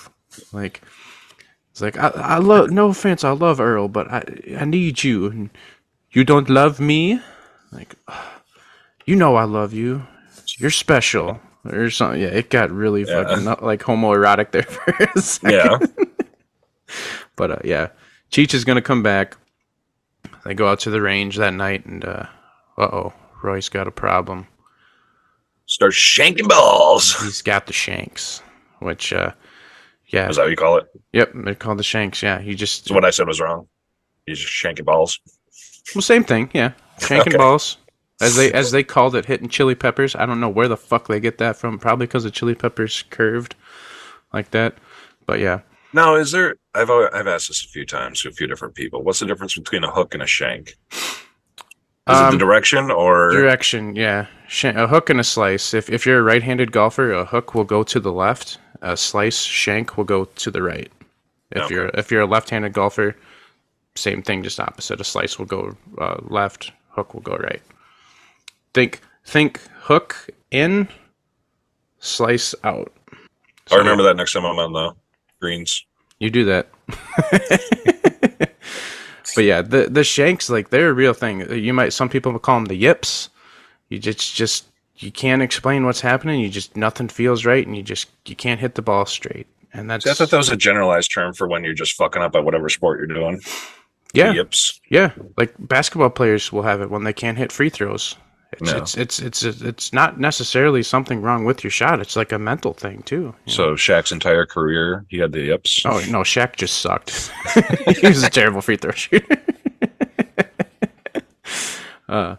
like 0.52 0.80
it's 1.70 1.80
like 1.80 1.98
i, 1.98 2.08
I 2.08 2.38
love 2.38 2.70
no 2.70 2.88
offense 2.88 3.22
i 3.22 3.30
love 3.30 3.60
earl 3.60 3.88
but 3.88 4.10
i 4.10 4.24
i 4.58 4.64
need 4.64 5.02
you 5.04 5.26
and 5.26 5.50
you 6.10 6.24
don't 6.24 6.48
love 6.48 6.80
me 6.80 7.20
like 7.70 7.94
you 9.04 9.14
know 9.14 9.36
i 9.36 9.44
love 9.44 9.72
you 9.72 10.06
you're 10.56 10.70
special 10.70 11.40
or 11.74 11.90
something 11.90 12.20
yeah 12.20 12.28
it 12.28 12.50
got 12.50 12.70
really 12.70 13.04
Yeah. 13.04 13.24
fucking 13.24 13.44
not, 13.44 13.62
like 13.62 13.80
homoerotic 13.82 14.50
there 14.52 14.62
for 14.74 14.90
a 15.14 15.20
second 15.20 15.52
Yeah. 15.52 15.78
but 17.36 17.50
uh, 17.50 17.58
yeah 17.64 17.88
cheech 18.30 18.54
is 18.54 18.64
gonna 18.64 18.82
come 18.82 19.02
back 19.02 19.36
they 20.44 20.54
go 20.54 20.68
out 20.68 20.80
to 20.80 20.90
the 20.90 21.00
range 21.00 21.36
that 21.36 21.54
night 21.54 21.84
and 21.86 22.04
uh 22.04 22.24
uh-oh 22.76 23.12
roy's 23.42 23.68
got 23.68 23.86
a 23.86 23.90
problem 23.92 24.46
Start 25.66 25.92
shanking 25.92 26.48
balls. 26.48 27.20
he's 27.22 27.42
got 27.42 27.66
the 27.66 27.72
shanks 27.74 28.42
which 28.80 29.12
uh 29.12 29.32
yeah 30.06 30.28
Is 30.30 30.36
that 30.36 30.42
what 30.44 30.50
you 30.50 30.56
call 30.56 30.78
it? 30.78 30.86
Yep, 31.12 31.32
they're 31.44 31.54
called 31.54 31.78
the 31.78 31.82
Shanks. 31.84 32.22
Yeah, 32.22 32.40
he 32.40 32.54
just 32.54 32.86
So 32.86 32.94
what 32.94 33.04
I 33.04 33.10
said 33.10 33.26
was 33.28 33.40
wrong. 33.42 33.68
He's 34.24 34.38
just 34.38 34.52
shanking 34.52 34.86
balls. 34.86 35.20
well, 35.94 36.00
same 36.00 36.24
thing. 36.24 36.48
Yeah, 36.54 36.72
shanking 37.00 37.28
Okay. 37.28 37.36
balls, 37.36 37.76
as 38.20 38.36
they 38.36 38.52
as 38.52 38.70
they 38.70 38.82
called 38.82 39.14
it, 39.14 39.26
hitting 39.26 39.48
chili 39.48 39.74
peppers. 39.74 40.14
I 40.16 40.26
don't 40.26 40.40
know 40.40 40.48
where 40.48 40.68
the 40.68 40.76
fuck 40.76 41.08
they 41.08 41.20
get 41.20 41.38
that 41.38 41.56
from. 41.56 41.78
Probably 41.78 42.06
because 42.06 42.24
the 42.24 42.30
chili 42.30 42.54
peppers 42.54 43.04
curved 43.10 43.54
like 44.32 44.50
that. 44.52 44.74
But 45.26 45.40
yeah, 45.40 45.60
Now, 45.92 46.14
is 46.16 46.32
there? 46.32 46.56
I've 46.74 46.90
I've 46.90 47.26
asked 47.26 47.48
this 47.48 47.64
a 47.64 47.68
few 47.68 47.84
times 47.86 48.22
to 48.22 48.28
a 48.28 48.32
few 48.32 48.46
different 48.46 48.74
people. 48.74 49.02
What's 49.02 49.18
the 49.20 49.26
difference 49.26 49.54
between 49.54 49.84
a 49.84 49.90
hook 49.90 50.14
and 50.14 50.22
a 50.22 50.26
shank? 50.26 50.76
Is 50.90 52.18
it 52.18 52.24
Um, 52.24 52.32
the 52.32 52.38
direction 52.38 52.90
or? 52.90 53.30
direction. 53.30 53.94
Yeah, 53.94 54.26
Sh- 54.48 54.64
a 54.64 54.86
hook 54.86 55.10
and 55.10 55.20
a 55.20 55.24
slice. 55.24 55.74
If 55.74 55.90
if 55.90 56.06
you're 56.06 56.20
a 56.20 56.22
right-handed 56.22 56.72
golfer, 56.72 57.12
a 57.12 57.24
hook 57.26 57.54
will 57.54 57.64
go 57.64 57.82
to 57.82 58.00
the 58.00 58.12
left. 58.12 58.58
A 58.80 58.96
slice 58.96 59.40
shank 59.42 59.96
will 59.96 60.04
go 60.04 60.24
to 60.24 60.50
the 60.50 60.62
right. 60.62 60.90
If 61.50 61.62
Okay. 61.64 61.74
you're 61.74 61.90
if 61.94 62.10
you're 62.10 62.22
a 62.22 62.26
left-handed 62.26 62.72
golfer, 62.72 63.14
same 63.94 64.22
thing, 64.22 64.42
just 64.42 64.58
opposite. 64.60 65.00
A 65.00 65.04
slice 65.04 65.38
will 65.38 65.46
go 65.46 65.76
uh, 65.98 66.16
left, 66.22 66.72
hook 66.90 67.12
will 67.12 67.20
go 67.20 67.36
right. 67.36 67.60
Think 68.78 69.00
think 69.24 69.60
hook 69.80 70.28
in, 70.52 70.86
slice 71.98 72.54
out. 72.62 72.92
I 73.72 73.74
remember 73.74 74.04
that 74.04 74.16
next 74.16 74.34
time 74.34 74.44
I'm 74.44 74.56
on 74.56 74.72
the 74.72 74.94
greens. 75.40 75.84
You 76.20 76.30
do 76.30 76.44
that. 76.44 76.68
but 79.34 79.42
yeah, 79.44 79.62
the 79.62 79.88
the 79.90 80.04
shanks 80.04 80.48
like 80.48 80.70
they're 80.70 80.90
a 80.90 80.92
real 80.92 81.12
thing. 81.12 81.40
You 81.52 81.74
might 81.74 81.92
some 81.92 82.08
people 82.08 82.38
call 82.38 82.54
them 82.58 82.66
the 82.66 82.76
yips. 82.76 83.30
You 83.88 83.98
just 83.98 84.36
just 84.36 84.66
you 84.98 85.10
can't 85.10 85.42
explain 85.42 85.84
what's 85.84 86.00
happening. 86.00 86.38
You 86.38 86.48
just 86.48 86.76
nothing 86.76 87.08
feels 87.08 87.44
right, 87.44 87.66
and 87.66 87.76
you 87.76 87.82
just 87.82 88.08
you 88.26 88.36
can't 88.36 88.60
hit 88.60 88.76
the 88.76 88.82
ball 88.82 89.06
straight. 89.06 89.48
And 89.72 89.90
that's 89.90 90.04
See, 90.04 90.10
I 90.10 90.14
thought 90.14 90.30
that 90.30 90.36
was 90.36 90.50
a 90.50 90.56
generalized 90.56 91.12
term 91.12 91.34
for 91.34 91.48
when 91.48 91.64
you're 91.64 91.74
just 91.74 91.94
fucking 91.94 92.22
up 92.22 92.36
at 92.36 92.44
whatever 92.44 92.68
sport 92.68 93.00
you're 93.00 93.08
doing. 93.08 93.40
yeah 94.14 94.30
Yips. 94.30 94.80
yeah. 94.88 95.10
Like 95.36 95.52
basketball 95.58 96.10
players 96.10 96.52
will 96.52 96.62
have 96.62 96.80
it 96.80 96.90
when 96.90 97.02
they 97.02 97.12
can't 97.12 97.38
hit 97.38 97.50
free 97.50 97.70
throws. 97.70 98.14
It's 98.52 98.72
No. 98.72 98.78
it's, 98.78 98.96
it's 98.96 99.20
it's 99.20 99.42
it's 99.44 99.92
not 99.92 100.18
necessarily 100.18 100.82
something 100.82 101.20
wrong 101.20 101.44
with 101.44 101.62
your 101.62 101.70
shot. 101.70 102.00
It's 102.00 102.16
like 102.16 102.32
a 102.32 102.38
mental 102.38 102.72
thing 102.72 103.02
too. 103.02 103.16
you 103.16 103.22
know? 103.26 103.34
So 103.46 103.74
Shaq's 103.74 104.10
entire 104.10 104.46
career, 104.46 105.04
he 105.08 105.18
had 105.18 105.32
the 105.32 105.42
yips. 105.42 105.82
Oh 105.84 106.02
no, 106.10 106.20
Shaq 106.20 106.56
just 106.56 106.78
sucked. 106.80 107.30
he 108.00 108.08
was 108.08 108.22
a 108.22 108.30
terrible 108.30 108.62
free 108.62 108.76
throw 108.76 108.92
shooter. 108.92 109.36
uh, 112.08 112.36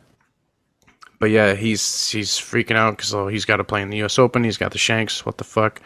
but 1.20 1.30
yeah, 1.30 1.54
he's 1.54 2.10
he's 2.10 2.32
freaking 2.32 2.76
out 2.76 2.98
because 2.98 3.14
oh, 3.14 3.28
he's 3.28 3.46
got 3.46 3.58
to 3.58 3.64
play 3.64 3.82
in 3.82 3.90
the 3.90 3.98
U.S. 3.98 4.18
Open. 4.18 4.44
He's 4.44 4.58
got 4.58 4.72
the 4.72 4.78
Shanks. 4.78 5.26
What 5.26 5.38
the 5.38 5.44
fuck? 5.44 5.82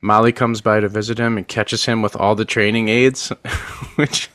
Molly 0.00 0.32
comes 0.32 0.60
by 0.60 0.80
to 0.80 0.88
visit 0.88 1.18
him 1.18 1.38
and 1.38 1.48
catches 1.48 1.86
him 1.86 2.02
with 2.02 2.14
all 2.16 2.34
the 2.34 2.44
training 2.44 2.88
aids, 2.88 3.28
which 3.96 4.28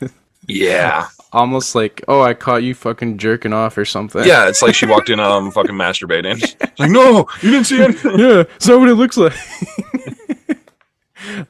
Yeah. 0.46 1.08
Almost 1.32 1.74
like, 1.74 2.02
oh, 2.08 2.22
I 2.22 2.34
caught 2.34 2.62
you 2.62 2.74
fucking 2.74 3.18
jerking 3.18 3.52
off 3.52 3.76
or 3.78 3.84
something. 3.84 4.24
Yeah, 4.24 4.48
it's 4.48 4.62
like 4.62 4.74
she 4.74 4.86
walked 4.86 5.10
in 5.10 5.20
um 5.20 5.50
fucking 5.52 5.74
masturbating. 5.74 6.42
It's 6.60 6.80
like, 6.80 6.90
no, 6.90 7.26
you 7.42 7.50
didn't 7.50 7.66
see 7.66 7.82
anything. 7.82 8.18
yeah. 8.18 8.44
Is 8.58 8.66
that 8.66 8.78
what 8.78 8.88
it 8.88 8.94
looks 8.94 9.16
like? 9.16 9.32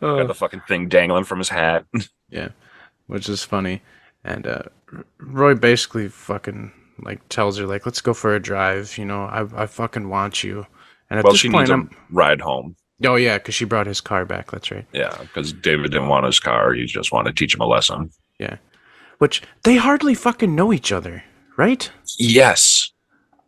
Got 0.01 0.27
the 0.27 0.35
fucking 0.35 0.63
thing 0.67 0.89
dangling 0.89 1.25
from 1.25 1.39
his 1.39 1.49
hat. 1.49 1.85
Yeah, 2.33 2.51
which 3.09 3.29
is 3.29 3.43
funny. 3.43 3.83
And 4.23 4.47
uh, 4.47 4.63
Roy 5.19 5.57
basically 5.57 6.07
fucking 6.09 6.71
like 7.01 7.29
tells 7.29 7.59
her 7.59 7.67
like, 7.67 7.85
"Let's 7.85 8.01
go 8.01 8.15
for 8.15 8.37
a 8.37 8.39
drive." 8.39 8.97
You 8.97 9.05
know, 9.05 9.25
I 9.25 9.63
I 9.63 9.67
fucking 9.67 10.09
want 10.09 10.45
you. 10.45 10.65
And 11.11 11.19
at 11.19 11.25
Well, 11.25 11.33
this 11.33 11.41
she 11.41 11.51
point, 11.51 11.63
needs 11.63 11.71
a 11.71 11.75
I'm 11.75 11.91
ride 12.09 12.41
home. 12.41 12.77
oh 13.05 13.17
yeah, 13.17 13.39
because 13.39 13.57
she 13.57 13.65
brought 13.65 13.89
his 13.89 14.01
car 14.01 14.25
back. 14.25 14.53
That's 14.53 14.71
right. 14.71 14.87
Yeah, 14.93 15.13
because 15.23 15.53
David 15.53 15.91
didn't 15.91 16.07
want 16.07 16.25
his 16.25 16.39
car. 16.39 16.73
He 16.73 16.85
just 16.87 17.11
wanted 17.11 17.35
to 17.35 17.41
teach 17.41 17.53
him 17.57 17.63
a 17.63 17.67
lesson. 17.67 18.13
Yeah, 18.39 18.59
which 19.21 19.43
they 19.63 19.77
hardly 19.77 20.15
fucking 20.15 20.55
know 20.55 20.73
each 20.73 20.91
other, 20.91 21.23
right? 21.57 21.91
Yes. 22.19 22.91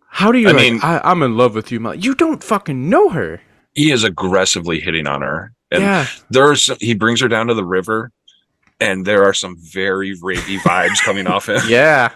How 0.09 0.31
do 0.31 0.39
you? 0.39 0.49
I 0.49 0.53
like, 0.53 0.62
mean- 0.62 0.81
I, 0.83 1.01
I'm 1.03 1.23
in 1.23 1.37
love 1.37 1.55
with 1.55 1.73
you. 1.73 1.81
Mel-" 1.81 1.95
You 1.95 2.14
don't 2.14 2.43
fucking 2.45 2.89
know 2.89 3.09
her. 3.11 3.41
He 3.75 3.91
is 3.91 4.05
aggressively 4.05 4.81
hitting 4.81 5.07
on 5.07 5.23
her. 5.23 5.53
And 5.70 5.83
yeah, 5.83 6.07
there's 6.31 6.66
he 6.81 6.95
brings 6.95 7.20
her 7.20 7.29
down 7.29 7.47
to 7.49 7.55
the 7.55 7.64
river 7.64 8.12
and 8.83 9.07
there 9.07 9.25
are 9.25 9.33
some 9.33 9.57
very 9.59 10.16
rapey 10.18 10.59
vibes 10.59 11.01
coming 11.03 11.27
off 11.27 11.49
him. 11.49 11.61
yeah, 11.68 12.12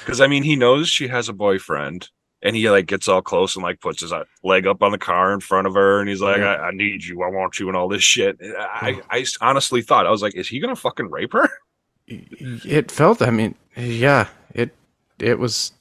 Because 0.00 0.20
I 0.20 0.26
mean, 0.26 0.42
he 0.42 0.56
knows 0.56 0.88
she 0.88 1.08
has 1.08 1.28
a 1.28 1.32
boyfriend, 1.32 2.08
and 2.42 2.56
he 2.56 2.68
like 2.70 2.86
gets 2.86 3.08
all 3.08 3.22
close 3.22 3.56
and 3.56 3.62
like 3.62 3.80
puts 3.80 4.00
his 4.00 4.12
uh, 4.12 4.24
leg 4.42 4.66
up 4.66 4.82
on 4.82 4.90
the 4.90 4.98
car 4.98 5.32
in 5.32 5.40
front 5.40 5.66
of 5.66 5.74
her, 5.74 6.00
and 6.00 6.08
he's 6.08 6.20
like. 6.20 6.40
I, 6.40 6.56
"I 6.56 6.70
need 6.72 7.04
you, 7.04 7.22
I 7.22 7.28
want 7.28 7.58
you," 7.58 7.68
and 7.68 7.76
all 7.76 7.88
this 7.88 8.02
shit. 8.02 8.36
I, 8.42 9.00
I 9.10 9.24
honestly 9.40 9.80
thought 9.80 10.06
I 10.06 10.10
was 10.10 10.22
like, 10.22 10.34
"Is 10.34 10.48
he 10.48 10.60
gonna 10.60 10.76
fucking 10.76 11.10
rape 11.10 11.32
her?" 11.32 11.48
it 12.08 12.90
felt. 12.90 13.22
I 13.22 13.30
mean, 13.30 13.54
yeah, 13.76 14.28
it 14.54 14.74
it 15.18 15.38
was 15.38 15.72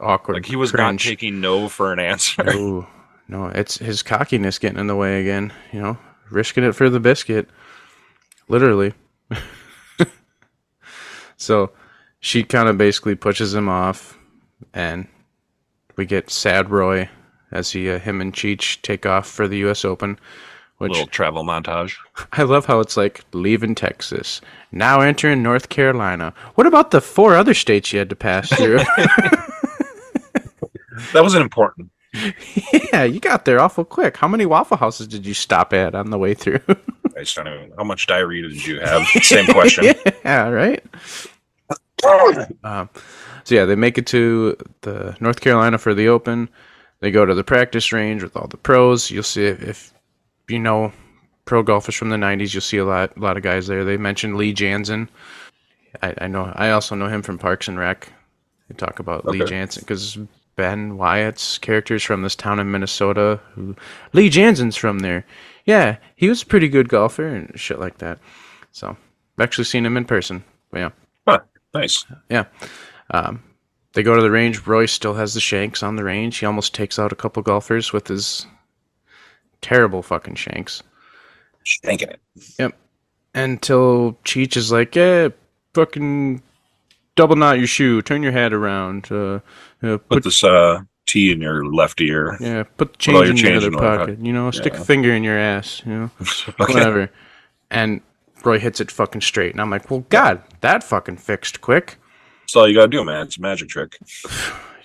awkward. 0.00 0.34
Like 0.34 0.46
he 0.46 0.56
was 0.56 0.72
not 0.72 0.98
taking 0.98 1.40
no 1.40 1.68
for 1.68 1.92
an 1.92 1.98
answer. 1.98 2.44
No, 2.44 2.86
no, 3.28 3.46
it's 3.46 3.78
his 3.78 4.02
cockiness 4.02 4.58
getting 4.58 4.78
in 4.78 4.86
the 4.86 4.96
way 4.96 5.20
again. 5.20 5.52
You 5.72 5.80
know, 5.80 5.98
risking 6.30 6.64
it 6.64 6.72
for 6.72 6.88
the 6.88 7.00
biscuit, 7.00 7.48
literally. 8.48 8.94
so 11.36 11.70
she 12.20 12.44
kind 12.44 12.68
of 12.68 12.78
basically 12.78 13.14
pushes 13.14 13.54
him 13.54 13.68
off, 13.68 14.18
and 14.72 15.08
we 15.96 16.06
get 16.06 16.30
sad 16.30 16.70
Roy 16.70 17.08
as 17.50 17.70
he, 17.70 17.88
uh, 17.90 17.98
him 17.98 18.20
and 18.20 18.32
Cheech 18.32 18.82
take 18.82 19.06
off 19.06 19.26
for 19.28 19.48
the 19.48 19.58
U.S. 19.58 19.84
Open. 19.84 20.18
Which 20.78 20.92
Little 20.92 21.06
travel 21.06 21.42
montage. 21.42 21.96
I 22.32 22.42
love 22.42 22.66
how 22.66 22.80
it's 22.80 22.96
like 22.98 23.24
leaving 23.32 23.74
Texas, 23.74 24.42
now 24.72 25.00
entering 25.00 25.42
North 25.42 25.70
Carolina. 25.70 26.34
What 26.54 26.66
about 26.66 26.90
the 26.90 27.00
four 27.00 27.34
other 27.34 27.54
states 27.54 27.92
you 27.92 27.98
had 27.98 28.10
to 28.10 28.16
pass 28.16 28.48
through? 28.50 28.80
That 31.12 31.22
wasn't 31.22 31.42
important. 31.42 31.90
yeah, 32.92 33.04
you 33.04 33.20
got 33.20 33.44
there 33.44 33.60
awful 33.60 33.84
quick. 33.84 34.16
How 34.16 34.28
many 34.28 34.46
Waffle 34.46 34.78
Houses 34.78 35.06
did 35.06 35.26
you 35.26 35.34
stop 35.34 35.72
at 35.74 35.94
on 35.94 36.08
the 36.10 36.18
way 36.18 36.32
through? 36.34 36.60
I 37.16 37.20
just 37.20 37.36
don't 37.36 37.46
even. 37.48 37.72
How 37.76 37.84
much 37.84 38.06
diarrhea 38.06 38.42
did 38.48 38.66
you 38.66 38.80
have? 38.84 39.06
Same 39.22 39.46
question. 39.46 39.94
yeah, 40.24 40.48
right. 40.48 40.82
Um, 42.64 42.88
so 43.44 43.54
yeah, 43.54 43.64
they 43.64 43.74
make 43.76 43.98
it 43.98 44.06
to 44.08 44.56
the 44.82 45.16
North 45.20 45.40
Carolina 45.40 45.78
for 45.78 45.94
the 45.94 46.08
Open. 46.08 46.48
They 47.00 47.10
go 47.10 47.26
to 47.26 47.34
the 47.34 47.44
practice 47.44 47.92
range 47.92 48.22
with 48.22 48.36
all 48.36 48.46
the 48.48 48.56
pros. 48.56 49.10
You'll 49.10 49.22
see 49.22 49.44
if, 49.44 49.62
if 49.62 49.94
you 50.48 50.58
know 50.58 50.92
pro 51.44 51.62
golfers 51.62 51.94
from 51.94 52.10
the 52.10 52.16
'90s. 52.16 52.54
You'll 52.54 52.60
see 52.60 52.78
a 52.78 52.84
lot, 52.84 53.16
a 53.16 53.20
lot 53.20 53.36
of 53.36 53.42
guys 53.42 53.66
there. 53.66 53.84
They 53.84 53.96
mentioned 53.96 54.36
Lee 54.36 54.54
Janzen. 54.54 55.08
I, 56.02 56.14
I 56.18 56.26
know. 56.28 56.52
I 56.54 56.70
also 56.70 56.94
know 56.94 57.08
him 57.08 57.22
from 57.22 57.38
Parks 57.38 57.68
and 57.68 57.78
Rec. 57.78 58.12
They 58.68 58.74
talk 58.74 58.98
about 58.98 59.24
Lee 59.24 59.42
Okay. 59.42 59.54
Janzen 59.54 59.80
because 59.80 60.18
Ben 60.56 60.96
Wyatt's 60.96 61.58
characters 61.58 62.02
from 62.02 62.22
this 62.22 62.34
town 62.34 62.58
in 62.58 62.70
Minnesota. 62.70 63.40
Who 63.54 63.76
Lee 64.12 64.30
Janzen's 64.30 64.76
from 64.76 65.00
there. 65.00 65.24
Yeah, 65.64 65.96
he 66.16 66.28
was 66.28 66.42
a 66.42 66.46
pretty 66.46 66.68
good 66.68 66.88
golfer 66.88 67.26
and 67.26 67.58
shit 67.58 67.78
like 67.78 67.98
that. 67.98 68.18
So 68.72 68.90
I've 68.90 69.42
actually 69.42 69.64
seen 69.64 69.86
him 69.86 69.96
in 69.96 70.04
person. 70.04 70.44
But 70.70 70.78
yeah. 70.78 70.90
Huh, 71.26 71.40
nice. 71.74 72.04
Yeah. 72.28 72.44
Um, 73.10 73.42
they 73.92 74.02
go 74.02 74.14
to 74.14 74.22
the 74.22 74.30
range. 74.30 74.66
Roy 74.66 74.86
still 74.86 75.14
has 75.14 75.34
the 75.34 75.40
shanks 75.40 75.82
on 75.82 75.96
the 75.96 76.04
range. 76.04 76.38
He 76.38 76.46
almost 76.46 76.74
takes 76.74 76.98
out 76.98 77.12
a 77.12 77.16
couple 77.16 77.42
golfers 77.42 77.92
with 77.92 78.08
his 78.08 78.46
terrible 79.66 80.00
fucking 80.00 80.36
shanks. 80.36 80.82
Shanking 81.64 82.10
it. 82.10 82.20
Yep. 82.58 82.78
Until 83.34 84.16
Cheech 84.24 84.56
is 84.56 84.70
like, 84.70 84.94
yeah, 84.94 85.28
fucking 85.74 86.40
double 87.16 87.34
knot 87.34 87.58
your 87.58 87.66
shoe, 87.66 88.00
turn 88.00 88.22
your 88.22 88.30
head 88.32 88.52
around, 88.52 89.08
uh, 89.10 89.40
uh, 89.82 89.98
Put 89.98 90.08
put 90.08 90.24
this 90.24 90.44
uh, 90.44 90.80
tee 91.06 91.32
in 91.32 91.40
your 91.40 91.66
left 91.66 92.00
ear. 92.00 92.36
yeah, 92.40 92.62
put 92.62 92.92
the 92.92 92.98
change 92.98 93.16
your 93.26 93.30
in 93.30 93.36
your 93.36 93.56
other 93.56 93.66
in 93.66 93.72
the 93.72 93.78
other 93.78 93.98
pocket. 93.98 94.18
You 94.24 94.32
know, 94.32 94.50
stick 94.52 94.74
a 94.74 94.84
finger 94.84 95.12
in 95.12 95.24
your 95.24 95.36
ass. 95.36 95.82
You 95.84 95.92
know, 95.92 96.10
Okay. 96.60 96.72
whatever. 96.72 97.10
And 97.70 98.00
Roy 98.44 98.60
hits 98.60 98.80
it 98.80 98.92
fucking 98.92 99.22
straight, 99.22 99.50
and 99.52 99.60
I'm 99.60 99.70
like, 99.70 99.90
well, 99.90 100.04
God, 100.08 100.42
that 100.60 100.84
fucking 100.84 101.16
fixed 101.16 101.60
quick. 101.60 101.98
That's 102.42 102.54
all 102.54 102.68
you 102.68 102.74
gotta 102.76 102.88
do, 102.88 103.04
man. 103.04 103.26
It's 103.26 103.38
a 103.38 103.40
magic 103.40 103.68
trick. 103.68 103.98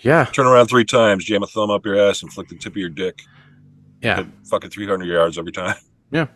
Yeah, 0.04 0.26
Turn 0.26 0.48
around 0.48 0.66
three 0.66 0.84
times, 0.84 1.26
jam 1.26 1.44
a 1.44 1.46
thumb 1.46 1.70
up 1.70 1.86
your 1.86 1.96
ass, 1.96 2.24
and 2.24 2.34
flick 2.34 2.48
the 2.48 2.56
tip 2.58 2.74
of 2.74 2.78
your 2.78 2.90
dick. 2.90 3.22
Yeah. 4.02 4.24
Fucking 4.50 4.70
300 4.70 5.06
yards 5.06 5.38
every 5.38 5.52
time. 5.52 5.76
Yeah, 6.14 6.28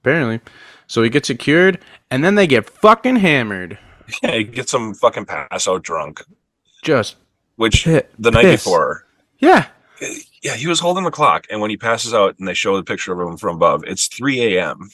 apparently. 0.00 0.40
So 0.86 1.02
he 1.02 1.10
gets 1.10 1.28
it 1.28 1.38
cured, 1.38 1.78
and 2.10 2.24
then 2.24 2.36
they 2.36 2.46
get 2.46 2.70
fucking 2.70 3.16
hammered. 3.16 3.78
Yeah, 4.22 4.36
you 4.36 4.44
get 4.44 4.70
some 4.70 4.94
fucking 4.94 5.26
pass 5.26 5.68
out 5.68 5.82
drunk. 5.82 6.22
Just 6.82 7.16
Which 7.56 7.84
Pi- 7.84 8.04
the 8.18 8.30
night 8.30 8.44
piss. 8.44 8.64
before, 8.64 9.06
yeah, 9.40 9.66
yeah, 10.42 10.54
he 10.54 10.66
was 10.66 10.80
holding 10.80 11.04
the 11.04 11.10
clock, 11.10 11.46
and 11.50 11.60
when 11.60 11.68
he 11.68 11.76
passes 11.76 12.14
out, 12.14 12.38
and 12.38 12.48
they 12.48 12.54
show 12.54 12.76
the 12.76 12.82
picture 12.82 13.12
of 13.12 13.28
him 13.28 13.36
from 13.36 13.56
above, 13.56 13.84
it's 13.86 14.06
3 14.08 14.56
a.m. 14.56 14.88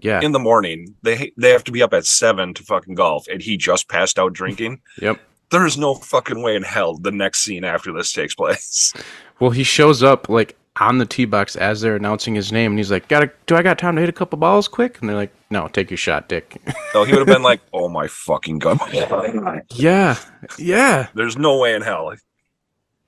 yeah, 0.00 0.20
in 0.20 0.30
the 0.30 0.38
morning. 0.38 0.94
They 1.02 1.32
they 1.36 1.50
have 1.50 1.64
to 1.64 1.72
be 1.72 1.82
up 1.82 1.92
at 1.92 2.06
seven 2.06 2.54
to 2.54 2.62
fucking 2.62 2.94
golf, 2.94 3.26
and 3.26 3.42
he 3.42 3.56
just 3.56 3.88
passed 3.88 4.16
out 4.16 4.32
drinking. 4.32 4.80
yep. 5.02 5.20
There 5.50 5.66
is 5.66 5.76
no 5.76 5.94
fucking 5.96 6.40
way 6.40 6.54
in 6.54 6.62
hell 6.62 6.96
the 6.96 7.10
next 7.10 7.40
scene 7.40 7.64
after 7.64 7.92
this 7.92 8.12
takes 8.12 8.36
place. 8.36 8.92
Well, 9.40 9.50
he 9.50 9.64
shows 9.64 10.02
up 10.04 10.28
like 10.28 10.56
on 10.80 10.98
the 10.98 11.06
tee 11.06 11.24
box 11.26 11.54
as 11.56 11.80
they're 11.80 11.96
announcing 11.96 12.34
his 12.34 12.50
name, 12.52 12.72
and 12.72 12.78
he's 12.78 12.90
like, 12.90 13.06
"Got 13.08 13.28
Do 13.46 13.54
I 13.56 13.62
got 13.62 13.78
time 13.78 13.94
to 13.96 14.00
hit 14.00 14.08
a 14.08 14.12
couple 14.12 14.38
balls 14.38 14.66
quick?" 14.68 14.98
And 15.00 15.08
they're 15.08 15.16
like, 15.16 15.32
"No, 15.50 15.68
take 15.68 15.90
your 15.90 15.98
shot, 15.98 16.28
Dick." 16.28 16.60
So 16.92 17.04
he 17.04 17.12
would 17.12 17.20
have 17.20 17.26
been 17.34 17.42
like, 17.50 17.60
"Oh 17.72 17.88
my 17.88 18.06
fucking 18.08 18.58
god!" 18.58 18.80
yeah, 19.74 20.16
yeah, 20.58 21.08
There's 21.14 21.36
no 21.38 21.58
way 21.58 21.74
in 21.74 21.82
hell 21.82 22.14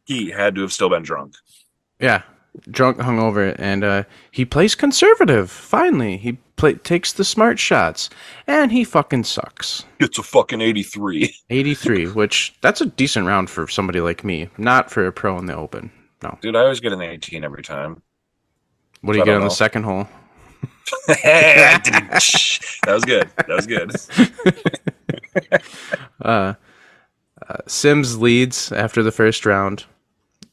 he 0.04 0.30
had 0.30 0.54
to 0.56 0.60
have 0.62 0.72
still 0.72 0.90
been 0.90 1.02
drunk. 1.02 1.34
yeah. 1.98 2.22
Drunk, 2.70 2.98
hungover, 2.98 3.56
and 3.58 3.82
uh, 3.82 4.02
he 4.30 4.44
plays 4.44 4.74
conservative. 4.74 5.50
Finally, 5.50 6.18
he 6.18 6.32
play- 6.56 6.74
takes 6.74 7.10
the 7.10 7.24
smart 7.24 7.58
shots, 7.58 8.10
and 8.46 8.70
he 8.70 8.84
fucking 8.84 9.24
sucks. 9.24 9.86
It's 10.00 10.18
a 10.18 10.22
fucking 10.22 10.60
83. 10.60 11.34
83, 11.48 12.08
which 12.08 12.52
that's 12.60 12.82
a 12.82 12.86
decent 12.86 13.26
round 13.26 13.48
for 13.48 13.66
somebody 13.68 14.02
like 14.02 14.22
me, 14.22 14.50
not 14.58 14.90
for 14.90 15.06
a 15.06 15.12
pro 15.12 15.38
in 15.38 15.46
the 15.46 15.56
open. 15.56 15.90
No. 16.22 16.38
Dude, 16.40 16.56
I 16.56 16.60
always 16.60 16.80
get 16.80 16.92
an 16.92 17.02
18 17.02 17.44
every 17.44 17.62
time. 17.62 18.02
What 19.00 19.14
do 19.14 19.18
you 19.18 19.22
I 19.22 19.26
get 19.26 19.36
on 19.36 19.42
the 19.42 19.50
second 19.50 19.82
hole? 19.84 20.08
that 21.08 21.82
was 22.86 23.04
good. 23.04 23.28
That 23.36 23.48
was 23.48 23.66
good. 23.66 23.92
Uh, 26.20 26.54
uh, 27.48 27.56
Sims 27.66 28.18
leads 28.18 28.70
after 28.70 29.02
the 29.02 29.10
first 29.10 29.44
round. 29.44 29.84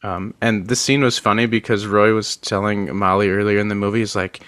Um, 0.02 0.34
and 0.42 0.68
this 0.68 0.82
scene 0.82 1.02
was 1.02 1.20
funny 1.20 1.46
because 1.46 1.86
Roy 1.86 2.14
was 2.14 2.38
telling 2.38 2.96
Molly 2.96 3.30
earlier 3.30 3.60
in 3.60 3.68
the 3.68 3.76
movie, 3.76 4.00
he's 4.00 4.16
like, 4.16 4.40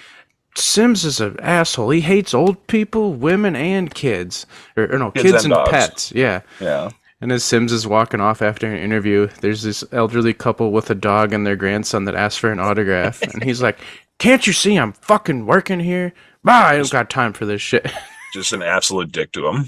Sims 0.56 1.06
is 1.06 1.20
an 1.20 1.40
asshole. 1.40 1.90
He 1.92 2.02
hates 2.02 2.34
old 2.34 2.66
people, 2.68 3.14
women, 3.14 3.56
and 3.56 3.94
kids. 3.94 4.46
Or, 4.76 4.92
or 4.92 4.98
no, 4.98 5.12
Kids 5.12 5.32
kids, 5.32 5.46
and 5.46 5.54
and, 5.54 5.70
pets. 5.70 6.12
Yeah. 6.12 6.42
Yeah. 6.60 6.90
And 7.22 7.32
as 7.32 7.44
Sims 7.44 7.72
is 7.72 7.86
walking 7.86 8.20
off 8.20 8.42
after 8.42 8.66
an 8.68 8.82
interview, 8.82 9.28
there's 9.42 9.62
this 9.62 9.84
elderly 9.92 10.34
couple 10.34 10.72
with 10.72 10.90
a 10.90 10.96
dog 10.96 11.34
and 11.34 11.46
their 11.46 11.56
grandson 11.56 12.06
that 12.06 12.16
asks 12.16 12.40
for 12.40 12.52
an 12.52 12.60
autograph. 12.60 13.22
and 13.34 13.44
he's 13.44 13.62
like, 13.62 13.78
Can't 14.18 14.46
you 14.48 14.54
see 14.54 14.76
I'm 14.76 14.94
fucking 14.94 15.46
working 15.46 15.80
here? 15.80 16.14
Bah, 16.44 16.68
I 16.68 16.78
don't 16.78 16.90
got 16.90 17.10
time 17.10 17.34
for 17.34 17.46
this 17.46 17.62
shit. 17.62 17.90
Just 18.34 18.54
an 18.54 18.64
absolute 18.64 19.12
dick 19.12 19.32
to 19.34 19.48
him. 19.48 19.68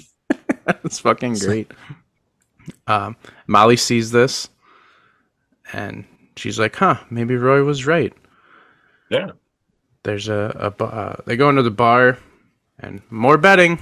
it's 0.84 1.00
fucking 1.00 1.36
great. 1.36 1.72
Um, 2.88 3.16
Molly 3.46 3.78
sees 3.78 4.12
this 4.12 4.50
and 5.74 6.06
she's 6.36 6.60
like, 6.60 6.76
huh, 6.76 6.96
maybe 7.10 7.36
Roy 7.36 7.64
was 7.64 7.86
right. 7.86 8.14
Yeah. 9.10 9.32
There's 10.04 10.28
a, 10.28 10.74
a 10.80 10.84
uh, 10.84 11.16
they 11.26 11.36
go 11.36 11.50
into 11.50 11.62
the 11.62 11.72
bar 11.72 12.18
and 12.80 13.02
more 13.10 13.38
betting. 13.38 13.80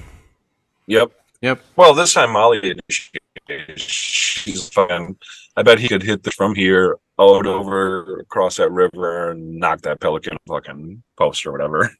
Yep. 0.87 1.11
Yep. 1.41 1.61
Well, 1.75 1.93
this 1.93 2.13
time 2.13 2.31
Molly 2.31 2.57
initiated. 2.57 3.21
She's 3.75 4.69
fucking. 4.69 5.17
I 5.57 5.63
bet 5.63 5.79
he 5.79 5.87
could 5.87 6.03
hit 6.03 6.23
this 6.23 6.33
from 6.33 6.55
here 6.55 6.97
out 7.19 7.45
over 7.45 8.19
across 8.19 8.57
that 8.57 8.71
river 8.71 9.31
and 9.31 9.59
knock 9.59 9.81
that 9.81 9.99
pelican 9.99 10.37
fucking 10.47 11.03
post 11.17 11.45
or 11.45 11.51
whatever. 11.51 11.91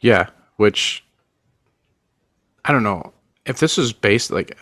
Yeah, 0.00 0.28
which 0.56 1.04
I 2.64 2.72
don't 2.72 2.82
know 2.82 3.12
if 3.46 3.58
this 3.58 3.78
is 3.78 3.92
based 3.92 4.30
like 4.30 4.58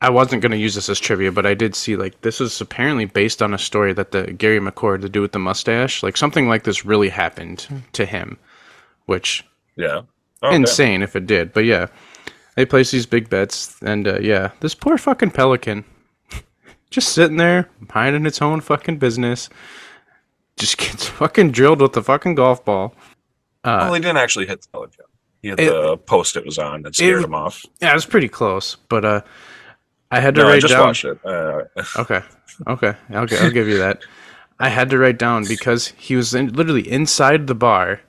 I 0.00 0.10
wasn't 0.10 0.42
going 0.42 0.50
to 0.50 0.58
use 0.58 0.74
this 0.74 0.88
as 0.88 0.98
trivia, 0.98 1.30
but 1.30 1.46
I 1.46 1.54
did 1.54 1.76
see 1.76 1.94
like 1.94 2.22
this 2.22 2.40
is 2.40 2.60
apparently 2.60 3.04
based 3.04 3.40
on 3.40 3.54
a 3.54 3.58
story 3.58 3.92
that 3.92 4.10
the 4.10 4.32
Gary 4.32 4.58
McCord, 4.58 5.00
the 5.00 5.08
dude 5.08 5.22
with 5.22 5.32
the 5.32 5.38
mustache, 5.38 6.02
like 6.02 6.16
something 6.16 6.48
like 6.48 6.64
this 6.64 6.84
really 6.84 7.08
happened 7.08 7.84
to 7.92 8.04
him, 8.04 8.36
which 9.06 9.44
Yeah. 9.76 10.02
Oh, 10.42 10.50
yeah. 10.50 10.56
insane 10.56 11.02
if 11.02 11.14
it 11.14 11.26
did. 11.26 11.52
But 11.52 11.66
yeah, 11.66 11.86
they 12.56 12.64
place 12.66 12.90
these 12.90 13.06
big 13.06 13.28
bets, 13.30 13.76
and 13.82 14.06
uh, 14.06 14.18
yeah, 14.20 14.50
this 14.60 14.74
poor 14.74 14.98
fucking 14.98 15.30
pelican, 15.30 15.84
just 16.90 17.10
sitting 17.10 17.36
there 17.38 17.68
minding 17.94 18.26
its 18.26 18.42
own 18.42 18.60
fucking 18.60 18.98
business, 18.98 19.48
just 20.56 20.78
gets 20.78 21.06
fucking 21.20 21.50
drilled 21.52 21.80
with 21.80 21.92
the 21.92 22.02
fucking 22.02 22.34
golf 22.34 22.64
ball. 22.64 22.94
well, 23.64 23.92
he 23.94 24.00
didn't 24.00 24.16
actually 24.18 24.46
hit 24.46 24.62
the 24.62 24.68
pelican. 24.68 25.04
He 25.42 25.48
hit 25.48 25.60
It- 25.60 25.72
the 25.72 25.96
post 25.96 26.36
it 26.36 26.44
was 26.44 26.58
on 26.58 26.82
that 26.82 26.94
scared 26.94 27.22
It- 27.22 27.24
him 27.26 27.34
off. 27.34 27.64
Yeah, 27.80 27.90
it 27.90 27.94
was 27.94 28.06
pretty 28.06 28.28
close, 28.28 28.76
but 28.88 29.04
uh, 29.04 29.20
I 30.10 30.20
had 30.20 30.34
to 30.36 30.42
No, 30.42 30.48
I 30.48 30.50
write 30.52 30.60
just 30.62 30.74
down. 30.74 30.86
watched 30.86 31.04
it. 31.04 31.18
Uh, 31.24 31.62
Okay, 31.98 32.20
okay, 32.68 32.94
I'll, 33.10 33.26
I'll 33.40 33.50
give 33.50 33.66
you 33.68 33.78
that. 33.78 34.02
I 34.60 34.68
had 34.68 34.90
to 34.90 34.98
write 34.98 35.18
down 35.18 35.44
because 35.48 35.88
he 35.96 36.14
was 36.14 36.34
in, 36.34 36.52
literally 36.52 36.88
inside 36.88 37.46
the 37.48 37.54
bar. 37.54 38.00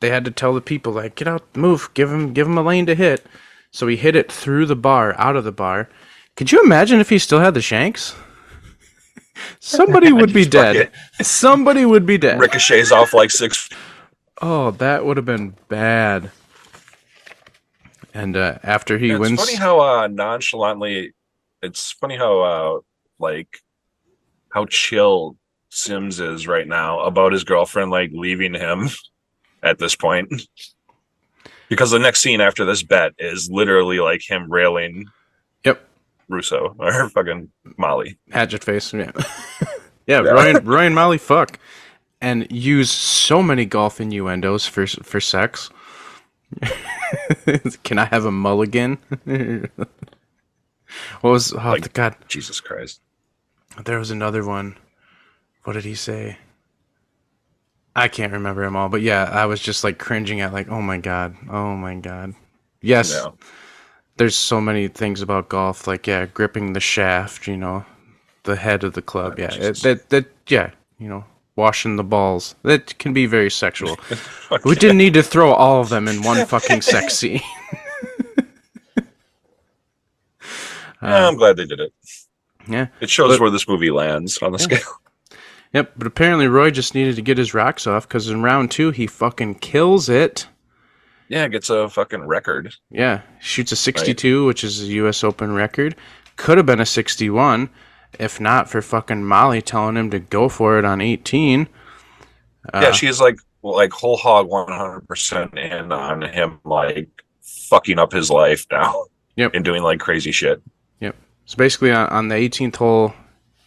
They 0.00 0.10
had 0.10 0.24
to 0.26 0.30
tell 0.30 0.54
the 0.54 0.60
people 0.60 0.92
like, 0.92 1.16
"Get 1.16 1.26
out, 1.26 1.44
move, 1.56 1.88
give 1.94 2.12
him, 2.12 2.32
give 2.32 2.46
him 2.46 2.56
a 2.58 2.62
lane 2.62 2.86
to 2.86 2.94
hit." 2.94 3.26
So 3.70 3.86
he 3.86 3.96
hit 3.96 4.16
it 4.16 4.30
through 4.30 4.66
the 4.66 4.76
bar, 4.76 5.14
out 5.18 5.36
of 5.36 5.44
the 5.44 5.52
bar. 5.52 5.88
Could 6.36 6.52
you 6.52 6.62
imagine 6.62 7.00
if 7.00 7.10
he 7.10 7.18
still 7.18 7.40
had 7.40 7.54
the 7.54 7.60
shanks? 7.60 8.14
Somebody 9.60 10.12
would 10.12 10.32
be 10.32 10.44
dead. 10.44 10.90
Somebody 11.20 11.84
would 11.84 12.06
be 12.06 12.18
dead. 12.18 12.40
ricochets 12.40 12.92
off 12.92 13.12
like 13.12 13.30
six. 13.30 13.68
Oh, 14.40 14.70
that 14.72 15.04
would 15.04 15.16
have 15.16 15.26
been 15.26 15.54
bad. 15.68 16.30
And 18.14 18.36
uh, 18.36 18.58
after 18.62 18.98
he 18.98 19.10
wins. 19.10 19.20
It's 19.20 19.30
wins, 19.30 19.40
funny 19.40 19.56
how 19.56 19.80
uh, 19.80 20.08
nonchalantly 20.08 21.12
it's 21.62 21.92
funny 21.92 22.16
how 22.16 22.40
uh 22.40 22.80
like 23.18 23.58
how 24.50 24.64
chill 24.66 25.36
Sims 25.70 26.20
is 26.20 26.46
right 26.46 26.66
now 26.66 27.00
about 27.00 27.32
his 27.32 27.44
girlfriend 27.44 27.90
like 27.90 28.10
leaving 28.12 28.54
him 28.54 28.88
at 29.62 29.78
this 29.78 29.94
point. 29.94 30.32
Because 31.68 31.90
the 31.90 31.98
next 31.98 32.20
scene 32.20 32.40
after 32.40 32.64
this 32.64 32.82
bet 32.82 33.12
is 33.18 33.50
literally 33.50 34.00
like 34.00 34.22
him 34.28 34.50
railing 34.50 35.06
Yep. 35.64 35.80
Russo 36.28 36.74
or 36.78 37.08
fucking 37.10 37.50
Molly. 37.76 38.18
Hatchet 38.30 38.64
face. 38.64 38.92
Yeah. 38.92 39.10
yeah, 40.06 40.18
and, 40.20 40.66
Roy 40.66 40.86
and 40.86 40.94
Molly 40.94 41.18
fuck. 41.18 41.58
And 42.20 42.50
use 42.50 42.90
so 42.90 43.42
many 43.42 43.64
golf 43.64 44.00
innuendos 44.00 44.66
for 44.66 44.86
for 44.86 45.20
sex. 45.20 45.70
Can 47.84 47.98
I 47.98 48.06
have 48.06 48.24
a 48.24 48.32
mulligan? 48.32 48.98
what 51.20 51.30
was 51.30 51.52
oh 51.52 51.56
Like- 51.58 51.92
god? 51.92 52.16
Jesus 52.28 52.60
Christ. 52.60 53.00
There 53.84 53.98
was 53.98 54.10
another 54.10 54.44
one. 54.44 54.76
What 55.64 55.74
did 55.74 55.84
he 55.84 55.94
say? 55.94 56.38
I 57.96 58.08
can't 58.08 58.32
remember 58.32 58.62
them 58.64 58.76
all, 58.76 58.88
but 58.88 59.02
yeah, 59.02 59.24
I 59.24 59.46
was 59.46 59.60
just 59.60 59.82
like 59.84 59.98
cringing 59.98 60.40
at 60.40 60.52
like, 60.52 60.68
oh 60.68 60.80
my 60.82 60.98
god, 60.98 61.36
oh 61.50 61.74
my 61.76 61.94
god. 61.96 62.34
Yes, 62.80 63.12
Yeah. 63.12 63.30
there's 64.16 64.36
so 64.36 64.60
many 64.60 64.86
things 64.88 65.20
about 65.22 65.48
golf, 65.48 65.86
like 65.86 66.06
yeah, 66.06 66.26
gripping 66.26 66.72
the 66.74 66.80
shaft, 66.80 67.46
you 67.48 67.56
know, 67.56 67.84
the 68.44 68.54
head 68.56 68.84
of 68.84 68.92
the 68.94 69.02
club, 69.02 69.34
Oh, 69.38 69.42
yeah, 69.42 69.52
it, 69.54 69.76
that 69.78 70.08
that 70.10 70.26
yeah, 70.46 70.70
you 70.98 71.08
know, 71.08 71.24
washing 71.56 71.96
the 71.96 72.04
balls. 72.04 72.54
That 72.62 72.96
can 72.98 73.12
be 73.12 73.26
very 73.26 73.50
sexual. 73.50 73.98
We 74.64 74.76
didn't 74.76 74.96
need 74.98 75.14
to 75.14 75.22
throw 75.22 75.52
all 75.52 75.80
of 75.80 75.88
them 75.88 76.06
in 76.08 76.22
one 76.22 76.46
fucking 76.46 76.82
sex 76.82 77.14
scene. 77.18 77.40
Yeah, 81.02 81.28
I'm 81.28 81.36
glad 81.36 81.56
they 81.56 81.64
did 81.66 81.80
it. 81.80 81.92
yeah. 82.68 82.86
It 83.00 83.10
shows 83.10 83.32
But- 83.34 83.40
where 83.40 83.50
this 83.50 83.68
movie 83.68 83.90
lands 83.90 84.38
on 84.38 84.52
the 84.52 84.58
scale. 84.58 84.80
Yep, 85.72 85.92
but 85.96 86.06
apparently 86.06 86.48
Roy 86.48 86.70
just 86.70 86.94
needed 86.94 87.16
to 87.16 87.22
get 87.22 87.38
his 87.38 87.52
rocks 87.54 87.86
off 87.86 88.08
because 88.08 88.28
in 88.28 88.42
round 88.42 88.70
two 88.70 88.90
he 88.90 89.06
fucking 89.06 89.56
kills 89.56 90.08
it. 90.08 90.46
Yeah, 91.28 91.46
gets 91.48 91.68
a 91.68 91.88
fucking 91.88 92.24
record. 92.24 92.74
Yeah, 92.90 93.20
shoots 93.38 93.72
a 93.72 93.76
62, 93.76 94.46
which 94.46 94.64
is 94.64 94.82
a 94.82 94.86
U.S. 94.86 95.22
Open 95.22 95.52
record. 95.52 95.94
Could 96.36 96.56
have 96.56 96.66
been 96.66 96.80
a 96.80 96.86
61, 96.86 97.68
if 98.18 98.40
not 98.40 98.70
for 98.70 98.80
fucking 98.80 99.24
Molly 99.24 99.60
telling 99.60 99.96
him 99.96 100.10
to 100.10 100.18
go 100.18 100.48
for 100.48 100.78
it 100.78 100.86
on 100.86 101.02
18. 101.02 101.68
Uh, 102.72 102.80
yeah, 102.82 102.92
she's 102.92 103.20
like 103.20 103.38
like 103.62 103.92
whole 103.92 104.16
hog 104.16 104.48
100% 104.48 105.58
in 105.58 105.92
on 105.92 106.22
him 106.22 106.60
like 106.64 107.08
fucking 107.42 107.98
up 107.98 108.12
his 108.12 108.30
life 108.30 108.66
now. 108.70 109.06
Yep. 109.36 109.52
And 109.54 109.64
doing 109.64 109.82
like 109.82 110.00
crazy 110.00 110.32
shit. 110.32 110.60
Yep. 111.00 111.14
So 111.44 111.56
basically, 111.56 111.92
on, 111.92 112.08
on 112.08 112.28
the 112.28 112.34
18th 112.34 112.76
hole, 112.76 113.14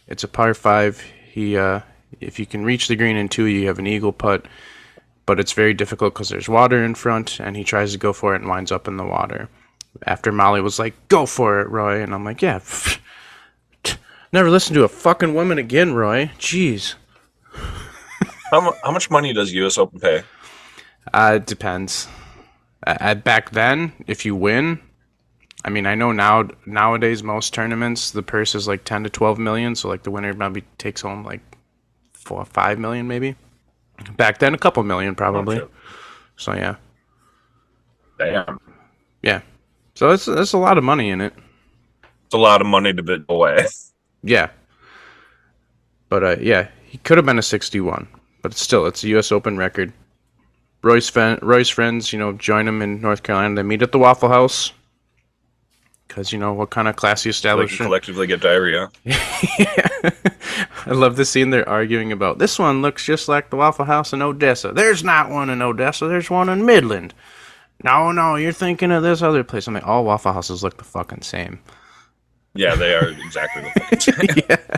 it's 0.06 0.24
a 0.24 0.28
par 0.28 0.52
five. 0.54 1.00
He, 1.30 1.56
uh, 1.56 1.80
if 2.22 2.38
you 2.38 2.46
can 2.46 2.64
reach 2.64 2.88
the 2.88 2.96
green 2.96 3.16
in 3.16 3.28
two, 3.28 3.44
you 3.44 3.66
have 3.66 3.78
an 3.78 3.86
eagle 3.86 4.12
putt. 4.12 4.46
But 5.24 5.38
it's 5.38 5.52
very 5.52 5.72
difficult 5.74 6.14
because 6.14 6.28
there's 6.28 6.48
water 6.48 6.84
in 6.84 6.94
front, 6.94 7.38
and 7.38 7.56
he 7.56 7.64
tries 7.64 7.92
to 7.92 7.98
go 7.98 8.12
for 8.12 8.34
it 8.34 8.40
and 8.40 8.50
winds 8.50 8.72
up 8.72 8.88
in 8.88 8.96
the 8.96 9.04
water. 9.04 9.48
After 10.06 10.32
Molly 10.32 10.60
was 10.60 10.78
like, 10.78 10.94
"Go 11.08 11.26
for 11.26 11.60
it, 11.60 11.68
Roy," 11.68 12.02
and 12.02 12.12
I'm 12.14 12.24
like, 12.24 12.42
"Yeah." 12.42 12.60
Never 14.32 14.50
listen 14.50 14.74
to 14.74 14.84
a 14.84 14.88
fucking 14.88 15.34
woman 15.34 15.58
again, 15.58 15.94
Roy. 15.94 16.30
Jeez. 16.38 16.94
How, 18.50 18.74
how 18.82 18.90
much 18.90 19.10
money 19.10 19.32
does 19.32 19.52
US 19.52 19.78
Open 19.78 20.00
pay? 20.00 20.22
Uh, 21.12 21.34
it 21.36 21.46
depends. 21.46 22.08
Uh, 22.86 23.14
back 23.14 23.50
then, 23.50 23.92
if 24.06 24.24
you 24.24 24.34
win, 24.34 24.80
I 25.64 25.70
mean, 25.70 25.86
I 25.86 25.94
know 25.94 26.12
now 26.12 26.48
nowadays 26.66 27.22
most 27.22 27.54
tournaments 27.54 28.10
the 28.10 28.22
purse 28.22 28.54
is 28.54 28.66
like 28.66 28.84
ten 28.84 29.04
to 29.04 29.10
twelve 29.10 29.38
million, 29.38 29.74
so 29.74 29.88
like 29.88 30.02
the 30.02 30.10
winner 30.10 30.34
maybe 30.34 30.64
takes 30.78 31.02
home 31.02 31.24
like 31.24 31.40
four, 32.22 32.44
five 32.44 32.78
million, 32.78 33.06
maybe. 33.06 33.36
Back 34.16 34.38
then, 34.38 34.54
a 34.54 34.58
couple 34.58 34.82
million 34.82 35.14
probably. 35.14 35.60
So 36.36 36.54
yeah, 36.54 36.76
Damn. 38.18 38.58
yeah. 39.22 39.42
So 39.94 40.10
it's 40.10 40.24
that's 40.24 40.54
a 40.54 40.58
lot 40.58 40.78
of 40.78 40.84
money 40.84 41.10
in 41.10 41.20
it. 41.20 41.34
It's 42.26 42.34
a 42.34 42.38
lot 42.38 42.60
of 42.60 42.66
money 42.66 42.92
to 42.92 43.02
bid 43.02 43.24
away. 43.28 43.66
Yeah. 44.24 44.50
But 46.08 46.22
uh, 46.22 46.36
yeah, 46.40 46.68
he 46.84 46.98
could 46.98 47.18
have 47.18 47.26
been 47.26 47.38
a 47.40 47.42
sixty-one, 47.42 48.06
but 48.40 48.54
still, 48.54 48.86
it's 48.86 49.02
a 49.02 49.08
U.S. 49.08 49.32
Open 49.32 49.58
record. 49.58 49.92
Roy's, 50.82 51.14
Roy's 51.16 51.68
friends, 51.68 52.12
you 52.12 52.18
know, 52.18 52.32
join 52.32 52.66
him 52.66 52.82
in 52.82 53.00
North 53.00 53.22
Carolina. 53.22 53.54
They 53.56 53.62
meet 53.62 53.82
at 53.82 53.92
the 53.92 53.98
Waffle 53.98 54.28
House. 54.28 54.72
Because, 56.08 56.32
you 56.32 56.38
know, 56.38 56.52
what 56.52 56.70
kind 56.70 56.88
of 56.88 56.96
classy 56.96 57.30
establishment? 57.30 57.88
collectively 57.88 58.26
get 58.26 58.40
diarrhea. 58.40 58.90
I 60.86 60.90
love 60.90 61.16
the 61.16 61.24
scene 61.24 61.50
they're 61.50 61.68
arguing 61.68 62.12
about. 62.12 62.38
This 62.38 62.58
one 62.58 62.82
looks 62.82 63.04
just 63.04 63.28
like 63.28 63.50
the 63.50 63.56
Waffle 63.56 63.84
House 63.84 64.12
in 64.12 64.22
Odessa. 64.22 64.72
There's 64.72 65.04
not 65.04 65.30
one 65.30 65.50
in 65.50 65.62
Odessa. 65.62 66.08
There's 66.08 66.30
one 66.30 66.48
in 66.48 66.64
Midland. 66.66 67.14
No, 67.84 68.12
no, 68.12 68.36
you're 68.36 68.52
thinking 68.52 68.92
of 68.92 69.02
this 69.02 69.22
other 69.22 69.42
place. 69.44 69.66
I'm 69.66 69.74
like, 69.74 69.86
all 69.86 70.04
Waffle 70.04 70.32
Houses 70.32 70.62
look 70.62 70.76
the 70.76 70.84
fucking 70.84 71.22
same. 71.22 71.60
Yeah, 72.54 72.74
they 72.74 72.94
are 72.94 73.08
exactly 73.08 73.62
the 73.62 73.80
fucking 73.80 74.00
same. 74.36 74.44
yeah. 74.48 74.76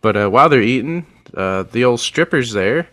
But 0.00 0.16
uh, 0.16 0.28
while 0.28 0.48
they're 0.48 0.62
eating, 0.62 1.06
uh, 1.36 1.64
the 1.64 1.84
old 1.84 2.00
stripper's 2.00 2.52
there, 2.52 2.88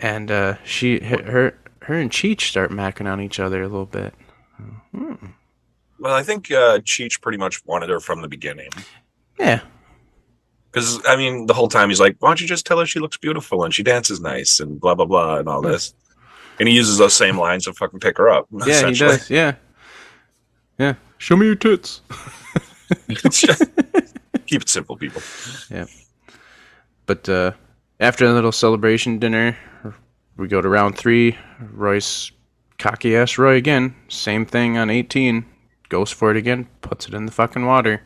and 0.00 0.30
uh, 0.30 0.56
she, 0.64 1.00
her, 1.00 1.58
her 1.82 1.94
and 1.94 2.10
Cheech 2.10 2.42
start 2.42 2.70
macking 2.70 3.10
on 3.10 3.20
each 3.20 3.38
other 3.38 3.62
a 3.62 3.68
little 3.68 3.86
bit. 3.86 4.14
Well, 4.92 6.14
I 6.14 6.22
think 6.22 6.50
uh, 6.50 6.78
Cheech 6.80 7.20
pretty 7.20 7.38
much 7.38 7.64
wanted 7.66 7.88
her 7.90 8.00
from 8.00 8.22
the 8.22 8.28
beginning. 8.28 8.68
Yeah, 9.38 9.60
Because, 10.72 11.00
I 11.06 11.16
mean, 11.16 11.46
the 11.46 11.54
whole 11.54 11.68
time 11.68 11.90
he's 11.90 12.00
like, 12.00 12.16
why 12.20 12.30
don't 12.30 12.40
you 12.40 12.46
just 12.46 12.64
tell 12.64 12.78
her 12.78 12.86
she 12.86 12.98
looks 12.98 13.18
beautiful 13.18 13.62
and 13.62 13.74
she 13.74 13.82
dances 13.82 14.20
nice 14.20 14.58
and 14.58 14.80
blah, 14.80 14.94
blah, 14.94 15.04
blah, 15.04 15.36
and 15.38 15.46
all 15.48 15.60
this. 15.60 15.92
And 16.58 16.66
he 16.66 16.74
uses 16.74 16.96
those 16.96 17.14
same 17.14 17.38
lines 17.38 17.64
to 17.64 17.74
fucking 17.74 18.00
pick 18.00 18.16
her 18.16 18.30
up. 18.30 18.46
yeah, 18.66 18.88
he 18.88 18.94
does. 18.94 19.28
Yeah, 19.30 19.56
yeah. 20.78 20.94
Show 21.18 21.36
me 21.36 21.46
your 21.46 21.56
tits. 21.56 22.00
Keep 24.46 24.62
it 24.62 24.68
simple, 24.68 24.96
people. 24.96 25.22
Yeah. 25.70 25.86
But 27.06 27.28
uh, 27.28 27.52
after 28.00 28.24
a 28.26 28.32
little 28.32 28.52
celebration 28.52 29.18
dinner, 29.18 29.56
we 30.36 30.48
go 30.48 30.60
to 30.60 30.68
round 30.68 30.96
three. 30.96 31.36
Royce, 31.72 32.32
cocky 32.78 33.16
ass 33.16 33.38
Roy 33.38 33.56
again. 33.56 33.94
Same 34.08 34.46
thing 34.46 34.76
on 34.76 34.90
18. 34.90 35.44
Goes 35.88 36.10
for 36.10 36.30
it 36.30 36.36
again. 36.36 36.68
Puts 36.80 37.06
it 37.06 37.14
in 37.14 37.26
the 37.26 37.32
fucking 37.32 37.66
water. 37.66 38.02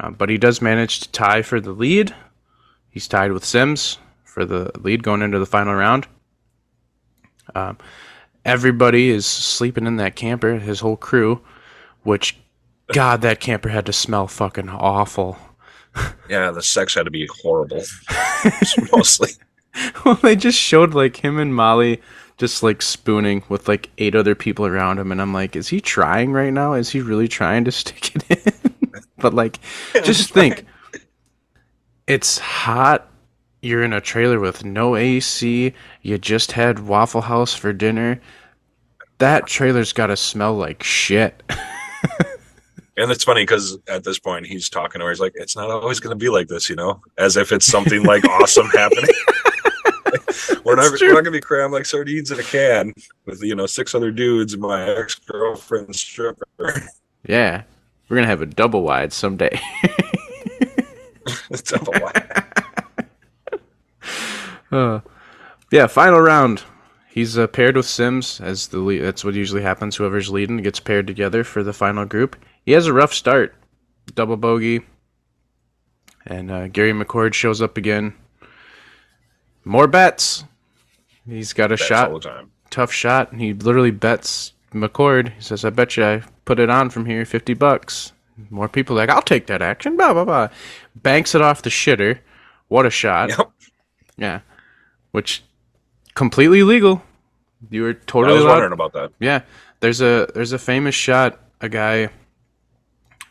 Uh, 0.00 0.10
but 0.10 0.28
he 0.28 0.38
does 0.38 0.62
manage 0.62 1.00
to 1.00 1.10
tie 1.10 1.42
for 1.42 1.60
the 1.60 1.72
lead. 1.72 2.14
He's 2.90 3.08
tied 3.08 3.32
with 3.32 3.44
Sims 3.44 3.98
for 4.24 4.44
the 4.44 4.70
lead 4.78 5.02
going 5.02 5.22
into 5.22 5.38
the 5.38 5.46
final 5.46 5.74
round. 5.74 6.06
Um, 7.54 7.78
everybody 8.44 9.10
is 9.10 9.26
sleeping 9.26 9.86
in 9.86 9.96
that 9.96 10.16
camper, 10.16 10.58
his 10.58 10.80
whole 10.80 10.96
crew, 10.96 11.40
which, 12.02 12.38
God, 12.92 13.22
that 13.22 13.40
camper 13.40 13.68
had 13.68 13.86
to 13.86 13.92
smell 13.92 14.26
fucking 14.26 14.68
awful. 14.68 15.38
Yeah, 16.28 16.52
the 16.52 16.62
sex 16.62 16.94
had 16.94 17.06
to 17.06 17.10
be 17.10 17.26
horrible. 17.42 17.82
Mostly. 18.92 19.30
well, 20.04 20.14
they 20.14 20.36
just 20.36 20.58
showed 20.58 20.94
like 20.94 21.16
him 21.16 21.38
and 21.38 21.54
Molly 21.54 22.00
just 22.36 22.62
like 22.62 22.82
spooning 22.82 23.42
with 23.48 23.68
like 23.68 23.90
eight 23.98 24.14
other 24.14 24.34
people 24.34 24.64
around 24.64 24.98
him, 24.98 25.10
and 25.10 25.20
I'm 25.20 25.34
like, 25.34 25.56
is 25.56 25.68
he 25.68 25.80
trying 25.80 26.32
right 26.32 26.52
now? 26.52 26.74
Is 26.74 26.90
he 26.90 27.00
really 27.00 27.28
trying 27.28 27.64
to 27.64 27.72
stick 27.72 28.14
it 28.14 28.46
in? 28.46 28.52
But 29.18 29.34
like, 29.34 29.58
just 30.02 30.32
think, 30.32 30.64
it's 32.06 32.38
hot. 32.38 33.10
You're 33.60 33.82
in 33.82 33.92
a 33.92 34.00
trailer 34.00 34.38
with 34.38 34.64
no 34.64 34.96
AC. 34.96 35.74
You 36.02 36.18
just 36.18 36.52
had 36.52 36.86
Waffle 36.86 37.22
House 37.22 37.54
for 37.54 37.72
dinner. 37.72 38.20
That 39.18 39.46
trailer's 39.46 39.92
got 39.92 40.06
to 40.06 40.16
smell 40.16 40.54
like 40.54 40.82
shit. 40.82 41.42
And 42.98 43.12
it's 43.12 43.22
funny 43.22 43.42
because 43.42 43.78
at 43.88 44.02
this 44.02 44.18
point 44.18 44.44
he's 44.44 44.68
talking 44.68 44.98
to 44.98 45.04
her. 45.04 45.10
He's 45.10 45.20
like, 45.20 45.32
"It's 45.36 45.54
not 45.54 45.70
always 45.70 46.00
going 46.00 46.10
to 46.10 46.16
be 46.16 46.28
like 46.28 46.48
this, 46.48 46.68
you 46.68 46.74
know," 46.74 47.00
as 47.16 47.36
if 47.36 47.52
it's 47.52 47.64
something 47.64 48.02
like 48.02 48.24
awesome 48.28 48.66
happening. 48.70 49.14
we're 50.64 50.74
not 50.74 50.90
we're 51.00 51.14
not 51.14 51.22
going 51.22 51.24
to 51.26 51.30
be 51.30 51.40
crammed 51.40 51.72
like 51.72 51.86
sardines 51.86 52.32
in 52.32 52.40
a 52.40 52.42
can 52.42 52.92
with 53.24 53.40
you 53.40 53.54
know 53.54 53.66
six 53.66 53.94
other 53.94 54.10
dudes 54.10 54.52
and 54.52 54.62
my 54.62 54.90
ex 54.96 55.14
girlfriend 55.14 55.94
stripper. 55.94 56.44
yeah, 57.24 57.62
we're 58.08 58.16
gonna 58.16 58.26
have 58.26 58.42
a 58.42 58.46
double 58.46 58.82
wide 58.82 59.12
someday. 59.12 59.60
Double 61.64 61.92
wide. 62.00 62.44
Uh, 64.70 65.00
yeah, 65.72 65.86
final 65.86 66.20
round. 66.20 66.62
He's 67.08 67.38
uh, 67.38 67.46
paired 67.46 67.74
with 67.74 67.86
Sims 67.86 68.38
as 68.38 68.68
the 68.68 68.80
lead. 68.80 69.00
That's 69.00 69.24
what 69.24 69.32
usually 69.32 69.62
happens. 69.62 69.96
Whoever's 69.96 70.28
leading 70.28 70.58
gets 70.58 70.78
paired 70.78 71.06
together 71.06 71.42
for 71.42 71.62
the 71.62 71.72
final 71.72 72.04
group. 72.04 72.36
He 72.66 72.72
has 72.72 72.86
a 72.86 72.92
rough 72.92 73.14
start, 73.14 73.54
double 74.14 74.36
bogey, 74.36 74.82
and 76.26 76.50
uh, 76.50 76.68
Gary 76.68 76.92
McCord 76.92 77.32
shows 77.32 77.62
up 77.62 77.78
again. 77.78 78.12
More 79.64 79.86
bets. 79.86 80.44
He's 81.26 81.54
got 81.54 81.72
a 81.72 81.76
That's 81.76 81.84
shot, 81.86 82.12
all 82.12 82.18
the 82.20 82.28
time. 82.28 82.50
tough 82.68 82.92
shot, 82.92 83.32
and 83.32 83.40
he 83.40 83.54
literally 83.54 83.90
bets 83.90 84.52
McCord. 84.74 85.32
He 85.32 85.40
says, 85.40 85.64
"I 85.64 85.70
bet 85.70 85.96
you 85.96 86.04
I 86.04 86.22
put 86.48 86.58
it 86.58 86.70
on 86.70 86.88
from 86.90 87.04
here, 87.06 87.24
fifty 87.24 87.54
bucks." 87.54 88.12
More 88.50 88.68
people 88.68 88.94
like, 88.96 89.08
I'll 89.10 89.20
take 89.22 89.46
that 89.48 89.60
action. 89.62 89.96
Blah 89.96 90.12
blah 90.14 90.24
blah. 90.24 90.48
Banks 90.96 91.34
it 91.34 91.42
off 91.42 91.62
the 91.62 91.70
shitter. 91.70 92.18
What 92.68 92.86
a 92.86 92.90
shot. 92.90 93.28
Yep. 93.30 93.50
Yeah. 94.16 94.40
Which 95.10 95.42
completely 96.14 96.62
legal. 96.62 97.02
You 97.70 97.82
were 97.82 97.90
I 97.90 98.04
totally 98.06 98.34
was 98.34 98.42
allowed- 98.44 98.52
wondering 98.52 98.72
about 98.72 98.92
that. 98.94 99.10
Yeah, 99.20 99.42
there's 99.80 100.00
a 100.00 100.28
there's 100.34 100.52
a 100.52 100.58
famous 100.58 100.94
shot. 100.94 101.38
A 101.60 101.68
guy, 101.68 102.08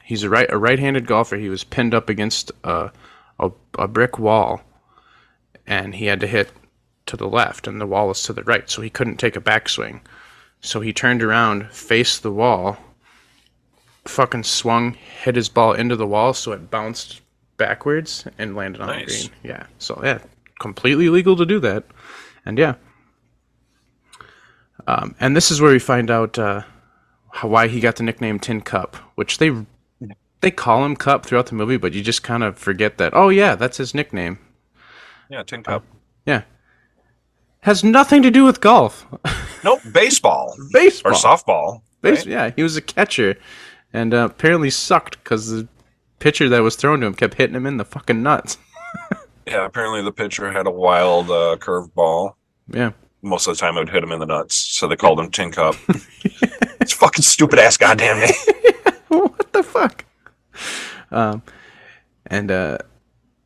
he's 0.03 0.23
a 0.23 0.29
right 0.29 0.51
a 0.51 0.57
right-handed 0.57 1.07
golfer. 1.07 1.37
He 1.37 1.47
was 1.49 1.63
pinned 1.63 1.93
up 1.93 2.09
against 2.09 2.51
a, 2.65 2.91
a 3.39 3.51
a 3.79 3.87
brick 3.87 4.19
wall, 4.19 4.61
and 5.65 5.95
he 5.95 6.07
had 6.07 6.19
to 6.19 6.27
hit 6.27 6.51
to 7.05 7.15
the 7.15 7.27
left, 7.29 7.67
and 7.67 7.79
the 7.79 7.87
wall 7.87 8.09
was 8.09 8.21
to 8.23 8.33
the 8.33 8.43
right, 8.43 8.69
so 8.69 8.81
he 8.81 8.89
couldn't 8.89 9.15
take 9.17 9.37
a 9.37 9.41
backswing. 9.41 10.01
So 10.59 10.81
he 10.81 10.91
turned 10.91 11.23
around, 11.23 11.69
faced 11.71 12.21
the 12.23 12.31
wall, 12.31 12.77
fucking 14.09 14.43
swung, 14.43 14.93
hit 14.93 15.35
his 15.35 15.49
ball 15.49 15.73
into 15.73 15.95
the 15.95 16.07
wall, 16.07 16.33
so 16.33 16.51
it 16.51 16.69
bounced 16.71 17.21
backwards 17.57 18.25
and 18.37 18.55
landed 18.55 18.81
on 18.81 18.87
Nice. 18.87 19.23
the 19.23 19.27
green. 19.29 19.39
Yeah, 19.43 19.65
so 19.77 19.99
yeah, 20.03 20.19
completely 20.59 21.09
legal 21.09 21.35
to 21.35 21.45
do 21.45 21.59
that, 21.61 21.83
and 22.45 22.57
yeah. 22.57 22.75
Um, 24.87 25.15
and 25.19 25.35
this 25.35 25.51
is 25.51 25.59
where 25.59 25.71
we 25.71 25.79
find 25.79 26.09
out 26.09 26.37
uh, 26.39 26.61
how, 27.33 27.47
why 27.49 27.67
he 27.67 27.79
got 27.79 27.97
the 27.97 28.03
nickname 28.03 28.39
Tin 28.39 28.61
Cup, 28.61 28.95
which 29.15 29.37
they 29.37 29.51
they 30.41 30.51
call 30.51 30.85
him 30.85 30.95
Cup 30.95 31.25
throughout 31.25 31.47
the 31.47 31.55
movie, 31.55 31.77
but 31.77 31.93
you 31.93 32.01
just 32.01 32.23
kind 32.23 32.43
of 32.43 32.57
forget 32.57 32.97
that. 32.99 33.13
Oh 33.13 33.29
yeah, 33.29 33.55
that's 33.55 33.77
his 33.77 33.93
nickname. 33.93 34.39
Yeah, 35.29 35.43
tin 35.43 35.61
cup. 35.61 35.83
Yeah, 36.25 36.43
has 37.61 37.83
nothing 37.83 38.21
to 38.21 38.31
do 38.31 38.45
with 38.45 38.61
golf, 38.61 39.05
Nope, 39.63 39.81
baseball 39.91 40.55
baseball, 40.71 41.11
or 41.11 41.15
softball. 41.15 41.81
Base- 42.01 42.19
right? 42.19 42.27
Yeah, 42.27 42.51
he 42.55 42.63
was 42.63 42.77
a 42.77 42.81
catcher, 42.81 43.35
and 43.97 44.13
uh, 44.13 44.27
apparently 44.29 44.69
sucked 44.69 45.21
because 45.23 45.49
the 45.49 45.67
pitcher 46.19 46.47
that 46.49 46.61
was 46.61 46.75
thrown 46.75 46.99
to 46.99 47.07
him 47.07 47.15
kept 47.15 47.33
hitting 47.33 47.55
him 47.55 47.65
in 47.65 47.77
the 47.77 47.85
fucking 47.85 48.23
nuts. 48.23 48.57
Yeah, 49.49 49.65
apparently 49.65 50.01
the 50.01 50.11
pitcher 50.11 50.51
had 50.51 50.67
a 50.67 50.71
wild 50.71 51.31
uh, 51.31 51.55
curved 51.57 51.95
ball. 51.95 52.35
Yeah, 52.67 52.91
Most 53.21 53.47
of 53.47 53.55
the 53.55 53.59
time 53.61 53.77
it 53.77 53.79
would 53.79 53.89
hit 53.89 54.03
him 54.03 54.11
in 54.11 54.19
the 54.19 54.25
nuts, 54.25 54.57
so 54.57 54.89
they 54.89 54.97
called 54.97 55.21
him 55.21 55.31
Tin 55.31 55.53
Cup. 55.53 55.75
it's 56.81 56.91
fucking 56.91 57.23
stupid 57.23 57.57
ass 57.57 57.77
goddamn 57.77 58.19
name. 58.19 58.33
what 59.07 59.53
the 59.53 59.63
fuck? 59.63 60.03
Um, 61.11 61.43
and 62.25 62.51
uh, 62.51 62.79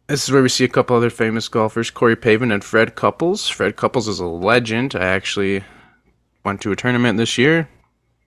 this 0.08 0.24
is 0.24 0.32
where 0.32 0.41
we 0.41 0.49
see 0.49 0.64
a 0.64 0.70
couple 0.70 0.97
other 0.97 1.12
famous 1.12 1.47
golfers, 1.47 1.91
Corey 1.91 2.16
Pavin 2.16 2.52
and 2.52 2.64
Fred 2.64 2.95
Couples. 2.95 3.47
Fred 3.47 3.76
Couples 3.76 4.08
is 4.08 4.20
a 4.20 4.26
legend. 4.26 4.95
I 4.95 5.06
actually 5.06 5.64
went 6.43 6.62
to 6.62 6.72
a 6.72 6.76
tournament 6.76 7.20
this 7.20 7.38
year, 7.38 7.70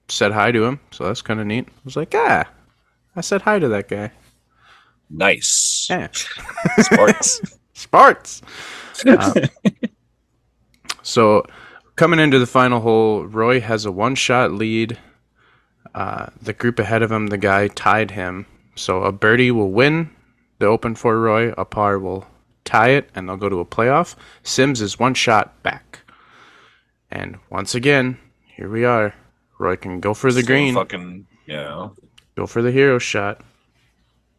said 0.08 0.32
hi 0.32 0.52
to 0.52 0.64
him, 0.64 0.80
so 0.90 1.04
that's 1.04 1.22
kind 1.22 1.40
of 1.40 1.46
neat. 1.46 1.66
I 1.68 1.80
was 1.84 1.96
like, 1.96 2.14
ah, 2.14 2.48
I 3.16 3.20
said 3.20 3.42
hi 3.42 3.58
to 3.58 3.68
that 3.68 3.88
guy. 3.88 4.10
Nice. 5.10 5.86
Yeah, 5.90 6.08
Sports. 6.78 7.40
sports. 7.72 8.42
Um, 9.06 9.34
so 11.02 11.44
coming 11.96 12.20
into 12.20 12.38
the 12.38 12.46
final 12.46 12.80
hole, 12.80 13.24
Roy 13.24 13.60
has 13.60 13.84
a 13.84 13.92
one-shot 13.92 14.52
lead. 14.52 14.96
Uh, 15.94 16.26
the 16.40 16.52
group 16.52 16.78
ahead 16.78 17.02
of 17.02 17.10
him, 17.10 17.26
the 17.26 17.36
guy 17.38 17.68
tied 17.68 18.12
him. 18.12 18.46
So 18.76 19.02
a 19.02 19.12
birdie 19.12 19.50
will 19.50 19.70
win 19.72 20.10
the 20.60 20.66
Open 20.66 20.94
for 20.94 21.20
Roy. 21.20 21.52
A 21.58 21.64
par 21.64 21.98
will 21.98 22.26
tie 22.64 22.90
it, 22.90 23.10
and 23.14 23.28
they'll 23.28 23.36
go 23.36 23.48
to 23.48 23.60
a 23.60 23.64
playoff. 23.66 24.14
Sims 24.44 24.80
is 24.80 24.98
one 24.98 25.14
shot 25.14 25.60
back. 25.62 26.00
And 27.10 27.38
once 27.50 27.74
again, 27.74 28.16
here 28.46 28.70
we 28.70 28.84
are. 28.84 29.12
Roy 29.58 29.76
can 29.76 30.00
go 30.00 30.14
for 30.14 30.32
the 30.32 30.42
Still 30.42 30.54
green, 30.56 30.74
Fucking 30.74 31.26
yeah. 31.46 31.88
go 32.36 32.46
for 32.46 32.62
the 32.62 32.72
hero 32.72 32.98
shot. 32.98 33.40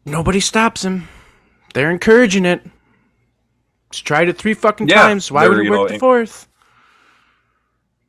Nobody 0.04 0.40
stops 0.40 0.84
him. 0.84 1.08
They're 1.74 1.90
encouraging 1.90 2.44
it. 2.44 2.62
He's 3.92 4.00
tried 4.00 4.28
it 4.28 4.38
three 4.38 4.54
fucking 4.54 4.88
Yeah, 4.88 5.02
times. 5.02 5.30
Why 5.32 5.48
would 5.48 5.58
it 5.58 5.70
work 5.70 5.88
know, 5.88 5.88
the 5.88 5.98
fourth? 5.98 6.48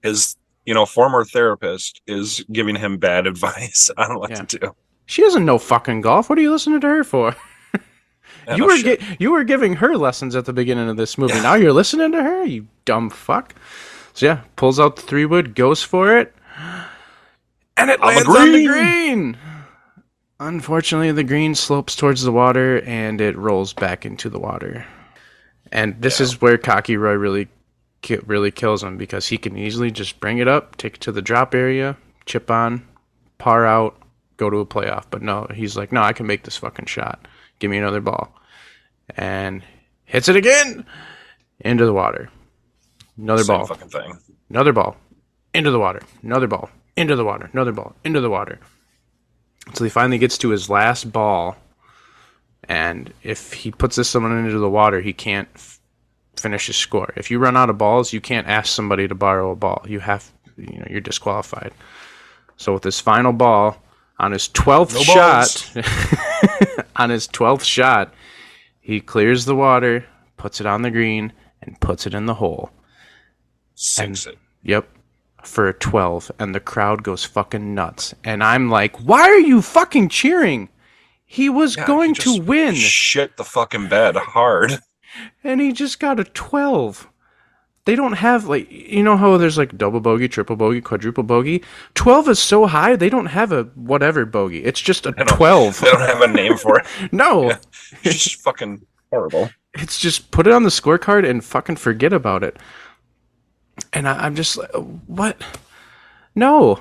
His 0.04 0.36
you 0.66 0.74
know 0.74 0.86
former 0.86 1.24
therapist 1.26 2.02
is 2.08 2.44
giving 2.52 2.76
him 2.76 2.98
bad 2.98 3.26
advice 3.28 3.90
on 3.98 4.20
what 4.20 4.30
Yeah. 4.32 4.44
to 4.44 4.60
do. 4.60 4.76
She 5.06 5.22
doesn't 5.22 5.46
know 5.46 5.58
fucking 5.58 6.02
golf. 6.02 6.30
What 6.30 6.38
are 6.38 6.42
you 6.42 6.52
listening 6.52 6.82
to 6.82 6.88
her 6.88 7.04
for? 7.04 7.36
You 8.56 8.66
were 8.66 8.78
gi- 8.78 9.00
you 9.20 9.32
were 9.32 9.44
giving 9.44 9.74
her 9.76 9.98
lessons 9.98 10.34
at 10.34 10.46
the 10.46 10.54
beginning 10.54 10.88
of 10.88 10.96
this 10.96 11.18
movie. 11.18 11.34
Now 11.34 11.56
you're 11.56 11.74
listening 11.74 12.14
to 12.14 12.24
her, 12.24 12.46
you 12.46 12.66
dumb 12.86 13.10
fuck. 13.10 13.54
So 14.14 14.26
yeah, 14.26 14.42
pulls 14.56 14.80
out 14.80 14.96
the 14.96 15.02
three 15.02 15.26
wood, 15.26 15.54
goes 15.54 15.84
for 15.84 16.18
it, 16.18 16.34
and 17.78 17.90
it 17.90 18.02
On 18.02 18.14
the 18.16 18.22
lands 18.24 18.28
on 18.30 18.52
the 18.52 18.66
green. 18.68 19.32
green. 19.34 19.38
Unfortunately, 20.40 21.12
the 21.12 21.24
green 21.24 21.56
slopes 21.56 21.96
towards 21.96 22.22
the 22.24 22.32
water 22.32 22.82
and 22.86 23.20
it 23.22 23.36
rolls 23.38 23.74
back 23.74 24.06
into 24.06 24.30
the 24.30 24.40
water. 24.40 24.86
And 25.72 26.00
this 26.02 26.22
is 26.22 26.40
where 26.42 26.58
Cocky 26.58 26.96
Roy 26.96 27.14
really, 27.14 27.48
ki- 28.02 28.20
really 28.26 28.52
kills 28.52 28.84
him 28.84 28.98
because 28.98 29.28
he 29.28 29.38
can 29.38 29.58
easily 29.58 29.90
just 29.92 30.20
bring 30.20 30.38
it 30.38 30.48
up, 30.48 30.78
take 30.78 30.96
it 30.96 31.02
to 31.02 31.12
the 31.12 31.22
drop 31.24 31.56
area, 31.56 31.98
chip 32.26 32.52
on, 32.52 32.88
par 33.40 33.66
out, 33.66 33.98
go 34.38 34.50
to 34.50 34.58
a 34.58 34.66
playoff. 34.66 35.06
But 35.10 35.24
no, 35.24 35.48
he's 35.54 35.76
like, 35.76 35.92
no, 35.92 36.02
I 36.04 36.14
can 36.14 36.28
make 36.28 36.44
this 36.44 36.58
fucking 36.58 36.86
shot. 36.86 37.28
Give 37.60 37.72
me 37.72 37.78
another 37.80 38.02
ball. 38.02 38.32
And 39.18 39.64
hits 40.06 40.30
it 40.30 40.36
again 40.36 40.86
into 41.62 41.86
the 41.86 41.94
water. 41.94 42.30
Another 43.18 43.44
Same 43.44 43.58
ball. 43.58 43.66
fucking 43.66 43.90
thing. 43.90 44.20
Another 44.52 44.72
ball. 44.72 44.96
Into 45.56 45.72
the 45.72 45.80
water. 45.80 46.02
Another 46.22 46.46
ball. 46.48 46.70
Into 46.98 47.16
the 47.16 47.24
water. 47.24 47.50
Another 47.54 47.72
ball. 47.72 47.96
Into 48.04 48.20
the 48.20 48.30
water. 48.30 48.60
So 49.74 49.84
he 49.84 49.90
finally 49.90 50.18
gets 50.18 50.38
to 50.40 50.50
his 50.50 50.70
last 50.70 51.12
ball. 51.12 51.56
And 52.64 53.14
if 53.24 53.54
he 53.54 53.72
puts 53.72 53.96
this 53.96 54.10
someone 54.10 54.38
into 54.38 54.60
the 54.60 54.70
water, 54.70 55.00
he 55.00 55.14
can't 55.14 55.48
f- 55.56 55.80
finish 56.36 56.68
his 56.68 56.76
score. 56.76 57.14
If 57.16 57.32
you 57.32 57.40
run 57.40 57.56
out 57.56 57.70
of 57.70 57.78
balls, 57.78 58.12
you 58.12 58.20
can't 58.20 58.48
ask 58.48 58.74
somebody 58.74 59.08
to 59.08 59.16
borrow 59.16 59.52
a 59.52 59.56
ball. 59.56 59.86
You 59.88 60.00
have, 60.00 60.30
you 60.58 60.80
know, 60.80 60.88
you're 60.90 61.00
disqualified. 61.00 61.72
So 62.58 62.74
with 62.74 62.84
his 62.84 63.00
final 63.00 63.32
ball 63.32 63.82
on 64.20 64.32
his 64.32 64.50
12th 64.50 64.96
No 64.96 65.02
shot, 65.02 66.86
on 66.96 67.10
his 67.12 67.28
12th 67.28 67.64
shot, 67.64 68.14
he 68.82 69.00
clears 69.00 69.46
the 69.46 69.56
water, 69.56 70.06
puts 70.36 70.60
it 70.60 70.66
on 70.66 70.82
the 70.82 70.92
green, 70.92 71.32
and 71.62 71.80
puts 71.80 72.08
it 72.08 72.14
in 72.14 72.26
the 72.26 72.34
hole. 72.34 72.72
Sinks 73.76 74.26
it. 74.26 74.38
Yep. 74.64 74.88
For 75.48 75.68
a 75.68 75.74
12. 75.74 76.32
And 76.40 76.54
the 76.54 76.60
crowd 76.60 77.04
goes 77.04 77.24
fucking 77.24 77.74
nuts. 77.74 78.14
And 78.24 78.44
I'm 78.44 78.70
like, 78.70 78.98
why 78.98 79.22
are 79.22 79.40
you 79.40 79.62
fucking 79.62 80.10
cheering? 80.10 80.70
He 81.26 81.50
was 81.50 81.76
Yeah, 81.78 81.86
going 81.88 82.10
he 82.16 82.22
to 82.22 82.42
win. 82.42 82.76
Shit 82.76 83.38
the 83.38 83.44
fucking 83.44 83.88
bed 83.90 84.16
hard. 84.16 84.80
and 85.44 85.60
he 85.62 85.72
just 85.72 86.00
got 86.00 86.20
a 86.20 86.24
12. 86.24 87.08
They 87.86 87.96
don't 87.96 88.14
have, 88.14 88.46
like, 88.48 88.70
you 88.70 89.02
know 89.02 89.16
how 89.16 89.38
there's 89.38 89.58
like 89.58 89.78
double 89.78 90.02
bogey, 90.02 90.28
triple 90.28 90.58
bogey, 90.58 90.82
quadruple 90.82 91.24
bogey? 91.24 91.64
12 91.96 92.30
is 92.30 92.40
so 92.40 92.66
high, 92.68 92.98
they 92.98 93.10
don't 93.10 93.28
have 93.28 93.54
a 93.54 93.64
whatever 93.76 94.26
bogey. 94.26 94.64
It's 94.66 94.82
just 94.82 95.06
a 95.06 95.12
don't- 95.14 95.30
12. 95.30 95.80
They 95.80 95.90
don't 95.92 96.02
have 96.02 96.22
a 96.22 96.28
name 96.28 96.58
for 96.58 96.80
it. 96.80 96.86
no. 97.14 97.52
It's 98.04 98.24
just 98.24 98.42
fucking 98.42 98.86
horrible. 99.10 99.50
It's 99.74 100.00
just 100.00 100.32
put 100.32 100.48
it 100.48 100.54
on 100.54 100.64
the 100.64 100.70
scorecard 100.70 101.28
and 101.30 101.44
fucking 101.44 101.78
forget 101.78 102.12
about 102.12 102.44
it. 102.44 102.58
And 103.98 104.08
I, 104.08 104.26
I'm 104.26 104.36
just 104.36 104.58
like, 104.58 104.70
what? 105.08 105.42
No. 106.36 106.80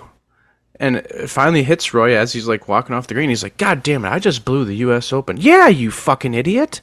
And 0.79 0.97
it 0.97 1.31
finally 1.31 1.63
hits 1.63 1.95
Roy 1.95 2.15
as 2.17 2.33
he's 2.35 2.47
like 2.47 2.69
walking 2.69 2.95
off 2.95 3.07
the 3.07 3.15
green. 3.15 3.31
He's 3.31 3.43
like, 3.43 3.57
God 3.57 3.83
damn 3.83 4.05
it, 4.05 4.11
I 4.11 4.19
just 4.19 4.45
blew 4.45 4.65
the 4.67 4.77
U.S. 4.77 5.13
Open. 5.13 5.39
Yeah, 5.39 5.69
you 5.69 5.91
fucking 5.91 6.35
idiot. 6.35 6.83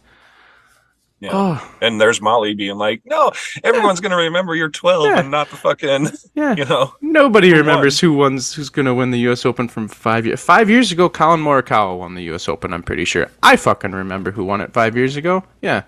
Yeah. 1.19 1.29
Oh, 1.31 1.75
And 1.81 2.01
there's 2.01 2.19
Molly 2.19 2.53
being 2.53 2.75
like, 2.75 3.01
"No, 3.05 3.31
everyone's 3.63 4.01
gonna 4.01 4.17
remember 4.17 4.55
you're 4.55 4.67
12 4.67 5.05
Yeah. 5.05 5.19
and 5.19 5.31
not 5.31 5.49
the 5.49 5.55
fucking, 5.55 6.09
yeah. 6.35 6.53
you 6.57 6.65
know." 6.65 6.93
Nobody 7.01 7.51
won? 7.51 7.59
remembers 7.59 7.97
who 7.97 8.11
won, 8.11 8.33
who's 8.33 8.67
going 8.69 8.87
to 8.87 8.93
win 8.93 9.11
the 9.11 9.19
U.S. 9.19 9.45
Open 9.45 9.69
from 9.69 9.87
five 9.87 10.25
years. 10.25 10.41
Five 10.43 10.69
years 10.69 10.91
ago, 10.91 11.07
Collin 11.07 11.39
Morikawa 11.41 11.97
won 11.97 12.15
the 12.15 12.23
U.S. 12.23 12.49
Open. 12.49 12.73
I'm 12.73 12.83
pretty 12.83 13.05
sure. 13.05 13.27
I 13.41 13.55
fucking 13.55 13.91
remember 13.93 14.31
who 14.31 14.43
won 14.43 14.59
it 14.59 14.73
five 14.73 14.97
years 14.97 15.15
ago. 15.15 15.43
Yeah. 15.61 15.83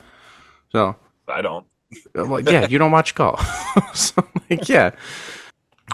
So 0.72 0.96
I 1.28 1.42
don't. 1.42 1.66
I'm 2.16 2.30
like, 2.30 2.50
yeah, 2.50 2.68
you 2.68 2.78
don't 2.78 2.92
watch 2.92 3.16
golf. 3.16 3.40
so 3.96 4.14
I'm 4.18 4.42
like, 4.50 4.70
yeah. 4.70 4.92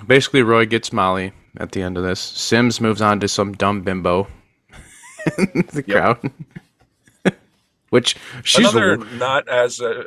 Basically, 0.08 0.42
Roy 0.42 0.66
gets 0.66 0.94
Molly 0.94 1.34
at 1.58 1.72
the 1.74 1.82
end 1.82 1.98
of 1.98 2.04
this. 2.04 2.20
Sims 2.20 2.80
moves 2.82 3.02
on 3.02 3.20
to 3.20 3.28
some 3.28 3.54
dumb 3.54 3.82
bimbo 3.82 4.28
in 5.38 5.66
the 5.74 5.84
crowd. 5.84 6.32
Which 7.90 8.16
she's 8.44 8.60
Another 8.74 8.98
not 8.98 9.48
as 9.50 9.82
uh, 9.82 10.04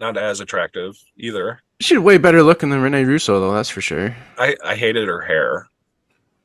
not 0.00 0.16
as 0.16 0.40
attractive 0.40 0.96
either. 1.16 1.60
she's 1.80 1.98
way 2.00 2.18
better 2.18 2.42
looking 2.42 2.70
than 2.70 2.82
Rene 2.82 3.04
Russo, 3.04 3.38
though. 3.38 3.54
That's 3.54 3.68
for 3.70 3.80
sure. 3.80 4.16
I 4.38 4.56
I 4.64 4.74
hated 4.74 5.06
her 5.06 5.20
hair. 5.20 5.68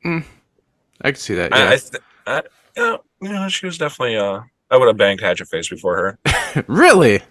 I 0.04 0.22
could 1.02 1.18
see 1.18 1.34
that. 1.34 1.52
I, 1.52 1.58
Yeah. 1.58 1.70
I, 1.70 1.76
th- 1.76 2.02
I 2.26 2.42
you 2.76 2.82
know, 2.82 3.00
you 3.20 3.28
know, 3.30 3.48
she 3.48 3.66
was 3.66 3.76
definitely 3.76 4.16
uh 4.16 4.40
I 4.70 4.76
would 4.76 4.86
have 4.86 4.96
banged 4.96 5.20
Hatchet 5.20 5.48
Face 5.48 5.68
before 5.68 5.96
her. 6.24 6.64
really? 6.68 7.22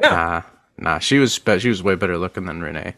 Yeah. 0.00 0.10
Nah, 0.10 0.42
nah. 0.78 0.98
She 0.98 1.18
was 1.18 1.40
she 1.58 1.68
was 1.68 1.82
way 1.82 1.94
better 1.94 2.18
looking 2.18 2.46
than 2.46 2.62
Rene. 2.62 2.94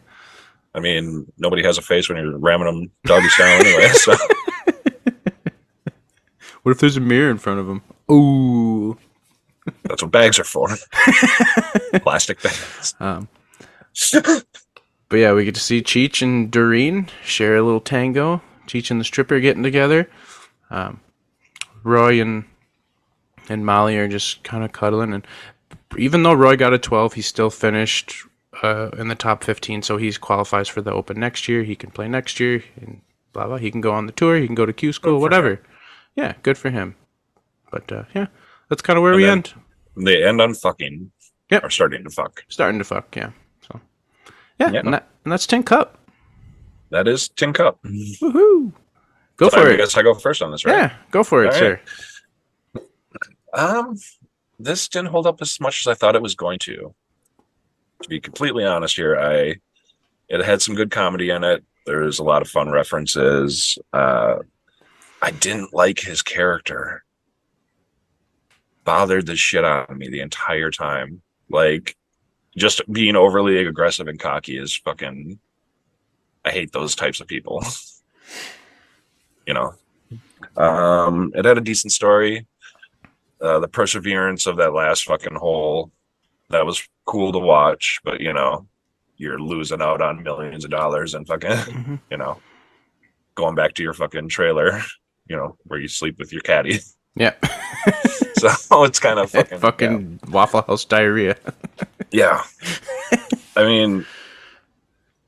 I 0.75 0.79
mean, 0.79 1.31
nobody 1.37 1.63
has 1.63 1.77
a 1.77 1.81
face 1.81 2.07
when 2.07 2.17
you're 2.17 2.37
ramming 2.37 2.67
them 2.67 2.91
doggy 3.05 3.29
style 3.29 3.59
anyway. 3.59 3.89
So 3.93 4.15
What 6.67 6.73
if 6.73 6.79
there's 6.81 6.97
a 6.97 6.99
mirror 6.99 7.31
in 7.31 7.37
front 7.37 7.61
of 7.61 7.65
them? 7.65 7.81
Ooh. 8.11 8.97
That's 9.83 10.01
what 10.01 10.11
bags 10.11 10.37
are 10.37 10.43
for. 10.43 10.67
Plastic 12.01 12.41
bags. 12.43 12.93
Um, 12.99 13.29
but 15.07 15.15
yeah, 15.15 15.31
we 15.31 15.45
get 15.45 15.55
to 15.55 15.61
see 15.61 15.81
Cheech 15.81 16.21
and 16.21 16.51
Doreen 16.51 17.07
share 17.23 17.55
a 17.55 17.61
little 17.63 17.79
tango. 17.79 18.41
Cheech 18.67 18.91
and 18.91 18.99
the 18.99 19.05
stripper 19.05 19.39
getting 19.39 19.63
together. 19.63 20.09
Um, 20.69 20.99
Roy 21.83 22.21
and 22.21 22.43
and 23.47 23.65
Molly 23.65 23.97
are 23.97 24.09
just 24.09 24.43
kind 24.43 24.65
of 24.65 24.73
cuddling, 24.73 25.13
and 25.13 25.25
even 25.97 26.23
though 26.23 26.33
Roy 26.33 26.55
got 26.55 26.73
a 26.73 26.79
twelve, 26.79 27.13
he 27.13 27.21
still 27.21 27.49
finished 27.49 28.13
uh, 28.63 28.89
in 28.97 29.07
the 29.07 29.15
top 29.15 29.43
fifteen, 29.43 29.81
so 29.81 29.97
he 29.97 30.11
qualifies 30.13 30.67
for 30.67 30.81
the 30.81 30.91
Open 30.91 31.19
next 31.19 31.47
year. 31.47 31.63
He 31.63 31.75
can 31.75 31.91
play 31.91 32.07
next 32.07 32.39
year, 32.39 32.63
and 32.81 33.01
blah 33.33 33.47
blah. 33.47 33.57
He 33.57 33.71
can 33.71 33.81
go 33.81 33.91
on 33.93 34.05
the 34.05 34.11
tour. 34.11 34.37
He 34.37 34.45
can 34.47 34.55
go 34.55 34.65
to 34.65 34.73
Q 34.73 34.91
school, 34.93 35.19
whatever. 35.21 35.61
Yeah, 36.15 36.33
good 36.43 36.57
for 36.57 36.69
him. 36.69 36.95
But 37.71 37.91
uh, 37.91 38.03
yeah, 38.15 38.27
that's 38.69 38.81
kind 38.81 38.97
of 38.97 39.03
where 39.03 39.13
And 39.13 39.21
we 39.21 39.27
end. 39.27 39.53
they 39.95 40.23
end 40.23 40.41
on 40.41 40.53
fucking. 40.55 41.11
Yep. 41.51 41.63
Or 41.63 41.69
starting 41.69 42.03
to 42.03 42.09
fuck. 42.09 42.43
Starting 42.49 42.77
to 42.79 42.83
fuck, 42.83 43.15
yeah. 43.15 43.31
So 43.61 43.79
yeah, 44.59 44.71
Yeah. 44.71 44.79
And, 44.79 44.93
that, 44.93 45.07
and 45.23 45.31
that's 45.31 45.47
Tin 45.47 45.63
Cup. 45.63 45.97
That 46.89 47.07
is 47.07 47.29
Tin 47.29 47.53
Cup. 47.53 47.81
Woohoo! 47.83 48.73
Go 49.37 49.49
So 49.49 49.57
for 49.61 49.67
I 49.69 49.73
it. 49.73 49.77
guess 49.77 49.95
I 49.95 50.01
go 50.01 50.13
first 50.13 50.41
on 50.41 50.51
this, 50.51 50.65
right? 50.65 50.75
Yeah, 50.75 50.93
go 51.11 51.23
for 51.23 51.43
it, 51.45 51.53
All 51.53 51.53
sir. 51.53 51.79
Um, 53.53 53.95
this 54.59 54.87
didn't 54.87 55.09
hold 55.09 55.27
up 55.27 55.41
as 55.41 55.59
much 55.59 55.81
as 55.81 55.87
I 55.87 55.93
thought 55.93 56.15
it 56.15 56.21
was 56.21 56.35
going 56.35 56.59
to. 56.59 56.93
To 58.03 58.09
be 58.09 58.19
completely 58.19 58.63
honest 58.63 58.95
here, 58.95 59.17
I 59.17 59.55
it 60.29 60.43
had 60.43 60.61
some 60.61 60.75
good 60.75 60.91
comedy 60.91 61.29
in 61.29 61.43
it. 61.43 61.63
There's 61.85 62.19
a 62.19 62.23
lot 62.23 62.41
of 62.41 62.49
fun 62.49 62.69
references. 62.69 63.77
Uh, 63.93 64.37
I 65.21 65.31
didn't 65.31 65.73
like 65.73 65.99
his 65.99 66.21
character. 66.21 67.03
Bothered 68.83 69.25
the 69.25 69.35
shit 69.35 69.63
out 69.63 69.89
of 69.89 69.97
me 69.97 70.09
the 70.09 70.19
entire 70.19 70.69
time. 70.69 71.21
Like, 71.49 71.95
just 72.55 72.81
being 72.91 73.15
overly 73.15 73.57
aggressive 73.57 74.07
and 74.07 74.19
cocky 74.19 74.57
is 74.57 74.75
fucking. 74.75 75.39
I 76.45 76.51
hate 76.51 76.71
those 76.71 76.95
types 76.95 77.19
of 77.19 77.27
people. 77.27 77.63
you 79.47 79.53
know. 79.53 79.73
Um, 80.55 81.31
it 81.35 81.45
had 81.45 81.57
a 81.57 81.61
decent 81.61 81.93
story 81.93 82.45
uh, 83.41 83.59
the 83.59 83.67
perseverance 83.67 84.45
of 84.47 84.57
that 84.57 84.73
last 84.73 85.03
fucking 85.05 85.35
hole 85.35 85.91
that 86.49 86.65
was 86.65 86.87
cool 87.05 87.31
to 87.31 87.39
watch 87.39 87.99
but 88.03 88.19
you 88.21 88.33
know 88.33 88.65
you're 89.17 89.39
losing 89.39 89.81
out 89.81 90.01
on 90.01 90.21
millions 90.23 90.63
of 90.65 90.71
dollars 90.71 91.13
and 91.13 91.27
fucking 91.27 91.49
Mhm. 91.49 91.99
you 92.11 92.17
know 92.17 92.39
going 93.35 93.55
back 93.55 93.73
to 93.75 93.83
your 93.83 93.93
fucking 93.93 94.29
trailer 94.29 94.81
you 95.27 95.35
know 95.35 95.57
where 95.65 95.79
you 95.79 95.87
sleep 95.87 96.17
with 96.19 96.31
your 96.31 96.41
caddy 96.41 96.79
Yeah. 97.15 97.33
so 98.35 98.49
it's 98.83 98.99
kind 98.99 99.19
of 99.19 99.29
fucking 99.31 99.59
Fucking 99.59 100.19
Waffle 100.29 100.61
House 100.63 100.85
diarrhea. 100.85 101.35
yeah, 102.11 102.43
yeah. 103.11 103.17
i 103.55 103.65
mean 103.65 104.05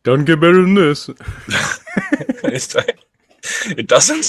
Doesn't 0.03 0.25
get 0.25 0.39
better 0.39 0.61
than 0.61 0.73
this. 0.75 1.09
it 3.77 3.87
doesn't 3.87 4.25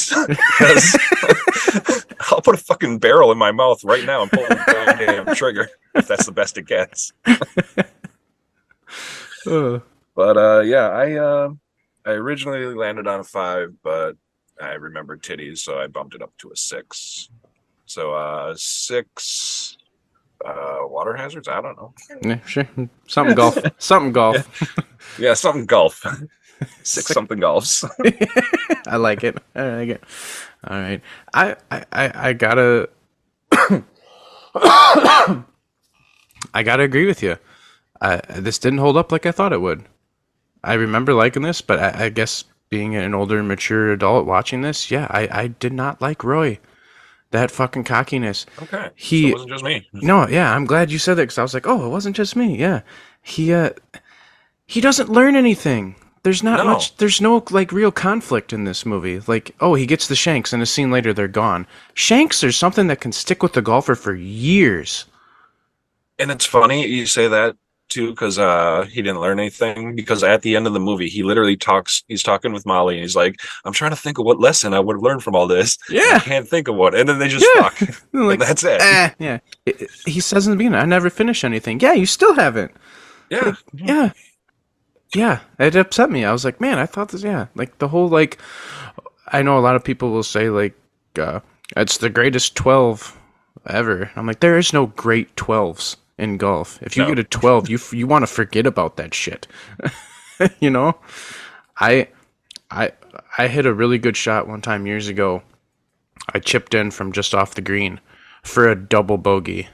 i'll 2.40 2.42
put 2.42 2.54
a 2.54 2.58
fucking 2.64 2.98
barrel 2.98 3.30
in 3.30 3.36
my 3.38 3.52
mouth 3.52 3.84
right 3.84 4.04
now 4.06 4.22
and 4.22 4.30
pull 4.32 4.42
the 4.48 4.94
damn 4.98 5.34
trigger 5.42 5.68
if 5.94 6.08
that's 6.08 6.24
the 6.24 6.32
best 6.32 6.56
it 6.56 6.66
gets 6.66 7.12
Uh, 9.46 9.78
But 10.14 10.36
uh, 10.36 10.60
yeah, 10.60 10.88
I 10.88 11.14
uh, 11.14 11.48
I 12.04 12.10
originally 12.10 12.74
landed 12.74 13.06
on 13.06 13.20
a 13.20 13.24
five, 13.24 13.72
but 13.82 14.16
I 14.60 14.72
remembered 14.72 15.22
titties, 15.22 15.58
so 15.58 15.78
I 15.78 15.86
bumped 15.86 16.14
it 16.14 16.20
up 16.22 16.32
to 16.38 16.50
a 16.50 16.56
six. 16.56 17.30
So 17.86 18.12
uh, 18.12 18.54
six 18.58 19.78
uh, 20.44 20.80
water 20.82 21.16
hazards. 21.16 21.48
I 21.48 21.60
don't 21.62 21.76
know. 21.76 21.94
yeah, 22.22 22.44
sure. 22.44 22.68
Something 23.06 23.34
golf. 23.34 23.56
Something 23.78 24.12
golf. 24.12 24.44
Yeah, 25.18 25.34
something 25.34 25.66
golf. 25.66 26.04
six 26.82 27.06
something 27.08 27.38
golfs. 27.38 27.84
I 28.86 28.96
like 28.96 29.24
it. 29.24 29.38
I 29.54 29.62
like 29.76 29.88
it. 29.90 30.04
All 30.66 30.76
right. 30.78 31.00
I 31.34 31.56
I 31.70 31.84
I, 31.92 32.12
I 32.28 32.32
gotta. 32.32 32.88
I 36.54 36.62
gotta 36.64 36.82
agree 36.82 37.06
with 37.06 37.22
you. 37.22 37.36
I, 38.00 38.16
this 38.38 38.58
didn't 38.58 38.78
hold 38.78 38.96
up 38.96 39.12
like 39.12 39.26
I 39.26 39.32
thought 39.32 39.52
it 39.52 39.60
would. 39.60 39.84
I 40.64 40.74
remember 40.74 41.14
liking 41.14 41.42
this, 41.42 41.60
but 41.60 41.78
I, 41.78 42.06
I 42.06 42.08
guess 42.08 42.44
being 42.70 42.96
an 42.96 43.14
older, 43.14 43.42
mature 43.42 43.92
adult 43.92 44.26
watching 44.26 44.62
this, 44.62 44.90
yeah, 44.90 45.06
I, 45.10 45.28
I 45.30 45.46
did 45.48 45.72
not 45.72 46.00
like 46.00 46.24
Roy. 46.24 46.58
That 47.30 47.50
fucking 47.50 47.84
cockiness. 47.84 48.44
Okay, 48.62 48.90
He- 48.96 49.22
so 49.22 49.28
it 49.28 49.32
wasn't 49.34 49.50
just 49.52 49.64
me. 49.64 49.88
No, 49.92 50.26
yeah, 50.26 50.52
I'm 50.54 50.64
glad 50.64 50.90
you 50.90 50.98
said 50.98 51.14
that 51.14 51.22
because 51.22 51.38
I 51.38 51.42
was 51.42 51.54
like, 51.54 51.66
oh, 51.66 51.86
it 51.86 51.90
wasn't 51.90 52.16
just 52.16 52.34
me. 52.34 52.56
Yeah, 52.56 52.80
he 53.22 53.52
uh, 53.52 53.70
he 54.66 54.80
doesn't 54.80 55.08
learn 55.10 55.36
anything. 55.36 55.94
There's 56.22 56.42
not 56.42 56.58
No. 56.58 56.72
much. 56.72 56.96
There's 56.96 57.20
no 57.20 57.42
like 57.50 57.72
real 57.72 57.90
conflict 57.90 58.52
in 58.52 58.64
this 58.64 58.84
movie. 58.84 59.20
Like, 59.26 59.54
oh, 59.60 59.74
he 59.74 59.86
gets 59.86 60.06
the 60.06 60.16
shanks, 60.16 60.52
and 60.52 60.62
a 60.62 60.66
scene 60.66 60.90
later 60.90 61.12
they're 61.14 61.28
gone. 61.28 61.66
Shanks 61.94 62.44
are 62.44 62.52
something 62.52 62.88
that 62.88 63.00
can 63.00 63.12
stick 63.12 63.42
with 63.42 63.54
the 63.54 63.62
golfer 63.62 63.94
for 63.94 64.14
years. 64.14 65.06
And 66.18 66.30
it's 66.30 66.44
funny 66.44 66.86
you 66.86 67.06
say 67.06 67.28
that 67.28 67.56
too, 67.88 68.10
because 68.10 68.38
uh, 68.38 68.84
he 68.90 69.00
didn't 69.02 69.20
learn 69.20 69.40
anything. 69.40 69.96
Because 69.96 70.22
at 70.22 70.42
the 70.42 70.54
end 70.54 70.66
of 70.66 70.74
the 70.74 70.78
movie, 70.80 71.08
he 71.08 71.22
literally 71.22 71.56
talks. 71.56 72.04
He's 72.06 72.22
talking 72.22 72.52
with 72.52 72.66
Molly, 72.66 72.96
and 72.96 73.02
he's 73.02 73.16
like, 73.16 73.40
"I'm 73.64 73.72
trying 73.72 73.90
to 73.92 73.96
think 73.96 74.18
of 74.18 74.26
what 74.26 74.38
lesson 74.38 74.74
I 74.74 74.80
would 74.80 74.96
have 74.96 75.02
learned 75.02 75.22
from 75.24 75.34
all 75.34 75.46
this. 75.46 75.78
yeah 75.90 76.16
I 76.16 76.18
can't 76.18 76.46
think 76.46 76.68
of 76.68 76.74
one." 76.76 76.94
And 76.94 77.08
then 77.08 77.18
they 77.18 77.28
just 77.28 77.46
Yeah. 77.56 77.70
fuck. 77.70 77.94
like 78.12 78.38
that's 78.38 78.62
it. 78.62 78.80
eh, 78.82 79.10
yeah. 79.18 79.38
He 80.04 80.20
says 80.20 80.46
in 80.46 80.50
the 80.50 80.56
beginning, 80.58 80.78
"I 80.78 80.84
never 80.84 81.08
finish 81.08 81.42
anything." 81.44 81.80
Yeah, 81.80 81.94
you 81.94 82.04
still 82.04 82.34
haven't. 82.34 82.72
Yeah. 83.30 83.54
Yeah. 83.72 84.12
Yeah, 85.14 85.40
it 85.58 85.74
upset 85.74 86.10
me. 86.10 86.24
I 86.24 86.32
was 86.32 86.44
like, 86.44 86.60
man, 86.60 86.78
I 86.78 86.86
thought 86.86 87.08
this, 87.08 87.22
yeah. 87.22 87.46
Like 87.54 87.78
the 87.78 87.88
whole, 87.88 88.08
like, 88.08 88.38
I 89.28 89.42
know 89.42 89.58
a 89.58 89.60
lot 89.60 89.76
of 89.76 89.84
people 89.84 90.10
will 90.10 90.22
say, 90.22 90.50
like, 90.50 90.74
uh, 91.18 91.40
it's 91.76 91.98
the 91.98 92.10
greatest 92.10 92.54
12 92.56 93.18
ever. 93.66 94.10
I'm 94.14 94.26
like, 94.26 94.40
there 94.40 94.58
is 94.58 94.72
no 94.72 94.86
great 94.86 95.34
12s 95.36 95.96
in 96.18 96.36
golf. 96.36 96.78
If 96.82 96.96
you 96.96 97.02
No. 97.02 97.08
get 97.08 97.18
a 97.18 97.24
12, 97.24 97.68
you, 97.68 97.76
f- 97.76 97.92
you 97.92 98.06
want 98.06 98.22
to 98.22 98.26
forget 98.28 98.66
about 98.66 98.96
that 98.98 99.12
shit. 99.14 99.46
you 100.60 100.70
know? 100.70 100.96
I, 101.78 102.08
I, 102.70 102.92
I 103.36 103.48
hit 103.48 103.66
a 103.66 103.74
really 103.74 103.98
good 103.98 104.16
shot 104.16 104.46
one 104.46 104.60
time 104.60 104.86
years 104.86 105.08
ago. 105.08 105.42
I 106.32 106.38
chipped 106.38 106.74
in 106.74 106.90
from 106.92 107.10
just 107.12 107.34
off 107.34 107.54
the 107.56 107.62
green 107.62 107.98
for 108.44 108.68
a 108.68 108.76
double 108.76 109.18
bogey. 109.18 109.68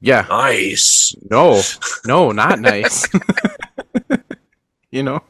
Yeah. 0.00 0.24
Nice. 0.30 1.14
No, 1.30 1.60
no, 2.06 2.32
not 2.32 2.58
nice. 2.60 3.06
you 4.90 5.02
know, 5.02 5.22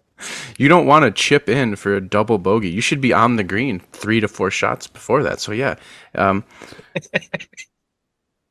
you 0.58 0.68
don't 0.68 0.86
want 0.86 1.04
to 1.04 1.10
chip 1.10 1.48
in 1.48 1.76
for 1.76 1.94
a 1.94 2.00
double 2.00 2.38
bogey. 2.38 2.70
You 2.70 2.80
should 2.80 3.00
be 3.00 3.12
on 3.12 3.36
the 3.36 3.44
green 3.44 3.80
three 3.92 4.20
to 4.20 4.28
four 4.28 4.50
shots 4.50 4.86
before 4.86 5.22
that. 5.22 5.40
So 5.40 5.52
yeah, 5.52 5.76
um, 6.14 6.44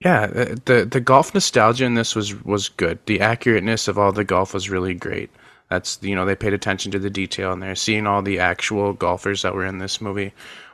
yeah, 0.03 0.27
the, 0.27 0.87
the 0.89 1.01
golf 1.01 1.33
nostalgia 1.33 1.85
in 1.85 1.95
this 1.95 2.15
was 2.15 2.41
was 2.43 2.69
good. 2.69 2.99
The 3.05 3.19
accurateness 3.19 3.87
of 3.87 3.97
all 3.97 4.11
the 4.11 4.23
golf 4.23 4.53
was 4.53 4.69
really 4.69 4.93
great. 4.93 5.29
That's 5.69 5.97
you 6.01 6.15
know 6.15 6.25
they 6.25 6.35
paid 6.35 6.53
attention 6.53 6.91
to 6.91 6.99
the 6.99 7.09
detail 7.09 7.51
in 7.53 7.59
there. 7.59 7.75
Seeing 7.75 8.05
all 8.05 8.21
the 8.21 8.39
actual 8.39 8.93
golfers 8.93 9.41
that 9.41 9.55
were 9.55 9.65
in 9.65 9.79
this 9.79 10.01
movie 10.01 10.33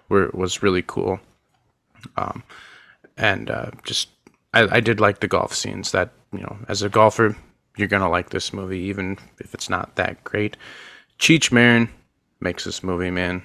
were 0.10 0.30
was 0.34 0.64
really 0.64 0.84
cool. 0.86 1.20
Um, 2.18 2.44
and 3.18 3.50
uh, 3.50 3.72
just 3.84 4.10
I, 4.54 4.78
I 4.78 4.80
did 4.80 5.00
like 5.00 5.20
the 5.20 5.28
golf 5.28 5.54
scenes. 5.54 5.92
That 5.92 6.12
you 6.34 6.40
know, 6.40 6.58
as 6.68 6.82
a 6.82 6.90
golfer, 6.90 7.36
you're 7.80 7.88
gonna 7.88 8.10
like 8.10 8.30
this 8.30 8.54
movie, 8.54 8.80
even 8.80 9.18
if 9.40 9.54
it's 9.54 9.70
not 9.70 9.96
that 9.96 10.24
great. 10.24 10.58
Cheech 11.18 11.52
Marin 11.52 11.90
makes 12.40 12.64
this 12.64 12.84
movie, 12.84 13.12
man. 13.12 13.42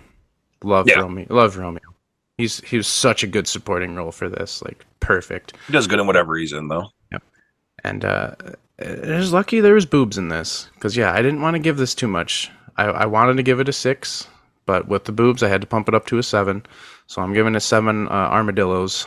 Love 0.62 0.88
Yeah. 0.88 1.00
Romeo. 1.00 1.26
Love 1.30 1.56
Romeo. 1.56 1.80
He's 2.38 2.60
he 2.60 2.76
was 2.76 2.86
such 2.88 3.22
a 3.22 3.26
good 3.28 3.46
supporting 3.46 3.94
role 3.94 4.10
for 4.12 4.28
this, 4.28 4.62
like 4.62 4.84
perfect. 5.00 5.54
He 5.66 5.72
does 5.72 5.86
good 5.86 6.00
in 6.00 6.06
whatever 6.06 6.36
he's 6.36 6.52
in, 6.52 6.68
though. 6.68 6.88
Yep. 7.12 7.22
And 7.84 8.04
uh, 8.04 8.34
it 8.78 9.06
was 9.08 9.32
lucky 9.32 9.60
there 9.60 9.74
was 9.74 9.86
boobs 9.86 10.18
in 10.18 10.28
this, 10.28 10.68
because 10.74 10.96
yeah, 10.96 11.12
I 11.12 11.22
didn't 11.22 11.42
want 11.42 11.54
to 11.54 11.60
give 11.60 11.76
this 11.76 11.94
too 11.94 12.08
much. 12.08 12.50
I, 12.76 12.84
I 12.86 13.06
wanted 13.06 13.36
to 13.36 13.42
give 13.44 13.60
it 13.60 13.68
a 13.68 13.72
six, 13.72 14.26
but 14.66 14.88
with 14.88 15.04
the 15.04 15.12
boobs, 15.12 15.42
I 15.44 15.48
had 15.48 15.60
to 15.60 15.66
pump 15.66 15.88
it 15.88 15.94
up 15.94 16.06
to 16.06 16.18
a 16.18 16.22
seven. 16.24 16.66
So 17.06 17.22
I'm 17.22 17.34
giving 17.34 17.54
it 17.54 17.60
seven 17.60 18.08
uh, 18.08 18.10
armadillos, 18.10 19.06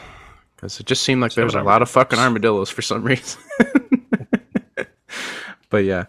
because 0.56 0.80
it 0.80 0.86
just 0.86 1.04
seemed 1.04 1.22
like 1.22 1.34
there 1.34 1.44
was 1.44 1.56
a 1.56 1.64
lot 1.64 1.82
of 1.82 1.90
fucking 1.90 2.20
armadillos 2.20 2.70
for 2.70 2.82
some 2.82 3.04
reason. 3.04 3.42
but 5.70 5.84
yeah, 5.84 6.06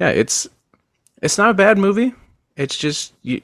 yeah, 0.00 0.08
it's 0.10 0.48
it's 1.22 1.38
not 1.38 1.50
a 1.50 1.54
bad 1.54 1.78
movie. 1.78 2.14
It's 2.56 2.76
just 2.76 3.14
you 3.22 3.40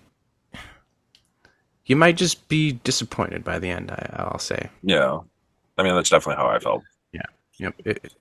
you 1.87 1.97
might 1.97 2.17
just 2.17 2.49
be 2.49 2.73
disappointed 2.85 3.45
by 3.45 3.59
the 3.59 3.71
end. 3.71 3.91
I, 3.91 4.11
I'll 4.31 4.39
say. 4.39 4.69
Yeah. 4.83 5.21
I 5.79 5.83
mean, 5.83 5.95
that's 5.95 6.11
definitely 6.11 6.43
how 6.43 6.49
I 6.49 6.59
felt. 6.59 6.83
Yeah. 7.13 7.23
Yep. 7.59 7.75
It, 7.85 8.13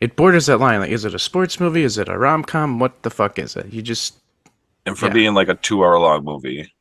it- 0.00 0.16
borders 0.16 0.46
that 0.46 0.58
line. 0.58 0.80
Like, 0.80 0.90
is 0.90 1.04
it 1.04 1.14
a 1.14 1.18
sports 1.18 1.60
movie? 1.60 1.82
Is 1.82 1.98
it 1.98 2.08
a 2.08 2.18
rom 2.18 2.42
com? 2.42 2.78
What 2.78 3.02
the 3.02 3.10
fuck 3.10 3.38
is 3.38 3.56
it? 3.56 3.72
You 3.72 3.80
just 3.82 4.16
And 4.86 4.98
for 4.98 5.06
Yeah. 5.06 5.12
being 5.12 5.34
like 5.34 5.48
a 5.48 5.54
two 5.54 5.82
hour 5.84 5.98
long 5.98 6.24
movie, 6.24 6.72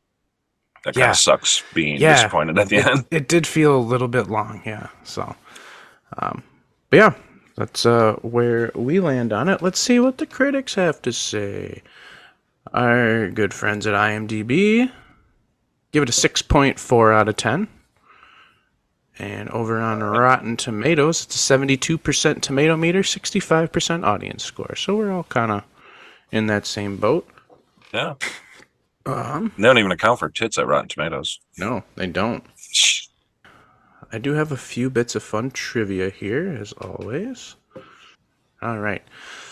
That 0.85 0.95
kind 0.95 1.11
of 1.11 1.17
sucks 1.17 1.61
being 1.73 1.97
Yeah. 1.97 2.15
disappointed 2.15 2.57
at 2.57 2.69
the 2.69 2.77
it, 2.77 2.87
end. 2.87 3.05
it 3.11 3.27
did 3.27 3.45
feel 3.45 3.75
a 3.75 3.79
little 3.79 4.07
bit 4.07 4.27
long, 4.27 4.61
yeah. 4.65 4.87
So, 5.03 5.35
um, 6.17 6.41
but 6.89 6.97
yeah, 6.97 7.13
that's 7.59 7.85
uh, 7.85 8.13
where 8.21 8.71
we 8.73 8.99
land 8.99 9.33
on 9.33 9.49
it. 9.49 9.61
Let's 9.61 9.79
see 9.79 9.99
what 9.99 10.17
the 10.17 10.25
critics 10.25 10.75
have 10.75 11.01
to 11.03 11.11
say. 11.11 11.83
Our 12.73 13.29
good 13.29 13.53
friends 13.53 13.85
at 13.85 13.93
IMDb 13.93 14.89
give 15.91 16.03
it 16.03 16.09
a 16.09 16.13
6.4 16.13 17.13
out 17.13 17.27
of 17.27 17.35
10. 17.35 17.67
And 19.17 19.49
over 19.49 19.79
on 19.79 20.01
Rotten 20.01 20.55
Tomatoes, 20.55 21.25
it's 21.25 21.35
a 21.49 21.53
72% 21.57 22.41
tomato 22.41 22.77
meter, 22.77 23.01
65% 23.01 24.05
audience 24.05 24.43
score. 24.45 24.75
So 24.77 24.95
we're 24.95 25.11
all 25.11 25.23
kind 25.25 25.51
of 25.51 25.63
in 26.31 26.47
that 26.47 26.65
same 26.65 26.95
boat. 26.95 27.27
Yeah. 27.93 28.13
Um, 29.05 29.51
They 29.57 29.63
don't 29.63 29.77
even 29.77 29.91
account 29.91 30.19
for 30.19 30.29
tits 30.29 30.57
at 30.57 30.67
Rotten 30.67 30.87
Tomatoes. 30.87 31.39
no, 31.57 31.83
they 31.95 32.07
don't. 32.07 32.45
I 34.11 34.17
do 34.17 34.33
have 34.33 34.51
a 34.51 34.57
few 34.57 34.89
bits 34.89 35.15
of 35.15 35.23
fun 35.23 35.51
trivia 35.51 36.09
here, 36.09 36.57
as 36.59 36.73
always. 36.73 37.55
All 38.61 38.79
right. 38.79 39.03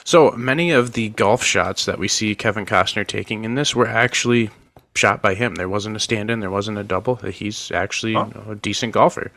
So 0.04 0.32
many 0.32 0.72
of 0.72 0.94
the 0.94 1.10
golf 1.10 1.44
shots 1.44 1.86
that 1.86 2.00
we 2.00 2.08
see 2.08 2.36
Kevin 2.36 2.66
Costner 2.66 3.06
taking 3.06 3.46
in 3.46 3.56
this 3.56 3.76
were 3.76 3.88
actually 3.88 4.50
shot 4.96 5.22
by 5.22 5.36
him. 5.36 5.56
There 5.56 5.70
wasn't 5.70 5.96
a 5.96 6.00
stand 6.00 6.30
in, 6.30 6.40
there 6.40 6.50
wasn't 6.52 6.78
a 6.80 6.84
double. 6.84 7.16
He's 7.16 7.72
actually 7.72 8.14
Huh. 8.14 8.26
you 8.34 8.42
know, 8.42 8.52
a 8.52 8.56
decent 8.56 8.94
golfer. 8.94 9.32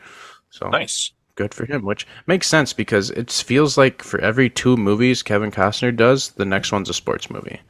So 0.49 0.67
Nice. 0.69 1.11
good 1.35 1.53
for 1.53 1.65
him, 1.65 1.83
which 1.85 2.05
makes 2.27 2.47
sense 2.47 2.73
because 2.73 3.11
it 3.11 3.31
feels 3.31 3.77
like 3.77 4.01
for 4.03 4.19
every 4.19 4.49
two 4.49 4.75
movies 4.75 5.23
Kevin 5.23 5.51
Costner 5.51 5.95
does, 5.95 6.29
the 6.29 6.45
next 6.45 6.71
one's 6.71 6.89
a 6.89 6.93
sports 6.93 7.29
movie. 7.29 7.61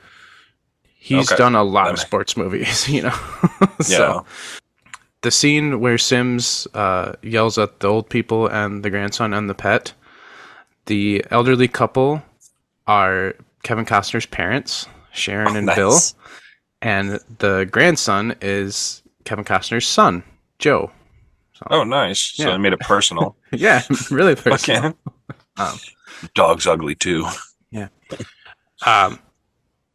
He's 0.97 1.31
Okay. 1.31 1.37
done 1.37 1.55
a 1.55 1.63
lot 1.63 1.85
That 1.85 1.93
of 1.93 1.99
sports 1.99 2.37
movies, 2.37 2.87
you 2.95 3.01
know. 3.03 3.15
Yeah. 3.87 3.97
so 3.97 4.25
the 5.21 5.31
scene 5.31 5.79
where 5.79 5.97
Sims 5.97 6.67
uh, 6.73 7.13
yells 7.21 7.57
at 7.57 7.79
the 7.79 7.87
old 7.87 8.09
people 8.09 8.47
and 8.47 8.83
the 8.83 8.89
grandson 8.89 9.33
and 9.33 9.49
the 9.49 9.53
pet, 9.55 9.93
the 10.87 11.23
elderly 11.31 11.67
couple 11.67 12.23
are 12.87 13.35
Kevin 13.63 13.85
Costner's 13.85 14.25
parents, 14.25 14.87
Sharon 15.13 15.55
and 15.55 15.67
nice. 15.67 15.75
Bill, 15.75 15.99
and 16.81 17.19
the 17.39 17.67
grandson 17.71 18.35
is 18.41 19.03
Kevin 19.23 19.45
Costner's 19.45 19.85
son, 19.87 20.23
Joe. 20.59 20.91
Oh, 21.69 21.83
nice. 21.83 22.19
So 22.19 22.43
Yeah. 22.43 22.51
they 22.53 22.57
made 22.57 22.73
it 22.73 22.79
personal. 22.79 23.35
Yeah, 23.53 23.83
really 24.09 24.35
personal. 24.35 24.95
Um, 25.57 25.77
Dog's 26.33 26.65
ugly 26.65 26.95
too. 26.95 27.27
Um, 28.85 29.19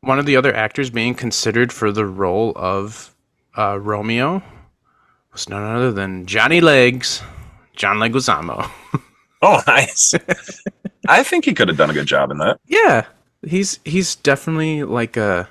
one 0.03 0.18
of 0.18 0.27
the 0.27 0.37
other 0.37 0.55
actors 0.55 0.91
being 0.91 1.14
considered 1.14 1.72
for 1.72 1.91
the 1.91 2.05
role 2.07 2.53
of 2.55 3.14
uh, 3.57 3.79
Romeo 3.81 4.43
was 5.37 5.49
none 5.49 5.62
other 5.62 5.93
than 5.93 6.26
Johnny 6.26 6.61
Legs, 6.61 7.22
John 7.74 7.97
Leguizamo. 7.99 8.70
Oh, 9.43 9.61
nice. 9.66 10.14
I 11.09 11.22
think 11.22 11.45
he 11.45 11.53
could 11.53 11.68
have 11.68 11.76
done 11.76 11.91
a 11.91 11.93
good 11.93 12.07
job 12.07 12.30
in 12.30 12.39
that. 12.39 12.59
yeah, 12.66 13.05
he's 13.47 13.78
he's 13.84 14.16
definitely 14.16 14.82
like 14.82 15.18
a. 15.18 15.47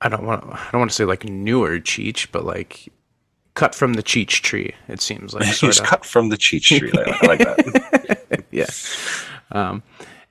I 0.00 0.08
don't 0.08 0.24
want 0.24 0.44
I 0.44 0.68
don't 0.70 0.78
want 0.78 0.90
to 0.92 0.94
say 0.94 1.04
like 1.04 1.24
newer 1.24 1.80
Cheech, 1.80 2.28
but 2.30 2.44
like 2.44 2.88
cut 3.54 3.74
from 3.74 3.94
the 3.94 4.02
Cheech 4.02 4.42
tree. 4.42 4.72
It 4.86 5.00
seems 5.00 5.34
like 5.34 5.44
He's 5.60 5.80
cut 5.80 6.04
from 6.06 6.28
the 6.28 6.36
Cheech 6.36 6.78
tree. 6.78 6.92
I, 6.94 7.18
I 7.20 7.26
like 7.26 7.38
that. 7.40 8.44
yeah. 8.52 8.70
Um, 9.50 9.82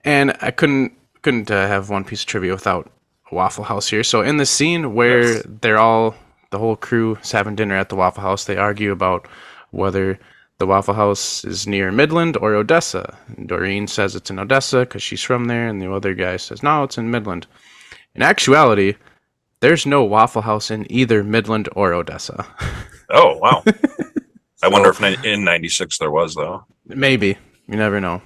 and 0.05 0.35
I 0.41 0.51
couldn't 0.51 0.93
couldn't 1.21 1.51
uh, 1.51 1.67
have 1.67 1.89
one 1.89 2.05
piece 2.05 2.21
of 2.21 2.27
trivia 2.27 2.53
without 2.53 2.89
Waffle 3.29 3.65
House 3.65 3.89
here. 3.89 4.03
So 4.05 4.21
in 4.21 4.37
the 4.37 4.45
scene 4.45 4.95
where 4.95 5.21
Yes. 5.33 5.43
they're 5.45 5.77
all 5.77 6.15
the 6.51 6.59
whole 6.59 6.75
crew 6.75 7.15
is 7.17 7.31
having 7.31 7.55
dinner 7.55 7.75
at 7.75 7.89
the 7.89 7.95
Waffle 7.95 8.23
House, 8.23 8.45
they 8.45 8.57
argue 8.57 8.91
about 8.91 9.27
whether 9.71 10.19
the 10.57 10.67
Waffle 10.67 10.93
House 10.93 11.45
is 11.45 11.67
near 11.67 11.91
Midland 11.91 12.37
or 12.37 12.53
Odessa. 12.53 13.17
And 13.37 13.47
Doreen 13.47 13.87
says 13.87 14.15
it's 14.15 14.29
in 14.29 14.39
Odessa 14.39 14.81
because 14.81 15.01
she's 15.01 15.23
from 15.23 15.45
there, 15.45 15.67
and 15.67 15.81
the 15.81 15.91
other 15.91 16.13
guy 16.13 16.37
says 16.37 16.63
no, 16.63 16.83
it's 16.83 16.97
in 16.97 17.11
Midland. 17.11 17.47
In 18.15 18.21
actuality, 18.21 18.95
there's 19.61 19.85
no 19.85 20.03
Waffle 20.03 20.41
House 20.41 20.71
in 20.71 20.89
either 20.91 21.23
Midland 21.23 21.69
or 21.75 21.93
Odessa. 21.93 22.45
Oh, 23.09 23.37
wow. 23.37 23.63
I 24.63 24.67
wonder 24.67 24.89
if 24.89 25.01
in 25.25 25.43
96 25.43 25.97
there 25.97 26.11
was, 26.11 26.35
though. 26.35 26.65
Maybe 26.85 27.37
you 27.67 27.77
never 27.77 28.01
know. 28.01 28.21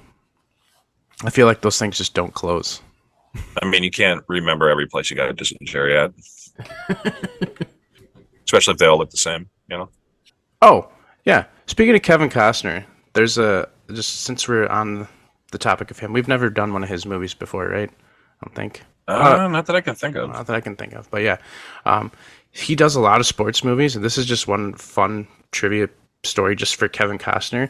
I 1.24 1.30
feel 1.30 1.46
like 1.48 1.62
those 1.62 1.78
things 1.78 1.98
just 1.98 2.14
don't 2.14 2.34
close. 2.34 2.82
I 3.62 3.66
mean, 3.66 3.84
you 3.84 3.92
can't 3.92 4.24
remember 4.28 4.70
every 4.70 4.88
place 4.88 5.10
you 5.10 5.16
got 5.16 5.30
a 5.30 5.34
dysentery 5.34 5.98
at. 5.98 6.12
Especially 8.46 8.74
if 8.74 8.78
they 8.78 8.86
all 8.86 8.98
look 8.98 9.10
the 9.10 9.18
same, 9.18 9.50
you 9.70 9.78
know? 9.78 9.90
Oh, 10.62 10.90
yeah. 11.26 11.46
Speaking 11.68 11.96
of 11.96 12.02
Kevin 12.02 12.30
Costner, 12.30 12.84
there's 13.14 13.38
a 13.38 13.70
just 13.92 14.22
since 14.22 14.48
we're 14.48 14.68
on 14.68 15.08
the 15.52 15.58
topic 15.58 15.92
of 15.92 16.00
him, 16.00 16.14
we've 16.14 16.28
never 16.28 16.50
done 16.50 16.74
one 16.74 16.84
of 16.84 16.90
his 16.90 17.06
movies 17.06 17.34
before, 17.34 17.68
right? 17.68 17.90
I 17.90 18.46
don't 18.46 18.56
think. 18.56 18.82
Uh, 19.08 19.48
not 19.50 19.66
that 19.66 19.76
I 19.76 19.82
can 19.82 19.96
think 19.96 20.16
of. 20.16 20.30
Not 20.30 20.48
that 20.48 20.56
I 20.56 20.62
can 20.62 20.76
think 20.76 20.94
of, 20.94 21.10
but 21.12 21.22
yeah, 21.22 21.38
um, 21.86 22.12
he 22.52 22.76
does 22.76 22.96
a 22.96 23.02
lot 23.02 23.20
of 23.20 23.26
sports 23.26 23.64
movies, 23.64 23.96
and 23.96 24.04
this 24.04 24.18
is 24.18 24.26
just 24.26 24.48
one 24.48 24.74
fun 24.74 25.28
trivia 25.52 25.90
story 26.24 26.56
just 26.56 26.76
for 26.76 26.88
Kevin 26.88 27.18
Costner. 27.18 27.70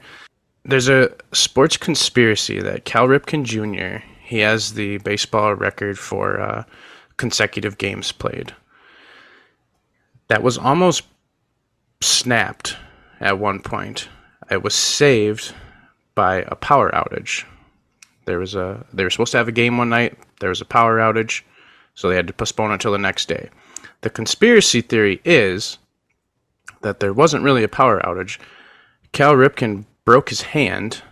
There's 0.64 0.88
a 0.88 1.12
sports 1.34 1.76
conspiracy 1.76 2.62
that 2.62 2.86
Cal 2.86 3.08
Ripken 3.08 3.44
Jr. 3.44 4.06
He 4.24 4.40
has 4.40 4.74
the 4.74 4.98
baseball 5.00 5.56
record 5.56 5.98
for 6.00 6.40
uh, 6.40 6.64
consecutive 7.18 7.78
games 7.78 8.12
played. 8.12 8.54
That 10.34 10.42
was 10.42 10.58
almost 10.58 11.04
snapped 12.02 12.76
at 13.20 13.38
one 13.38 13.60
point. 13.60 14.10
It 14.50 14.64
was 14.64 14.74
saved 14.74 15.54
by 16.16 16.38
a 16.48 16.56
power 16.56 16.90
outage. 16.90 17.46
There 18.26 18.40
was 18.40 18.56
a 18.56 18.84
they 18.92 19.04
were 19.04 19.12
supposed 19.12 19.34
to 19.34 19.38
have 19.38 19.48
a 19.48 19.52
game 19.52 19.78
one 19.78 19.90
night. 19.90 20.18
There 20.40 20.50
was 20.50 20.60
a 20.60 20.66
power 20.66 20.98
outage, 20.98 21.44
so 21.94 22.10
they 22.10 22.16
had 22.16 22.26
to 22.26 22.34
postpone 22.34 22.72
it 22.72 22.74
until 22.74 22.94
the 22.94 22.98
next 22.98 23.28
day. 23.28 23.52
The 24.02 24.10
conspiracy 24.10 24.82
theory 24.82 25.22
is 25.24 25.78
that 26.82 27.00
there 27.00 27.14
wasn't 27.14 27.44
really 27.44 27.64
a 27.64 27.68
power 27.68 28.02
outage. 28.04 28.40
Cal 29.12 29.36
Ripken 29.36 29.86
broke 30.04 30.30
his 30.30 30.42
hand 30.42 31.04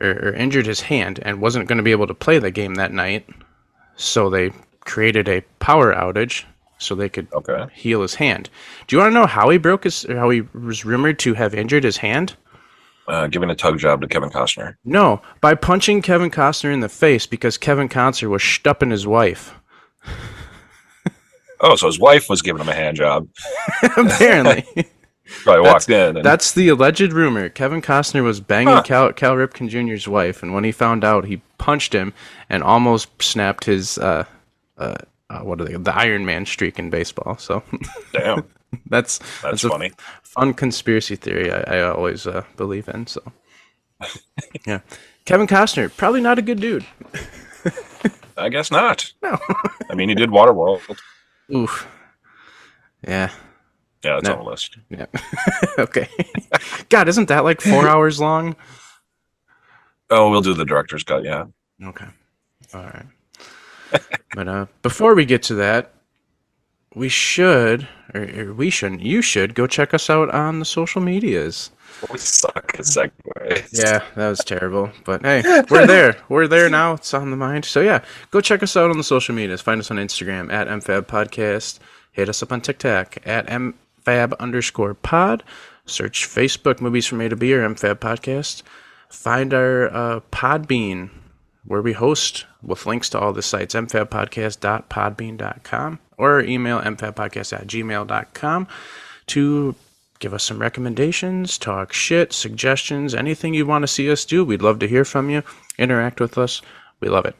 or, 0.00 0.10
or 0.10 0.32
injured 0.32 0.66
his 0.66 0.80
hand 0.80 1.20
and 1.22 1.40
wasn't 1.40 1.68
going 1.68 1.78
to 1.78 1.84
be 1.84 1.92
able 1.92 2.08
to 2.08 2.14
play 2.14 2.40
the 2.40 2.50
game 2.50 2.74
that 2.74 2.92
night. 2.92 3.28
So 3.94 4.28
they 4.28 4.50
created 4.80 5.28
a 5.28 5.42
power 5.60 5.94
outage 5.94 6.46
so 6.78 6.94
they 6.94 7.08
could 7.08 7.28
Okay. 7.32 7.66
heal 7.74 8.02
his 8.02 8.14
hand. 8.16 8.50
Do 8.86 8.96
you 8.96 9.00
want 9.00 9.10
to 9.12 9.14
know 9.20 9.26
how 9.26 9.48
he 9.50 9.58
broke 9.58 9.84
his 9.84 10.04
how 10.08 10.30
he 10.30 10.42
was 10.52 10.84
rumored 10.84 11.18
to 11.20 11.34
have 11.34 11.54
injured 11.54 11.84
his 11.84 11.98
hand? 11.98 12.34
Uh, 13.06 13.26
giving 13.26 13.50
a 13.50 13.54
tug 13.54 13.78
job 13.78 14.00
to 14.00 14.08
Kevin 14.08 14.30
Costner. 14.30 14.76
No, 14.84 15.20
by 15.42 15.54
punching 15.54 16.00
Kevin 16.02 16.30
Costner 16.30 16.72
in 16.72 16.80
the 16.80 16.88
face 16.88 17.26
because 17.26 17.58
Kevin 17.58 17.88
Costner 17.88 18.28
was 18.30 18.42
stupping 18.42 18.90
his 18.90 19.06
wife. 19.06 19.54
Oh, 21.60 21.76
so 21.76 21.86
his 21.86 21.98
wife 21.98 22.28
was 22.28 22.42
giving 22.42 22.60
him 22.60 22.68
a 22.68 22.74
hand 22.74 22.96
job. 22.96 23.26
Apparently. 23.96 24.64
Probably 25.44 25.62
walked 25.62 25.88
in. 25.88 26.16
And, 26.18 26.24
That's 26.24 26.52
the 26.52 26.68
alleged 26.68 27.12
rumor. 27.12 27.48
Kevin 27.48 27.80
Costner 27.80 28.22
was 28.22 28.40
banging 28.40 28.74
Huh. 28.74 28.82
Cal, 28.82 29.12
Cal 29.14 29.34
Ripken 29.36 29.68
Jr.'s 29.70 30.06
wife, 30.06 30.42
and 30.42 30.52
when 30.52 30.64
he 30.64 30.72
found 30.72 31.04
out, 31.04 31.24
he 31.24 31.40
punched 31.56 31.94
him 31.94 32.12
and 32.50 32.62
almost 32.62 33.08
snapped 33.22 33.64
his 33.64 33.96
uh, 33.96 34.24
uh, 34.76 34.96
uh, 35.34 35.40
what 35.44 35.60
are 35.60 35.64
they? 35.64 35.74
The 35.76 35.94
Iron 35.94 36.24
Man 36.24 36.46
streak 36.46 36.78
in 36.78 36.90
baseball. 36.90 37.36
So 37.38 37.62
damn, 38.12 38.44
that's 38.86 39.18
that's 39.42 39.64
a 39.64 39.68
funny. 39.68 39.92
fun 40.22 40.54
conspiracy 40.54 41.16
theory 41.16 41.50
I, 41.52 41.78
I 41.78 41.82
always 41.82 42.26
uh, 42.26 42.44
believe 42.56 42.88
in. 42.88 43.06
So 43.06 43.20
yeah, 44.66 44.80
Kevin 45.24 45.46
Costner 45.46 45.94
probably 45.96 46.20
not 46.20 46.38
a 46.38 46.42
good 46.42 46.60
dude. 46.60 46.86
I 48.36 48.48
guess 48.48 48.70
not. 48.70 49.12
No. 49.22 49.38
I 49.90 49.94
mean, 49.94 50.08
he 50.08 50.14
did 50.14 50.30
Waterworld. 50.30 50.80
Oof. 51.54 51.86
Yeah. 53.06 53.30
Yeah, 54.02 54.14
that's 54.14 54.24
No. 54.28 54.34
on 54.34 54.44
the 54.44 54.50
list. 54.50 54.76
Yeah. 54.90 55.06
okay. 55.78 56.08
God, 56.88 57.08
isn't 57.08 57.28
that 57.28 57.44
like 57.44 57.60
four 57.60 57.88
hours 57.88 58.20
long? 58.20 58.56
Oh, 60.10 60.30
we'll 60.30 60.42
do 60.42 60.52
the 60.52 60.64
director's 60.64 61.04
cut. 61.04 61.24
Yeah. 61.24 61.44
Okay. 61.82 62.06
All 62.74 62.82
right. 62.82 63.06
But 64.34 64.48
uh, 64.48 64.66
before 64.82 65.14
we 65.14 65.24
get 65.24 65.42
to 65.44 65.54
that, 65.54 65.92
we 66.94 67.08
should, 67.08 67.88
or, 68.14 68.22
or 68.22 68.54
we 68.54 68.70
shouldn't, 68.70 69.02
you 69.02 69.22
should 69.22 69.54
go 69.54 69.66
check 69.66 69.94
us 69.94 70.08
out 70.08 70.30
on 70.30 70.58
the 70.58 70.64
social 70.64 71.00
medias. 71.00 71.70
We 72.10 72.18
suck 72.18 72.74
at 72.74 72.80
segues. 72.80 73.78
Yeah, 73.78 74.02
that 74.16 74.28
was 74.28 74.40
terrible. 74.40 74.90
But 75.04 75.22
hey, 75.22 75.42
we're 75.70 75.86
there. 75.86 76.16
We're 76.28 76.48
there 76.48 76.68
now. 76.68 76.94
It's 76.94 77.14
on 77.14 77.30
the 77.30 77.36
mind. 77.36 77.64
So 77.64 77.80
yeah, 77.80 78.04
go 78.30 78.40
check 78.40 78.62
us 78.62 78.76
out 78.76 78.90
on 78.90 78.98
the 78.98 79.04
social 79.04 79.34
medias. 79.34 79.60
Find 79.60 79.80
us 79.80 79.90
on 79.90 79.96
Instagram 79.96 80.52
at 80.52 80.68
MFAB 80.68 81.02
Podcast. 81.02 81.78
Hit 82.12 82.28
us 82.28 82.42
up 82.42 82.52
on 82.52 82.60
TikTok 82.60 83.18
at 83.26 83.46
MFAB 83.46 84.38
underscore 84.38 84.94
pod. 84.94 85.42
Search 85.86 86.26
Facebook 86.26 86.80
Movies 86.80 87.06
from 87.06 87.20
A 87.20 87.28
to 87.28 87.36
B 87.36 87.54
or 87.54 87.68
MFAB 87.68 87.96
Podcast. 87.96 88.62
Find 89.08 89.54
our 89.54 89.86
uh, 89.94 90.20
Podbean 90.32 91.10
where 91.66 91.82
we 91.82 91.92
host 91.92 92.46
with 92.62 92.86
links 92.86 93.08
to 93.10 93.18
all 93.18 93.32
the 93.32 93.42
sites, 93.42 93.74
mfabpodcast.podbean.com 93.74 95.98
or 96.16 96.40
email 96.40 96.80
mfabpodcast 96.80 97.52
at 97.52 97.66
gmail.com 97.66 98.68
to 99.26 99.74
give 100.18 100.34
us 100.34 100.44
some 100.44 100.58
recommendations, 100.58 101.58
talk 101.58 101.92
shit, 101.92 102.32
suggestions, 102.32 103.14
anything 103.14 103.54
you 103.54 103.66
want 103.66 103.82
to 103.82 103.88
see 103.88 104.10
us 104.10 104.24
do. 104.24 104.44
We'd 104.44 104.62
love 104.62 104.78
to 104.80 104.88
hear 104.88 105.04
from 105.04 105.30
you. 105.30 105.42
Interact 105.78 106.20
with 106.20 106.38
us. 106.38 106.62
We 107.00 107.08
love 107.08 107.26
it. 107.26 107.36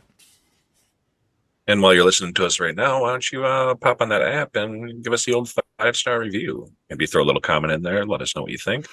And 1.67 1.81
while 1.81 1.95
you're 1.95 2.05
listening 2.05 2.35
to 2.35 2.45
us 2.45 2.61
right 2.61 2.75
now, 2.75 3.01
why 3.01 3.11
don't 3.11 3.33
you 3.33 3.45
uh, 3.45 3.75
pop 3.75 4.03
on 4.03 4.11
that 4.11 4.21
app 4.21 4.55
and 4.55 5.03
give 5.03 5.15
us 5.15 5.25
the 5.25 5.33
old 5.33 5.51
five 5.79 5.97
star 5.97 6.21
review? 6.21 6.71
Maybe 6.91 7.07
throw 7.07 7.23
a 7.23 7.25
little 7.25 7.41
comment 7.41 7.73
in 7.73 7.83
there. 7.83 8.05
Let 8.05 8.21
us 8.21 8.37
know 8.37 8.43
what 8.43 8.51
you 8.51 8.59
think. 8.59 8.87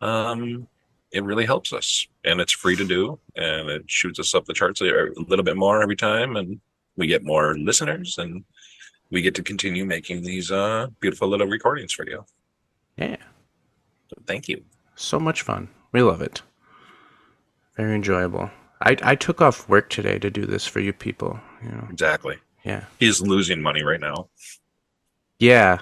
Um, 0.00 0.68
it 1.12 1.24
really 1.24 1.46
helps 1.46 1.72
us, 1.72 2.06
and 2.24 2.40
it's 2.40 2.52
free 2.52 2.76
to 2.76 2.84
do, 2.84 3.18
and 3.36 3.68
it 3.68 3.84
shoots 3.86 4.18
us 4.18 4.34
up 4.34 4.44
the 4.44 4.52
charts 4.52 4.80
a 4.80 5.08
little 5.28 5.44
bit 5.44 5.56
more 5.56 5.82
every 5.82 5.96
time, 5.96 6.36
and 6.36 6.60
we 6.96 7.06
get 7.06 7.24
more 7.24 7.56
listeners, 7.56 8.18
and 8.18 8.44
we 9.10 9.22
get 9.22 9.34
to 9.36 9.42
continue 9.42 9.84
making 9.84 10.22
these 10.22 10.50
uh, 10.50 10.88
beautiful 11.00 11.28
little 11.28 11.46
recordings 11.46 11.92
for 11.92 12.06
you. 12.06 12.24
Yeah. 12.96 13.16
So 14.08 14.16
thank 14.26 14.48
you. 14.48 14.64
So 14.94 15.20
much 15.20 15.42
fun. 15.42 15.68
We 15.92 16.02
love 16.02 16.22
it. 16.22 16.42
Very 17.76 17.94
enjoyable. 17.94 18.50
I, 18.80 18.96
I 19.02 19.14
took 19.14 19.40
off 19.40 19.68
work 19.68 19.90
today 19.90 20.18
to 20.18 20.30
do 20.30 20.46
this 20.46 20.66
for 20.66 20.80
you 20.80 20.92
people. 20.92 21.38
You 21.62 21.70
know. 21.70 21.86
Exactly. 21.90 22.38
Yeah. 22.64 22.84
He's 22.98 23.20
losing 23.20 23.62
money 23.62 23.82
right 23.82 24.00
now. 24.00 24.28
Yeah. 25.38 25.80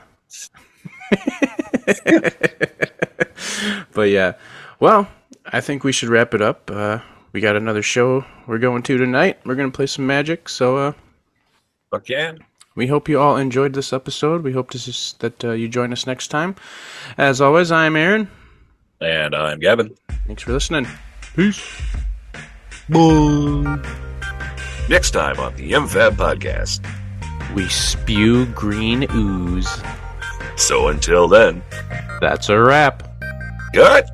but 3.92 4.02
yeah. 4.02 4.34
Well, 4.80 5.08
I 5.46 5.60
think 5.60 5.84
we 5.84 5.92
should 5.92 6.08
wrap 6.08 6.34
it 6.34 6.42
up. 6.42 6.70
Uh, 6.70 6.98
we 7.32 7.40
got 7.40 7.56
another 7.56 7.82
show 7.82 8.24
we're 8.46 8.58
going 8.58 8.82
to 8.84 8.98
tonight. 8.98 9.38
We're 9.44 9.54
going 9.54 9.70
to 9.70 9.74
play 9.76 9.86
some 9.86 10.06
magic. 10.06 10.48
So 10.48 10.76
uh, 10.76 10.92
Fuck 11.90 12.08
yeah. 12.08 12.32
we 12.74 12.86
hope 12.86 13.08
you 13.08 13.18
all 13.20 13.36
enjoyed 13.36 13.72
this 13.74 13.92
episode. 13.92 14.42
We 14.42 14.52
hope 14.52 14.72
this 14.72 14.86
is, 14.88 15.14
that 15.20 15.44
uh, 15.44 15.52
you 15.52 15.68
join 15.68 15.92
us 15.92 16.06
next 16.06 16.28
time. 16.28 16.54
As 17.18 17.40
always, 17.40 17.70
I'm 17.72 17.96
Aaron. 17.96 18.30
And 19.00 19.34
I'm 19.34 19.58
Gavin. 19.60 19.94
Thanks 20.26 20.42
for 20.42 20.52
listening. 20.52 20.86
Peace. 21.34 21.60
Next 24.88 25.10
time 25.12 25.38
on 25.40 25.54
the 25.56 25.72
MFAB 25.72 26.12
podcast. 26.16 26.84
We 27.54 27.68
spew 27.68 28.46
green 28.46 29.06
ooze. 29.14 29.68
So 30.56 30.88
until 30.88 31.26
then, 31.28 31.62
That's 32.20 32.48
a 32.48 32.60
wrap. 32.60 33.02
good. 33.72 34.04